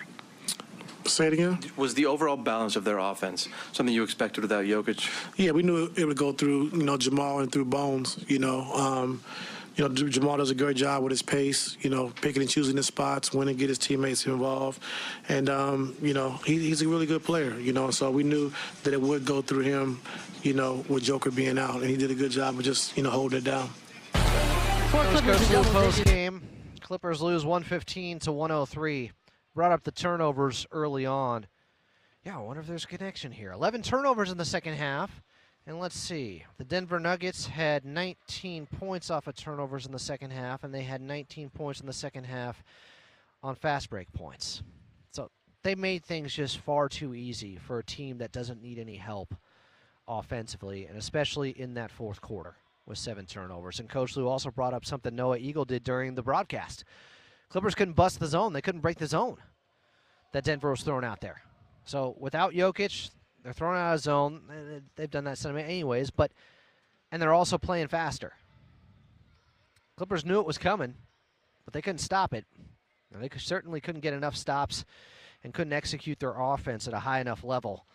Say 1.05 1.27
it 1.27 1.33
again. 1.33 1.59
Was 1.77 1.93
the 1.93 2.05
overall 2.05 2.35
balance 2.35 2.75
of 2.75 2.83
their 2.83 2.99
offense 2.99 3.47
something 3.71 3.95
you 3.95 4.03
expected 4.03 4.41
without 4.41 4.65
Jokic? 4.65 5.09
Yeah, 5.37 5.51
we 5.51 5.63
knew 5.63 5.91
it 5.95 6.05
would 6.05 6.17
go 6.17 6.33
through, 6.33 6.71
you 6.71 6.83
know, 6.83 6.97
Jamal 6.97 7.39
and 7.39 7.51
through 7.51 7.65
Bones. 7.65 8.17
You 8.27 8.39
know, 8.39 8.61
um, 8.73 9.23
you 9.77 9.87
know, 9.87 9.93
Jamal 9.93 10.37
does 10.37 10.49
a 10.49 10.55
great 10.55 10.75
job 10.75 11.03
with 11.03 11.11
his 11.11 11.21
pace. 11.21 11.77
You 11.81 11.91
know, 11.91 12.11
picking 12.21 12.41
and 12.41 12.49
choosing 12.49 12.75
his 12.75 12.87
spots, 12.87 13.31
when 13.31 13.47
to 13.47 13.53
get 13.53 13.69
his 13.69 13.77
teammates 13.77 14.25
involved, 14.25 14.81
and 15.29 15.49
um, 15.49 15.95
you 16.01 16.13
know, 16.13 16.31
he, 16.45 16.57
he's 16.57 16.81
a 16.81 16.87
really 16.87 17.05
good 17.05 17.23
player. 17.23 17.57
You 17.59 17.73
know, 17.73 17.91
so 17.91 18.09
we 18.09 18.23
knew 18.23 18.51
that 18.83 18.93
it 18.93 19.01
would 19.01 19.23
go 19.23 19.41
through 19.41 19.63
him. 19.63 20.01
You 20.41 20.53
know, 20.53 20.83
with 20.87 21.03
Joker 21.03 21.31
being 21.31 21.57
out, 21.57 21.81
and 21.81 21.89
he 21.89 21.97
did 21.97 22.09
a 22.09 22.15
good 22.15 22.31
job 22.31 22.57
of 22.57 22.63
just 22.63 22.97
you 22.97 23.03
know 23.03 23.11
holding 23.11 23.39
it 23.39 23.43
down. 23.43 23.69
Clippers 24.89 25.49
go 25.49 25.63
post 25.63 26.05
game. 26.05 26.41
Clippers 26.81 27.21
lose 27.21 27.45
115 27.45 28.19
to 28.19 28.31
103. 28.31 29.11
Brought 29.53 29.71
up 29.71 29.83
the 29.83 29.91
turnovers 29.91 30.65
early 30.71 31.05
on. 31.05 31.47
Yeah, 32.23 32.37
I 32.37 32.41
wonder 32.41 32.61
if 32.61 32.67
there's 32.67 32.83
a 32.83 32.87
connection 32.87 33.31
here. 33.31 33.51
11 33.51 33.81
turnovers 33.81 34.31
in 34.31 34.37
the 34.37 34.45
second 34.45 34.75
half. 34.75 35.21
And 35.67 35.81
let's 35.81 35.99
see. 35.99 36.45
The 36.57 36.63
Denver 36.63 36.97
Nuggets 36.97 37.45
had 37.45 37.83
19 37.83 38.67
points 38.67 39.11
off 39.11 39.27
of 39.27 39.35
turnovers 39.35 39.85
in 39.85 39.91
the 39.91 39.99
second 39.99 40.31
half, 40.31 40.63
and 40.63 40.73
they 40.73 40.83
had 40.83 41.01
19 41.01 41.49
points 41.49 41.81
in 41.81 41.87
the 41.87 41.93
second 41.93 42.23
half 42.23 42.63
on 43.43 43.53
fast 43.53 43.89
break 43.89 44.11
points. 44.13 44.63
So 45.11 45.29
they 45.63 45.75
made 45.75 46.05
things 46.05 46.33
just 46.33 46.59
far 46.59 46.87
too 46.87 47.13
easy 47.13 47.57
for 47.57 47.79
a 47.79 47.83
team 47.83 48.19
that 48.19 48.31
doesn't 48.31 48.61
need 48.61 48.79
any 48.79 48.95
help 48.95 49.35
offensively, 50.07 50.85
and 50.85 50.97
especially 50.97 51.49
in 51.49 51.73
that 51.73 51.91
fourth 51.91 52.21
quarter 52.21 52.55
with 52.85 52.97
seven 52.97 53.25
turnovers. 53.25 53.81
And 53.81 53.89
Coach 53.89 54.15
Lue 54.15 54.29
also 54.29 54.49
brought 54.49 54.73
up 54.73 54.85
something 54.85 55.13
Noah 55.13 55.37
Eagle 55.37 55.65
did 55.65 55.83
during 55.83 56.15
the 56.15 56.23
broadcast. 56.23 56.85
Clippers 57.49 57.75
couldn't 57.75 57.95
bust 57.95 58.21
the 58.21 58.27
zone. 58.27 58.53
They 58.53 58.61
couldn't 58.61 58.79
break 58.79 58.99
the 58.99 59.07
zone 59.07 59.35
that 60.31 60.45
Denver 60.45 60.69
was 60.69 60.81
throwing 60.81 61.03
out 61.03 61.19
there. 61.19 61.41
So 61.83 62.15
without 62.19 62.53
Jokic, 62.53 63.09
they're 63.47 63.53
throwing 63.53 63.79
out 63.79 63.93
of 63.93 64.01
zone. 64.01 64.41
They've 64.97 65.09
done 65.09 65.23
that 65.23 65.37
sentiment 65.37 65.69
anyways, 65.69 66.11
but 66.11 66.33
and 67.13 67.21
they're 67.21 67.33
also 67.33 67.57
playing 67.57 67.87
faster. 67.87 68.33
Clippers 69.95 70.25
knew 70.25 70.41
it 70.41 70.45
was 70.45 70.57
coming, 70.57 70.95
but 71.63 71.73
they 71.73 71.81
couldn't 71.81 71.99
stop 71.99 72.33
it. 72.33 72.45
And 73.13 73.23
they 73.23 73.29
certainly 73.37 73.79
couldn't 73.79 74.01
get 74.01 74.13
enough 74.13 74.35
stops 74.35 74.83
and 75.45 75.53
couldn't 75.53 75.71
execute 75.71 76.19
their 76.19 76.35
offense 76.37 76.89
at 76.89 76.93
a 76.93 76.99
high 76.99 77.21
enough 77.21 77.41
level 77.45 77.85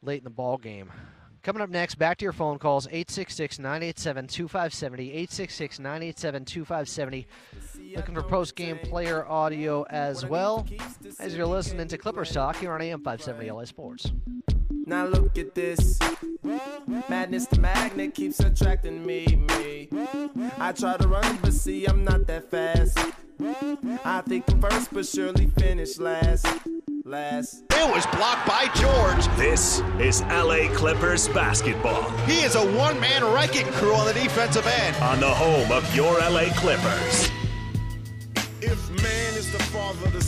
late 0.00 0.20
in 0.20 0.24
the 0.24 0.30
ball 0.30 0.56
game. 0.56 0.90
Coming 1.42 1.60
up 1.60 1.68
next, 1.68 1.96
back 1.96 2.16
to 2.16 2.22
your 2.22 2.32
phone 2.32 2.58
calls 2.58 2.86
866 2.86 3.58
987 3.58 4.26
2570. 4.28 5.04
866 5.10 5.78
987 5.80 6.44
2570. 6.46 7.26
Looking 7.94 8.14
for 8.14 8.22
post 8.22 8.56
game 8.56 8.78
player 8.78 9.26
audio 9.28 9.82
as 9.90 10.24
well 10.24 10.66
as 11.20 11.36
you're 11.36 11.46
listening 11.46 11.88
to 11.88 11.98
Clippers 11.98 12.32
Talk 12.32 12.56
here 12.56 12.72
on 12.72 12.80
AM 12.80 13.02
570 13.02 13.50
LA 13.50 13.66
Sports. 13.66 14.10
Now 14.86 15.06
look 15.06 15.38
at 15.38 15.54
this. 15.54 15.98
Madness, 17.08 17.46
the 17.46 17.58
magnet 17.58 18.14
keeps 18.14 18.40
attracting 18.40 19.04
me, 19.04 19.24
me. 19.26 19.88
I 20.58 20.72
try 20.72 20.96
to 20.98 21.08
run, 21.08 21.38
but 21.40 21.54
see, 21.54 21.86
I'm 21.86 22.04
not 22.04 22.26
that 22.26 22.50
fast. 22.50 22.98
I 24.04 24.22
think 24.26 24.44
I'm 24.50 24.60
first, 24.60 24.92
but 24.92 25.06
surely 25.06 25.46
finish 25.58 25.98
last. 25.98 26.46
Last. 27.04 27.64
It 27.70 27.94
was 27.94 28.06
blocked 28.06 28.46
by 28.46 28.68
George. 28.74 29.26
This 29.38 29.80
is 29.98 30.22
LA 30.22 30.68
Clippers 30.74 31.28
basketball. 31.28 32.10
He 32.26 32.40
is 32.40 32.54
a 32.54 32.64
one 32.76 32.98
man 33.00 33.24
wrecking 33.32 33.66
crew 33.72 33.94
on 33.94 34.06
the 34.06 34.14
defensive 34.14 34.66
end. 34.66 34.96
On 34.96 35.20
the 35.20 35.28
home 35.28 35.70
of 35.72 35.94
your 35.94 36.18
LA 36.18 36.52
Clippers. 36.56 37.30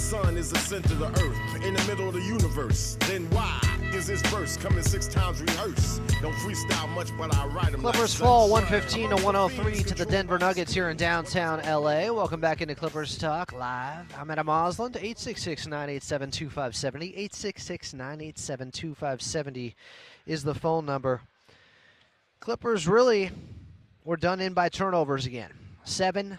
Sun 0.07 0.37
is 0.37 0.53
the 0.53 0.59
center 0.61 0.93
of 0.93 1.01
the 1.01 1.21
earth, 1.21 1.65
in 1.65 1.75
the 1.75 1.85
middle 1.89 2.07
of 2.07 2.15
the 2.15 2.23
universe, 2.23 2.97
then 3.09 3.29
why 3.31 3.61
is 3.93 4.07
this 4.07 4.23
verse 4.23 4.57
coming 4.57 4.85
six 4.85 5.09
times 5.09 5.43
rehearsed? 5.43 6.01
Don't 6.23 6.33
freestyle 6.35 6.89
much, 6.91 7.11
but 7.19 7.35
I 7.35 7.45
write 7.49 7.73
them. 7.73 7.81
Clippers 7.81 8.21
like 8.21 8.29
fall 8.29 8.49
115 8.49 9.11
to 9.11 9.17
103 9.25 9.83
to 9.83 9.95
the 9.97 10.07
Denver 10.07 10.39
Nuggets 10.39 10.73
here 10.73 10.91
in 10.91 10.97
downtown 10.97 11.59
LA. 11.63 12.13
Welcome 12.13 12.41
back 12.41 12.63
into 12.63 12.77
Clippers 12.77 13.19
Talk 13.19 13.53
Live. 13.53 14.07
I'm 14.17 14.31
Adam 14.31 14.47
Osland, 14.47 14.95
866 14.95 15.67
987 15.67 16.31
2570. 16.31 17.07
866 17.09 17.95
987 17.95 18.71
2570 18.71 19.75
is 20.27 20.45
the 20.45 20.55
phone 20.55 20.87
number. 20.87 21.21
Clippers 22.39 22.87
really 22.87 23.33
were 24.05 24.17
done 24.17 24.41
in 24.41 24.53
by 24.53 24.69
turnovers 24.69 25.27
again. 25.27 25.51
Seven 25.83 26.39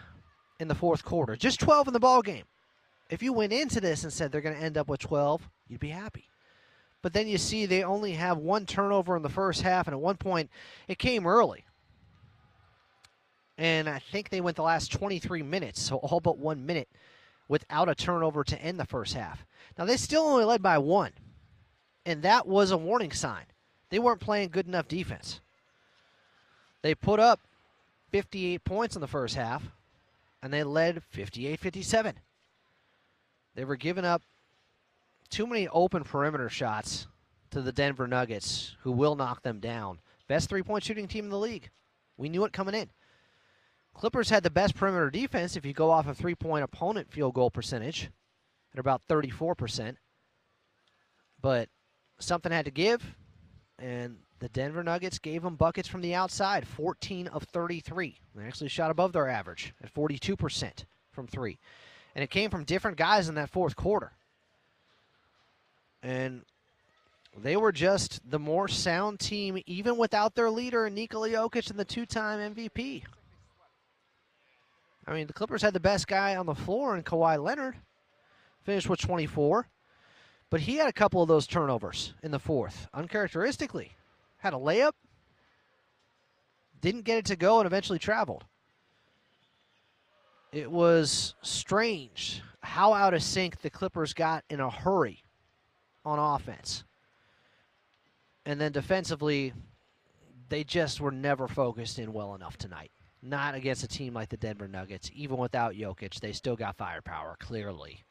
in 0.57 0.69
the 0.69 0.75
fourth 0.75 1.03
quarter. 1.03 1.35
Just 1.35 1.59
12 1.59 1.87
in 1.87 1.93
the 1.93 1.99
ball 1.99 2.21
game. 2.21 2.45
If 3.09 3.23
you 3.23 3.31
went 3.33 3.53
into 3.53 3.79
this 3.79 4.03
and 4.03 4.11
said 4.11 4.31
they're 4.31 4.41
going 4.41 4.55
to 4.55 4.61
end 4.61 4.77
up 4.77 4.87
with 4.87 4.99
12, 4.99 5.49
you'd 5.67 5.79
be 5.79 5.89
happy. 5.89 6.29
But 7.01 7.13
then 7.13 7.27
you 7.27 7.37
see 7.37 7.65
they 7.65 7.83
only 7.83 8.13
have 8.13 8.37
one 8.37 8.65
turnover 8.65 9.15
in 9.15 9.23
the 9.23 9.29
first 9.29 9.61
half, 9.61 9.87
and 9.87 9.93
at 9.93 9.99
one 9.99 10.17
point 10.17 10.49
it 10.87 10.99
came 10.99 11.25
early. 11.25 11.65
And 13.57 13.87
I 13.87 13.99
think 13.99 14.29
they 14.29 14.41
went 14.41 14.57
the 14.57 14.63
last 14.63 14.91
23 14.91 15.41
minutes, 15.41 15.81
so 15.81 15.97
all 15.97 16.19
but 16.19 16.37
one 16.37 16.65
minute, 16.65 16.89
without 17.47 17.89
a 17.89 17.95
turnover 17.95 18.43
to 18.43 18.61
end 18.61 18.79
the 18.79 18.85
first 18.85 19.13
half. 19.13 19.45
Now 19.77 19.85
they 19.85 19.97
still 19.97 20.23
only 20.23 20.43
led 20.43 20.61
by 20.61 20.77
one, 20.77 21.11
and 22.05 22.23
that 22.23 22.47
was 22.47 22.71
a 22.71 22.77
warning 22.77 23.11
sign. 23.11 23.45
They 23.89 23.99
weren't 23.99 24.19
playing 24.19 24.49
good 24.49 24.67
enough 24.67 24.87
defense. 24.87 25.39
They 26.81 26.93
put 26.93 27.19
up 27.19 27.39
58 28.11 28.63
points 28.63 28.95
in 28.95 29.01
the 29.01 29.07
first 29.07 29.35
half, 29.35 29.63
and 30.41 30.53
they 30.53 30.63
led 30.63 31.03
58 31.03 31.59
57. 31.59 32.15
They 33.57 33.65
were 33.65 33.75
giving 33.75 34.05
up 34.05 34.21
too 35.31 35.47
many 35.47 35.67
open 35.69 36.03
perimeter 36.03 36.47
shots 36.47 37.07
to 37.49 37.59
the 37.59 37.71
Denver 37.71 38.07
Nuggets, 38.07 38.75
who 38.81 38.91
will 38.91 39.15
knock 39.15 39.41
them 39.41 39.59
down. 39.59 39.97
Best 40.27 40.47
three 40.47 40.61
point 40.61 40.83
shooting 40.83 41.07
team 41.07 41.25
in 41.25 41.31
the 41.31 41.39
league. 41.39 41.71
We 42.17 42.29
knew 42.29 42.45
it 42.45 42.53
coming 42.53 42.75
in. 42.75 42.91
Clippers 43.95 44.29
had 44.29 44.43
the 44.43 44.51
best 44.51 44.75
perimeter 44.75 45.09
defense 45.09 45.55
if 45.55 45.65
you 45.65 45.73
go 45.73 45.89
off 45.89 46.07
a 46.07 46.13
three 46.13 46.35
point 46.35 46.63
opponent 46.63 47.11
field 47.11 47.33
goal 47.33 47.49
percentage 47.49 48.11
at 48.73 48.79
about 48.79 49.01
34%. 49.09 49.95
But 51.41 51.69
something 52.19 52.51
had 52.51 52.65
to 52.65 52.71
give, 52.71 53.15
and 53.79 54.17
the 54.37 54.49
Denver 54.49 54.83
Nuggets 54.83 55.17
gave 55.17 55.41
them 55.41 55.55
buckets 55.55 55.87
from 55.87 56.01
the 56.01 56.13
outside 56.13 56.67
14 56.67 57.25
of 57.29 57.41
33. 57.41 58.19
They 58.35 58.43
actually 58.43 58.69
shot 58.69 58.91
above 58.91 59.13
their 59.13 59.27
average 59.27 59.73
at 59.81 59.91
42% 59.91 60.85
from 61.11 61.25
three. 61.25 61.57
And 62.17 62.23
it 62.23 62.31
came 62.31 62.49
from 62.49 62.63
different 62.63 62.97
guys 62.97 63.29
in 63.29 63.35
that 63.35 63.51
fourth 63.51 63.75
quarter. 63.75 64.11
And 66.01 66.41
they 67.37 67.55
were 67.55 67.71
just 67.71 68.27
the 68.27 68.39
more 68.39 68.67
sound 68.67 69.19
team, 69.19 69.61
even 69.67 69.97
without 69.97 70.33
their 70.33 70.49
leader, 70.49 70.89
Nikola 70.89 71.29
Jokic, 71.29 71.69
and 71.69 71.77
the 71.77 71.85
two 71.85 72.07
time 72.07 72.55
MVP. 72.55 73.03
I 75.05 75.13
mean, 75.13 75.27
the 75.27 75.33
Clippers 75.33 75.61
had 75.61 75.75
the 75.75 75.79
best 75.79 76.07
guy 76.07 76.35
on 76.35 76.47
the 76.47 76.55
floor 76.55 76.97
in 76.97 77.03
Kawhi 77.03 77.37
Leonard, 77.37 77.75
finished 78.63 78.89
with 78.89 78.99
24, 78.99 79.67
but 80.49 80.61
he 80.61 80.77
had 80.77 80.89
a 80.89 80.93
couple 80.93 81.21
of 81.21 81.27
those 81.27 81.45
turnovers 81.45 82.15
in 82.23 82.31
the 82.31 82.39
fourth, 82.39 82.87
uncharacteristically. 82.95 83.91
Had 84.39 84.55
a 84.55 84.57
layup, 84.57 84.93
didn't 86.81 87.05
get 87.05 87.19
it 87.19 87.25
to 87.25 87.35
go, 87.35 87.59
and 87.59 87.67
eventually 87.67 87.99
traveled. 87.99 88.43
It 90.51 90.71
was 90.71 91.35
strange 91.41 92.41
how 92.61 92.93
out 92.93 93.13
of 93.13 93.23
sync 93.23 93.61
the 93.61 93.69
Clippers 93.69 94.13
got 94.13 94.43
in 94.49 94.59
a 94.59 94.69
hurry 94.69 95.23
on 96.05 96.19
offense. 96.19 96.83
And 98.45 98.59
then 98.59 98.71
defensively, 98.71 99.53
they 100.49 100.63
just 100.63 101.01
were 101.01 101.11
never 101.11 101.47
focused 101.47 101.99
in 101.99 102.13
well 102.13 102.35
enough 102.35 102.57
tonight. 102.57 102.91
Not 103.21 103.55
against 103.55 103.83
a 103.83 103.87
team 103.87 104.13
like 104.13 104.29
the 104.29 104.37
Denver 104.37 104.67
Nuggets. 104.67 105.09
Even 105.13 105.37
without 105.37 105.73
Jokic, 105.73 106.19
they 106.19 106.31
still 106.31 106.55
got 106.55 106.77
firepower, 106.77 107.35
clearly. 107.39 108.03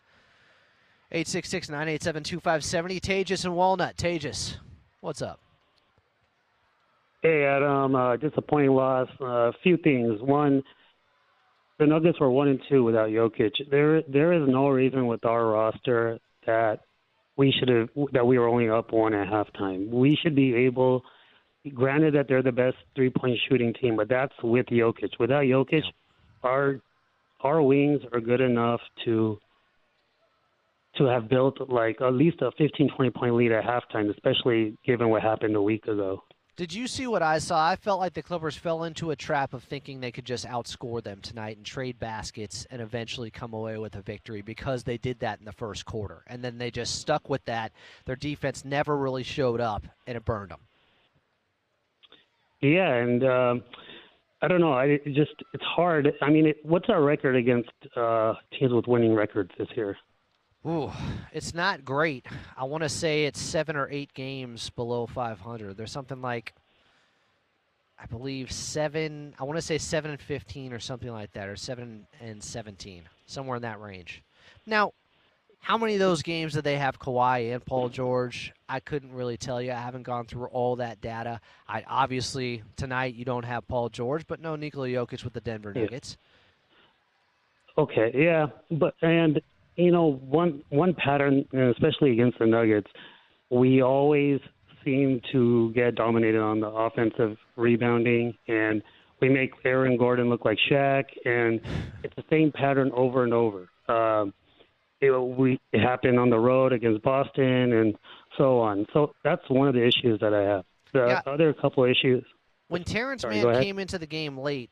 866 1.12 1.68
987 1.68 2.22
2570. 2.24 3.00
Tejas 3.00 3.44
and 3.44 3.54
Walnut. 3.54 3.96
Tejas, 3.96 4.56
what's 5.00 5.22
up? 5.22 5.40
Hey, 7.22 7.44
Adam. 7.44 7.94
Uh, 7.94 8.16
disappointing 8.16 8.72
loss. 8.72 9.08
A 9.20 9.24
uh, 9.24 9.52
few 9.62 9.76
things. 9.76 10.20
One, 10.20 10.62
the 11.78 11.86
Nuggets 11.86 12.18
were 12.20 12.30
one 12.30 12.48
and 12.48 12.60
two 12.68 12.84
without 12.84 13.10
Jokic. 13.10 13.52
There, 13.70 14.02
there 14.02 14.32
is 14.32 14.48
no 14.48 14.68
reason 14.68 15.06
with 15.06 15.24
our 15.24 15.46
roster 15.46 16.18
that 16.46 16.80
we 17.36 17.52
should 17.58 17.68
have 17.68 17.88
that 18.12 18.26
we 18.26 18.38
were 18.38 18.48
only 18.48 18.68
up 18.68 18.92
one 18.92 19.14
at 19.14 19.28
halftime. 19.28 19.90
We 19.90 20.18
should 20.22 20.34
be 20.34 20.54
able. 20.54 21.02
Granted 21.74 22.14
that 22.14 22.28
they're 22.28 22.44
the 22.44 22.52
best 22.52 22.76
three 22.94 23.10
point 23.10 23.36
shooting 23.48 23.74
team, 23.74 23.96
but 23.96 24.08
that's 24.08 24.32
with 24.42 24.66
Jokic. 24.66 25.18
Without 25.18 25.42
Jokic, 25.42 25.82
our 26.42 26.80
our 27.40 27.60
wings 27.60 28.00
are 28.12 28.20
good 28.20 28.40
enough 28.40 28.80
to 29.04 29.38
to 30.96 31.04
have 31.04 31.28
built 31.28 31.58
like 31.68 32.00
at 32.00 32.14
least 32.14 32.40
a 32.40 32.50
15 32.56 32.90
20 32.96 33.10
point 33.10 33.34
lead 33.34 33.52
at 33.52 33.64
halftime, 33.64 34.10
especially 34.10 34.76
given 34.86 35.08
what 35.08 35.22
happened 35.22 35.56
a 35.56 35.62
week 35.62 35.84
ago. 35.86 36.22
Did 36.56 36.72
you 36.72 36.86
see 36.86 37.06
what 37.06 37.22
I 37.22 37.38
saw? 37.38 37.68
I 37.68 37.76
felt 37.76 38.00
like 38.00 38.14
the 38.14 38.22
Clippers 38.22 38.56
fell 38.56 38.84
into 38.84 39.10
a 39.10 39.16
trap 39.16 39.52
of 39.52 39.62
thinking 39.62 40.00
they 40.00 40.10
could 40.10 40.24
just 40.24 40.46
outscore 40.46 41.02
them 41.02 41.20
tonight 41.20 41.58
and 41.58 41.66
trade 41.66 41.98
baskets 41.98 42.66
and 42.70 42.80
eventually 42.80 43.30
come 43.30 43.52
away 43.52 43.76
with 43.76 43.94
a 43.94 44.00
victory 44.00 44.40
because 44.40 44.82
they 44.82 44.96
did 44.96 45.20
that 45.20 45.38
in 45.38 45.44
the 45.44 45.52
first 45.52 45.84
quarter. 45.84 46.24
And 46.26 46.42
then 46.42 46.56
they 46.56 46.70
just 46.70 46.98
stuck 46.98 47.28
with 47.28 47.44
that. 47.44 47.72
Their 48.06 48.16
defense 48.16 48.64
never 48.64 48.96
really 48.96 49.22
showed 49.22 49.60
up, 49.60 49.86
and 50.06 50.16
it 50.16 50.24
burned 50.24 50.50
them. 50.50 50.60
Yeah, 52.62 52.94
and 52.94 53.22
um, 53.22 53.62
I 54.40 54.48
don't 54.48 54.62
know. 54.62 54.72
I 54.72 54.84
it 54.84 55.14
just 55.14 55.34
it's 55.52 55.64
hard. 55.64 56.10
I 56.22 56.30
mean, 56.30 56.46
it, 56.46 56.56
what's 56.62 56.88
our 56.88 57.02
record 57.02 57.36
against 57.36 57.68
uh, 57.94 58.32
teams 58.58 58.72
with 58.72 58.86
winning 58.86 59.14
records 59.14 59.50
this 59.58 59.68
year? 59.76 59.94
Ooh, 60.66 60.90
it's 61.32 61.54
not 61.54 61.84
great. 61.84 62.26
I 62.56 62.64
want 62.64 62.82
to 62.82 62.88
say 62.88 63.24
it's 63.24 63.40
seven 63.40 63.76
or 63.76 63.88
eight 63.90 64.12
games 64.14 64.68
below 64.70 65.06
500. 65.06 65.76
There's 65.76 65.92
something 65.92 66.20
like, 66.20 66.54
I 68.00 68.06
believe 68.06 68.50
seven. 68.50 69.34
I 69.38 69.44
want 69.44 69.58
to 69.58 69.62
say 69.62 69.78
seven 69.78 70.10
and 70.10 70.20
15 70.20 70.72
or 70.72 70.80
something 70.80 71.10
like 71.10 71.32
that, 71.32 71.48
or 71.48 71.54
seven 71.54 72.06
and 72.20 72.42
17, 72.42 73.02
somewhere 73.26 73.56
in 73.56 73.62
that 73.62 73.80
range. 73.80 74.22
Now, 74.66 74.92
how 75.60 75.78
many 75.78 75.94
of 75.94 76.00
those 76.00 76.22
games 76.22 76.54
did 76.54 76.64
they 76.64 76.78
have 76.78 76.98
Kawhi 76.98 77.52
and 77.52 77.64
Paul 77.64 77.88
George? 77.88 78.52
I 78.68 78.80
couldn't 78.80 79.12
really 79.12 79.36
tell 79.36 79.62
you. 79.62 79.70
I 79.72 79.76
haven't 79.76 80.02
gone 80.02 80.26
through 80.26 80.46
all 80.46 80.76
that 80.76 81.00
data. 81.00 81.40
I 81.68 81.84
obviously 81.88 82.62
tonight 82.76 83.14
you 83.14 83.24
don't 83.24 83.44
have 83.44 83.66
Paul 83.68 83.88
George, 83.88 84.26
but 84.26 84.40
no 84.40 84.56
Nikola 84.56 84.88
Jokic 84.88 85.22
with 85.22 85.32
the 85.32 85.40
Denver 85.40 85.72
Nuggets. 85.72 86.16
Okay, 87.78 88.10
yeah, 88.14 88.46
but 88.70 88.94
and 89.02 89.40
you 89.76 89.92
know, 89.92 90.12
one 90.12 90.62
one 90.70 90.94
pattern, 90.94 91.44
especially 91.52 92.12
against 92.12 92.38
the 92.38 92.46
Nuggets, 92.46 92.90
we 93.50 93.82
always 93.82 94.40
seem 94.84 95.20
to 95.32 95.72
get 95.72 95.94
dominated 95.94 96.40
on 96.40 96.60
the 96.60 96.68
offensive 96.68 97.36
rebounding, 97.56 98.34
and 98.48 98.82
we 99.20 99.28
make 99.28 99.52
Aaron 99.64 99.96
Gordon 99.96 100.28
look 100.28 100.44
like 100.44 100.58
Shaq, 100.70 101.04
and 101.24 101.60
it's 102.02 102.14
the 102.16 102.24
same 102.30 102.52
pattern 102.52 102.90
over 102.94 103.24
and 103.24 103.34
over. 103.34 103.68
Um, 103.88 104.32
it, 105.00 105.10
we 105.10 105.60
it 105.72 105.80
happened 105.80 106.18
on 106.18 106.30
the 106.30 106.38
road 106.38 106.72
against 106.72 107.02
Boston, 107.02 107.72
and 107.72 107.94
so 108.38 108.58
on. 108.60 108.86
So 108.92 109.14
that's 109.24 109.42
one 109.48 109.68
of 109.68 109.74
the 109.74 109.84
issues 109.86 110.20
that 110.20 110.32
I 110.32 110.42
have. 110.42 110.64
The 110.92 111.06
Yeah. 111.06 111.20
other 111.26 111.52
couple 111.52 111.84
issues. 111.84 112.24
When 112.68 112.82
Terance 112.82 113.22
Sorry, 113.22 113.44
Mann 113.44 113.62
came 113.62 113.78
into 113.78 113.98
the 113.98 114.06
game 114.06 114.38
late, 114.38 114.70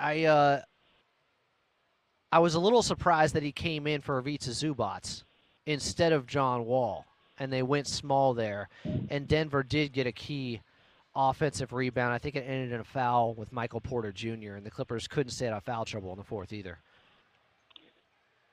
I 0.00 0.24
uh, 0.24 0.62
I 2.32 2.38
was 2.38 2.54
a 2.54 2.60
little 2.60 2.82
surprised 2.82 3.34
that 3.34 3.42
he 3.42 3.52
came 3.52 3.86
in 3.86 4.00
for 4.00 4.18
Ivica 4.18 4.50
Zubac 4.50 5.22
instead 5.66 6.14
of 6.14 6.26
John 6.26 6.64
Wall, 6.64 7.04
and 7.38 7.52
they 7.52 7.62
went 7.62 7.86
small 7.86 8.32
there. 8.32 8.70
And 9.10 9.28
Denver 9.28 9.62
did 9.62 9.92
get 9.92 10.06
a 10.06 10.12
key 10.12 10.62
offensive 11.14 11.74
rebound. 11.74 12.14
I 12.14 12.18
think 12.18 12.34
it 12.34 12.44
ended 12.48 12.72
in 12.72 12.80
a 12.80 12.84
foul 12.84 13.34
with 13.34 13.52
Michael 13.52 13.82
Porter 13.82 14.12
Jr. 14.12 14.54
And 14.54 14.64
the 14.64 14.70
Clippers 14.70 15.06
couldn't 15.06 15.30
stay 15.30 15.48
out 15.48 15.58
of 15.58 15.64
foul 15.64 15.84
trouble 15.84 16.10
in 16.12 16.16
the 16.16 16.24
fourth 16.24 16.54
either. 16.54 16.78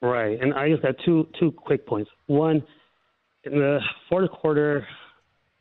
Right, 0.01 0.37
and 0.41 0.53
I 0.53 0.69
just 0.69 0.81
got 0.81 0.95
two 1.05 1.27
two 1.39 1.51
quick 1.51 1.85
points. 1.85 2.09
One, 2.27 2.61
in 3.45 3.53
the 3.53 3.79
fourth 4.09 4.29
quarter, 4.31 4.85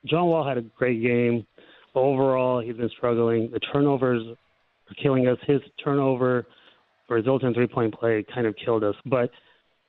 John 0.07 0.27
Wall 0.27 0.47
had 0.47 0.59
a 0.59 0.63
great 0.63 1.01
game. 1.03 1.47
Overall, 1.95 2.61
he's 2.61 2.77
been 2.77 2.91
struggling. 2.97 3.51
The 3.53 3.61
turnovers 3.61 4.23
are 4.27 4.95
killing 5.03 5.27
us. 5.27 5.39
His 5.47 5.61
turnover 5.83 6.47
result 7.09 7.43
in 7.43 7.55
three 7.55 7.67
point 7.67 7.95
play 7.99 8.25
kind 8.35 8.47
of 8.47 8.55
killed 8.57 8.85
us. 8.85 8.95
But 9.07 9.31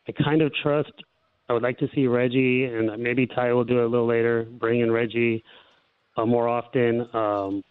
I 0.07 0.11
kind 0.23 0.41
of 0.41 0.51
trust. 0.61 0.91
I 1.49 1.53
would 1.53 1.63
like 1.63 1.79
to 1.79 1.87
see 1.95 2.07
Reggie, 2.07 2.65
and 2.65 3.01
maybe 3.01 3.25
Ty 3.25 3.53
will 3.53 3.63
do 3.63 3.79
it 3.79 3.85
a 3.85 3.87
little 3.87 4.07
later. 4.07 4.45
Bring 4.59 4.81
in 4.81 4.91
Reggie 4.91 5.43
uh, 6.15 6.25
more 6.25 6.47
often, 6.47 7.07
um, 7.13 7.63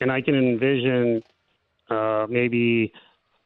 and 0.00 0.12
I 0.12 0.20
can 0.20 0.34
envision 0.34 1.22
uh, 1.88 2.26
maybe 2.28 2.92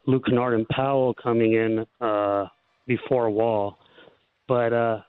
Luke 0.06 0.26
Kennard 0.26 0.54
and 0.54 0.68
Powell 0.68 1.14
coming 1.14 1.54
in 1.54 1.86
uh, 2.00 2.46
before 2.86 3.30
Wall. 3.30 3.78
But 4.48 4.72
uh, 4.72 5.00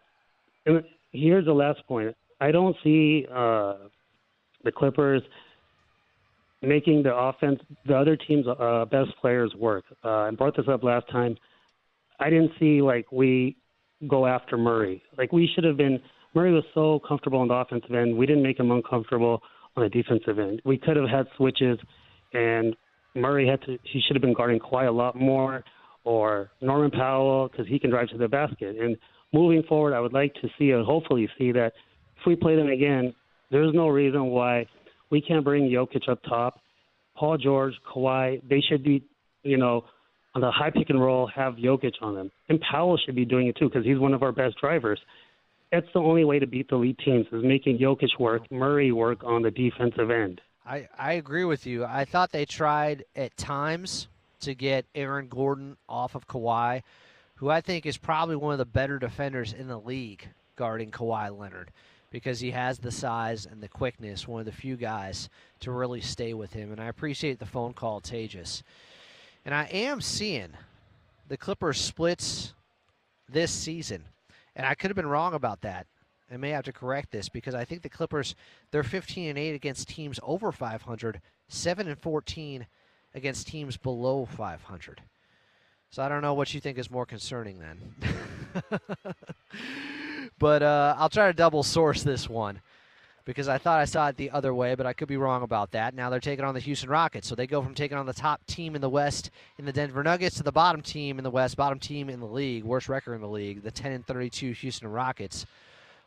and 0.65 0.83
here's 1.11 1.45
the 1.45 1.53
last 1.53 1.85
point. 1.87 2.15
I 2.39 2.51
don't 2.51 2.75
see 2.83 3.25
uh, 3.31 3.75
the 4.63 4.71
Clippers 4.71 5.23
making 6.61 7.03
the 7.03 7.15
offense, 7.15 7.59
the 7.85 7.95
other 7.95 8.15
team's 8.15 8.45
uh, 8.47 8.85
best 8.89 9.11
players 9.21 9.53
work. 9.57 9.85
Uh, 10.03 10.09
I 10.09 10.31
brought 10.31 10.55
this 10.55 10.67
up 10.67 10.83
last 10.83 11.09
time. 11.09 11.37
I 12.19 12.29
didn't 12.29 12.51
see 12.59 12.81
like 12.81 13.11
we 13.11 13.57
go 14.07 14.25
after 14.25 14.57
Murray. 14.57 15.01
Like 15.17 15.31
we 15.31 15.49
should 15.53 15.63
have 15.63 15.77
been. 15.77 15.99
Murray 16.33 16.51
was 16.51 16.63
so 16.73 16.99
comfortable 17.07 17.39
on 17.39 17.47
the 17.47 17.53
offensive 17.53 17.93
end. 17.93 18.15
We 18.15 18.25
didn't 18.25 18.43
make 18.43 18.59
him 18.59 18.71
uncomfortable 18.71 19.41
on 19.75 19.83
the 19.83 19.89
defensive 19.89 20.39
end. 20.39 20.61
We 20.65 20.77
could 20.77 20.97
have 20.97 21.09
had 21.09 21.25
switches, 21.35 21.79
and 22.33 22.75
Murray 23.15 23.47
had 23.47 23.61
to. 23.63 23.77
He 23.83 24.01
should 24.05 24.15
have 24.15 24.21
been 24.21 24.33
guarding 24.33 24.59
Kawhi 24.59 24.87
a 24.87 24.91
lot 24.91 25.15
more, 25.15 25.63
or 26.03 26.51
Norman 26.61 26.91
Powell 26.91 27.49
because 27.49 27.67
he 27.67 27.79
can 27.79 27.89
drive 27.89 28.09
to 28.09 28.17
the 28.17 28.27
basket. 28.27 28.77
And 28.79 28.97
moving 29.33 29.63
forward, 29.63 29.93
I 29.93 29.99
would 29.99 30.13
like 30.13 30.33
to 30.35 30.49
see 30.57 30.71
and 30.71 30.85
hopefully 30.85 31.29
see 31.37 31.51
that 31.51 31.73
if 32.19 32.25
we 32.25 32.35
play 32.35 32.55
them 32.55 32.69
again, 32.69 33.13
there's 33.51 33.73
no 33.73 33.87
reason 33.87 34.25
why 34.25 34.65
we 35.09 35.21
can't 35.21 35.43
bring 35.43 35.69
Jokic 35.69 36.09
up 36.09 36.21
top. 36.23 36.61
Paul 37.15 37.37
George, 37.37 37.73
Kawhi, 37.91 38.41
they 38.47 38.61
should 38.61 38.83
be, 38.83 39.03
you 39.43 39.57
know, 39.57 39.85
on 40.35 40.41
the 40.41 40.51
high 40.51 40.69
pick 40.69 40.89
and 40.89 41.01
roll, 41.01 41.27
have 41.27 41.55
Jokic 41.55 41.93
on 42.01 42.15
them. 42.15 42.31
And 42.49 42.61
Powell 42.61 42.97
should 42.97 43.15
be 43.15 43.25
doing 43.25 43.47
it 43.47 43.57
too 43.57 43.69
because 43.69 43.85
he's 43.85 43.97
one 43.97 44.13
of 44.13 44.21
our 44.21 44.31
best 44.31 44.57
drivers. 44.61 44.99
That's 45.71 45.87
the 45.93 45.99
only 45.99 46.23
way 46.23 46.39
to 46.39 46.47
beat 46.47 46.69
the 46.69 46.75
lead 46.75 46.97
teams 46.99 47.25
is 47.31 47.43
making 47.43 47.79
Jokic 47.79 48.19
work, 48.19 48.49
Murray 48.51 48.91
work 48.91 49.23
on 49.23 49.41
the 49.41 49.51
defensive 49.51 50.11
end. 50.11 50.41
I, 50.65 50.87
I 50.97 51.13
agree 51.13 51.45
with 51.45 51.65
you. 51.65 51.85
I 51.85 52.05
thought 52.05 52.31
they 52.31 52.45
tried 52.45 53.03
at 53.15 53.35
times 53.37 54.07
to 54.41 54.53
get 54.53 54.85
Aaron 54.93 55.27
Gordon 55.27 55.77
off 55.89 56.13
of 56.13 56.27
Kawhi, 56.27 56.83
who 57.35 57.49
I 57.49 57.61
think 57.61 57.85
is 57.85 57.97
probably 57.97 58.35
one 58.35 58.53
of 58.53 58.59
the 58.59 58.65
better 58.65 58.99
defenders 58.99 59.53
in 59.53 59.67
the 59.67 59.79
league 59.79 60.27
guarding 60.55 60.91
Kawhi 60.91 61.37
Leonard 61.37 61.71
because 62.09 62.39
he 62.39 62.51
has 62.51 62.79
the 62.79 62.91
size 62.91 63.45
and 63.45 63.61
the 63.61 63.67
quickness, 63.67 64.27
one 64.27 64.39
of 64.39 64.45
the 64.45 64.51
few 64.51 64.75
guys 64.75 65.29
to 65.59 65.71
really 65.71 66.01
stay 66.01 66.33
with 66.33 66.53
him. 66.53 66.71
And 66.71 66.79
I 66.79 66.85
appreciate 66.85 67.39
the 67.39 67.45
phone 67.45 67.73
call, 67.73 68.01
Tejas. 68.01 68.63
And 69.45 69.53
I 69.53 69.65
am 69.65 70.01
seeing 70.01 70.49
the 71.27 71.37
Clippers 71.37 71.79
splits 71.79 72.53
this 73.29 73.51
season. 73.51 74.03
And 74.55 74.65
I 74.65 74.75
could 74.75 74.89
have 74.89 74.95
been 74.95 75.07
wrong 75.07 75.33
about 75.33 75.61
that. 75.61 75.85
I 76.31 76.37
may 76.37 76.49
have 76.49 76.65
to 76.65 76.73
correct 76.73 77.11
this 77.11 77.29
because 77.29 77.55
I 77.55 77.63
think 77.63 77.81
the 77.81 77.89
Clippers 77.89 78.35
they're 78.71 78.83
15 78.83 79.29
and 79.29 79.37
8 79.37 79.55
against 79.55 79.87
teams 79.87 80.19
over 80.23 80.51
500, 80.51 81.21
7 81.47 81.87
and 81.87 81.97
14 81.97 82.67
against 83.13 83.47
teams 83.47 83.77
below 83.77 84.25
500. 84.25 85.01
So 85.89 86.03
I 86.03 86.09
don't 86.09 86.21
know 86.21 86.33
what 86.33 86.53
you 86.53 86.59
think 86.59 86.77
is 86.77 86.91
more 86.91 87.05
concerning 87.05 87.59
then. 87.59 87.95
but 90.39 90.63
uh, 90.63 90.95
I'll 90.97 91.09
try 91.09 91.27
to 91.27 91.33
double 91.33 91.63
source 91.63 92.03
this 92.03 92.29
one 92.29 92.61
because 93.27 93.49
I 93.49 93.57
thought 93.57 93.81
I 93.81 93.85
saw 93.85 94.07
it 94.07 94.15
the 94.15 94.31
other 94.31 94.53
way, 94.53 94.73
but 94.75 94.85
I 94.85 94.93
could 94.93 95.09
be 95.09 95.17
wrong 95.17 95.43
about 95.43 95.71
that. 95.71 95.93
Now 95.93 96.09
they're 96.09 96.21
taking 96.21 96.45
on 96.45 96.53
the 96.53 96.61
Houston 96.61 96.89
Rockets. 96.89 97.27
So 97.27 97.35
they 97.35 97.45
go 97.45 97.61
from 97.61 97.75
taking 97.75 97.97
on 97.97 98.05
the 98.05 98.13
top 98.13 98.45
team 98.47 98.73
in 98.73 98.81
the 98.81 98.89
West 98.89 99.31
in 99.57 99.65
the 99.65 99.73
Denver 99.73 100.01
Nuggets 100.01 100.37
to 100.37 100.43
the 100.43 100.51
bottom 100.51 100.81
team 100.81 101.17
in 101.17 101.23
the 101.23 101.29
West, 101.29 101.57
bottom 101.57 101.77
team 101.77 102.09
in 102.09 102.21
the 102.21 102.25
league, 102.25 102.63
worst 102.63 102.87
record 102.87 103.15
in 103.15 103.21
the 103.21 103.27
league, 103.27 103.63
the 103.63 103.71
10 103.71 103.91
and 103.91 104.07
32 104.07 104.51
Houston 104.51 104.87
Rockets 104.87 105.45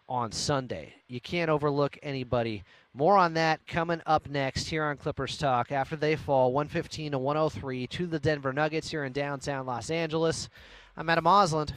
on 0.09 0.33
Sunday. 0.33 0.95
You 1.09 1.20
can't 1.20 1.51
overlook 1.51 1.99
anybody. 2.03 2.64
More 2.95 3.16
on 3.16 3.35
that 3.35 3.64
coming 3.66 4.01
up 4.07 4.28
next 4.28 4.66
here 4.66 4.85
on 4.85 4.97
Clippers 4.97 5.37
Talk 5.37 5.70
after 5.70 5.97
they 5.97 6.16
fall 6.16 6.53
115 6.53 7.12
to 7.12 7.18
103 7.18 7.87
to 7.87 8.07
the 8.07 8.18
Denver 8.18 8.53
Nuggets 8.53 8.91
here 8.91 9.05
in 9.05 9.12
downtown 9.12 9.66
Los 9.66 9.91
Angeles. 9.91 10.49
I'm 10.97 11.09
Adam 11.09 11.26
Osland, 11.26 11.72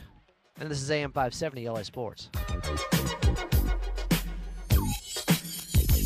and 0.59 0.69
this 0.69 0.81
is 0.81 0.91
AM 0.91 1.11
570 1.11 1.67
LA 1.69 1.83
Sports. 1.83 2.29
So 2.33 2.39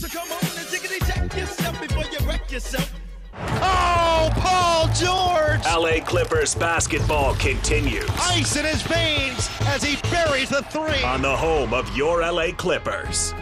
come 0.07 0.31
on 0.31 0.39
and 0.39 0.67
tickety 0.67 0.99
check 1.05 1.35
yourself 1.35 1.81
before 1.81 2.03
you 2.03 2.19
wreck 2.27 2.49
yourself. 2.51 2.91
Oh, 3.39 4.31
Paul 4.35 4.87
George! 4.93 5.63
LA 5.65 5.99
Clippers 6.03 6.55
basketball 6.55 7.35
continues 7.35 8.09
Ice 8.21 8.55
in 8.55 8.65
his 8.65 8.81
veins 8.83 9.49
as 9.67 9.83
he 9.83 9.97
buries 10.09 10.49
the 10.49 10.63
three. 10.63 11.03
on 11.03 11.21
the 11.21 11.35
home 11.35 11.71
of 11.73 11.95
your 11.95 12.21
LA 12.21 12.51
Clippers. 12.51 13.33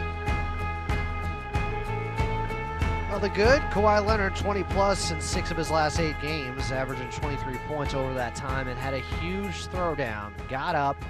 Well, 3.16 3.30
the 3.30 3.34
good 3.34 3.62
Kawhi 3.70 4.04
Leonard, 4.04 4.36
20 4.36 4.62
plus 4.64 5.10
in 5.10 5.22
six 5.22 5.50
of 5.50 5.56
his 5.56 5.70
last 5.70 5.98
eight 5.98 6.20
games, 6.20 6.70
averaging 6.70 7.08
23 7.08 7.56
points 7.66 7.94
over 7.94 8.12
that 8.12 8.34
time, 8.34 8.68
and 8.68 8.78
had 8.78 8.92
a 8.92 8.98
huge 8.98 9.68
throwdown. 9.68 10.34
Got 10.50 10.74
up, 10.74 11.02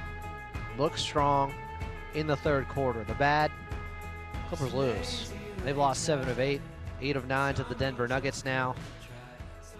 looked 0.78 1.00
strong 1.00 1.52
in 2.14 2.28
the 2.28 2.36
third 2.36 2.68
quarter. 2.68 3.02
The 3.02 3.14
bad 3.14 3.50
Clippers 4.48 4.72
lose. 4.72 5.32
They've 5.64 5.76
lost 5.76 6.04
seven 6.04 6.28
of 6.28 6.38
eight, 6.38 6.60
eight 7.02 7.16
of 7.16 7.26
nine 7.26 7.56
to 7.56 7.64
the 7.64 7.74
Denver 7.74 8.06
Nuggets 8.06 8.44
now. 8.44 8.76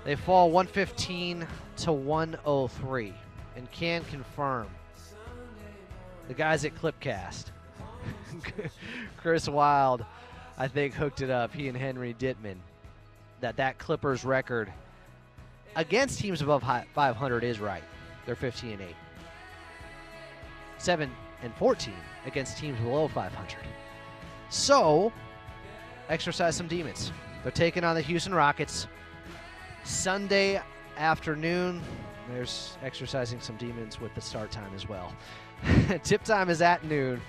They 0.05 0.17
fall 0.17 0.51
115 0.51 1.47
to 1.77 1.93
103, 1.93 3.15
and 3.55 3.71
can 3.71 4.03
confirm 4.03 4.67
the 6.27 6.35
guys 6.35 6.65
at 6.65 6.75
Clipcast. 6.75 7.53
Chris 9.17 9.49
Wild, 9.49 10.05
I 10.59 10.69
think, 10.69 10.95
hooked 10.95 11.21
it 11.21 11.31
up. 11.31 11.53
He 11.53 11.69
and 11.69 11.77
Henry 11.77 12.15
Dittman. 12.15 12.57
That 13.41 13.57
that 13.57 13.79
Clippers 13.79 14.25
record 14.25 14.73
against 15.77 16.19
teams 16.19 16.41
above 16.41 16.63
500 16.63 17.45
is 17.45 17.61
right. 17.61 17.83
They're 18.25 18.35
15 18.35 18.73
and 18.73 18.81
8. 18.81 18.89
7 20.79 21.11
and 21.43 21.55
14 21.55 21.95
against 22.25 22.59
teams 22.59 22.79
below 22.81 23.09
500. 23.09 23.57
So, 24.49 25.13
exercise 26.09 26.57
some 26.57 26.69
demons. 26.69 27.13
They're 27.43 27.53
taking 27.53 27.85
on 27.85 27.95
the 27.95 28.01
Houston 28.01 28.35
Rockets 28.35 28.87
Sunday 29.85 30.61
afternoon. 30.97 31.83
There's 32.31 32.77
exercising 32.83 33.41
some 33.41 33.57
demons 33.57 34.01
with 34.01 34.15
the 34.15 34.21
start 34.21 34.51
time 34.51 34.73
as 34.75 34.89
well. 34.89 35.13
Tip 36.03 36.25
time 36.25 36.49
is 36.51 36.63
at 36.63 36.85
noon. 36.85 37.21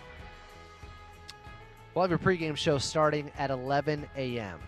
We'll 1.97 2.03
have 2.03 2.11
your 2.11 2.19
pregame 2.19 2.55
show 2.55 2.77
starting 2.77 3.31
at 3.39 3.49
11 3.49 4.07
a.m. 4.15 4.59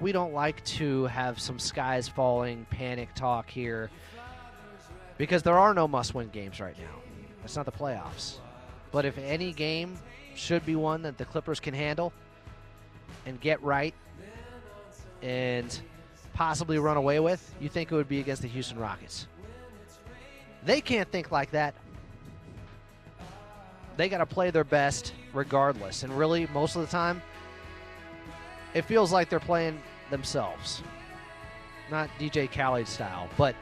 We 0.00 0.10
don't 0.10 0.32
like 0.32 0.64
to 0.64 1.04
have 1.04 1.38
some 1.38 1.60
skies 1.60 2.08
falling, 2.08 2.66
panic 2.68 3.14
talk 3.14 3.48
here 3.48 3.90
because 5.18 5.44
there 5.44 5.56
are 5.56 5.72
no 5.72 5.86
must 5.86 6.16
win 6.16 6.30
games 6.30 6.58
right 6.58 6.76
now. 6.76 6.96
It's 7.44 7.54
not 7.54 7.64
the 7.64 7.70
playoffs. 7.70 8.38
But 8.90 9.04
if 9.04 9.18
any 9.18 9.52
game 9.52 10.00
should 10.34 10.66
be 10.66 10.74
one 10.74 11.02
that 11.02 11.16
the 11.16 11.24
Clippers 11.24 11.60
can 11.60 11.74
handle 11.74 12.12
and 13.24 13.40
get 13.40 13.62
right 13.62 13.94
and 15.22 15.80
possibly 16.32 16.80
run 16.80 16.96
away 16.96 17.20
with, 17.20 17.54
you 17.60 17.68
think 17.68 17.92
it 17.92 17.94
would 17.94 18.08
be 18.08 18.18
against 18.18 18.42
the 18.42 18.48
Houston 18.48 18.80
Rockets. 18.80 19.28
They 20.64 20.80
can't 20.80 21.08
think 21.08 21.30
like 21.30 21.52
that. 21.52 21.76
They 23.96 24.08
got 24.08 24.18
to 24.18 24.26
play 24.26 24.50
their 24.50 24.64
best 24.64 25.12
regardless. 25.32 26.02
And 26.02 26.16
really, 26.16 26.46
most 26.52 26.76
of 26.76 26.82
the 26.82 26.88
time, 26.88 27.22
it 28.74 28.82
feels 28.82 29.12
like 29.12 29.28
they're 29.28 29.40
playing 29.40 29.80
themselves. 30.10 30.82
Not 31.90 32.08
DJ 32.18 32.50
Khaled 32.50 32.86
style, 32.86 33.28
but 33.36 33.54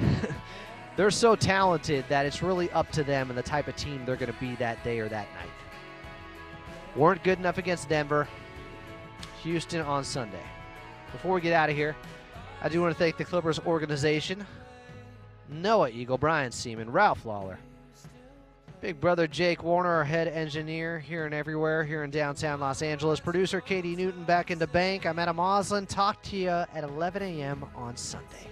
they're 0.96 1.10
so 1.10 1.36
talented 1.36 2.04
that 2.08 2.26
it's 2.26 2.42
really 2.42 2.70
up 2.70 2.90
to 2.92 3.04
them 3.04 3.28
and 3.28 3.38
the 3.38 3.42
type 3.42 3.68
of 3.68 3.76
team 3.76 4.04
they're 4.04 4.16
going 4.16 4.32
to 4.32 4.40
be 4.40 4.54
that 4.56 4.82
day 4.84 4.98
or 5.00 5.08
that 5.08 5.28
night. 5.34 5.50
Weren't 6.96 7.22
good 7.22 7.38
enough 7.38 7.58
against 7.58 7.88
Denver. 7.88 8.26
Houston 9.42 9.80
on 9.82 10.04
Sunday. 10.04 10.42
Before 11.12 11.34
we 11.34 11.40
get 11.40 11.52
out 11.52 11.70
of 11.70 11.76
here, 11.76 11.96
I 12.60 12.68
do 12.68 12.80
want 12.80 12.92
to 12.92 12.98
thank 12.98 13.16
the 13.16 13.24
Clippers 13.24 13.60
organization, 13.60 14.44
Noah 15.48 15.90
Eagle, 15.90 16.18
Brian 16.18 16.50
Sieman, 16.50 16.92
Ralph 16.92 17.24
Lawler, 17.24 17.58
Big 18.80 19.00
brother 19.00 19.26
Jake 19.26 19.64
Warner, 19.64 19.90
our 19.90 20.04
head 20.04 20.28
engineer 20.28 21.00
here 21.00 21.24
and 21.24 21.34
everywhere 21.34 21.82
here 21.82 22.04
in 22.04 22.10
downtown 22.10 22.60
Los 22.60 22.80
Angeles. 22.80 23.18
Producer 23.18 23.60
Katie 23.60 23.96
Newton 23.96 24.22
back 24.22 24.52
in 24.52 24.58
the 24.58 24.68
bank. 24.68 25.04
I'm 25.04 25.18
Adam 25.18 25.38
Oslin. 25.38 25.88
Talk 25.88 26.22
to 26.24 26.36
you 26.36 26.48
at 26.48 26.84
11 26.84 27.22
a.m. 27.22 27.64
on 27.74 27.96
Sunday. 27.96 28.46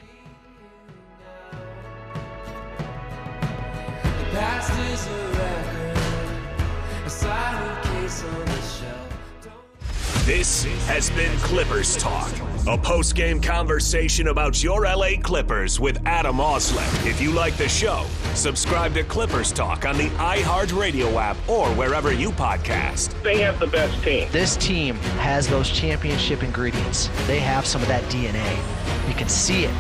This 10.26 10.64
has 10.88 11.08
been 11.10 11.30
Clippers 11.38 11.96
Talk, 11.96 12.32
a 12.66 12.76
post 12.76 13.14
game 13.14 13.40
conversation 13.40 14.26
about 14.26 14.60
your 14.60 14.82
LA 14.82 15.10
Clippers 15.22 15.78
with 15.78 16.04
Adam 16.04 16.38
Oslett. 16.38 17.06
If 17.06 17.20
you 17.20 17.30
like 17.30 17.54
the 17.56 17.68
show, 17.68 18.04
subscribe 18.34 18.92
to 18.94 19.04
Clippers 19.04 19.52
Talk 19.52 19.86
on 19.86 19.96
the 19.96 20.08
iHeartRadio 20.16 21.14
app 21.14 21.36
or 21.48 21.68
wherever 21.74 22.12
you 22.12 22.32
podcast. 22.32 23.14
They 23.22 23.38
have 23.38 23.60
the 23.60 23.68
best 23.68 24.02
team. 24.02 24.28
This 24.32 24.56
team 24.56 24.96
has 25.20 25.46
those 25.46 25.70
championship 25.70 26.42
ingredients. 26.42 27.08
They 27.28 27.38
have 27.38 27.64
some 27.64 27.80
of 27.80 27.86
that 27.86 28.02
DNA. 28.10 29.08
You 29.08 29.14
can 29.14 29.28
see 29.28 29.62
it. 29.62 29.74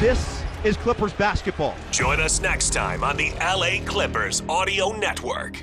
This 0.00 0.42
is 0.64 0.78
Clippers 0.78 1.12
basketball. 1.12 1.74
Join 1.90 2.20
us 2.20 2.40
next 2.40 2.72
time 2.72 3.04
on 3.04 3.18
the 3.18 3.32
LA 3.38 3.84
Clippers 3.84 4.42
Audio 4.48 4.96
Network. 4.96 5.62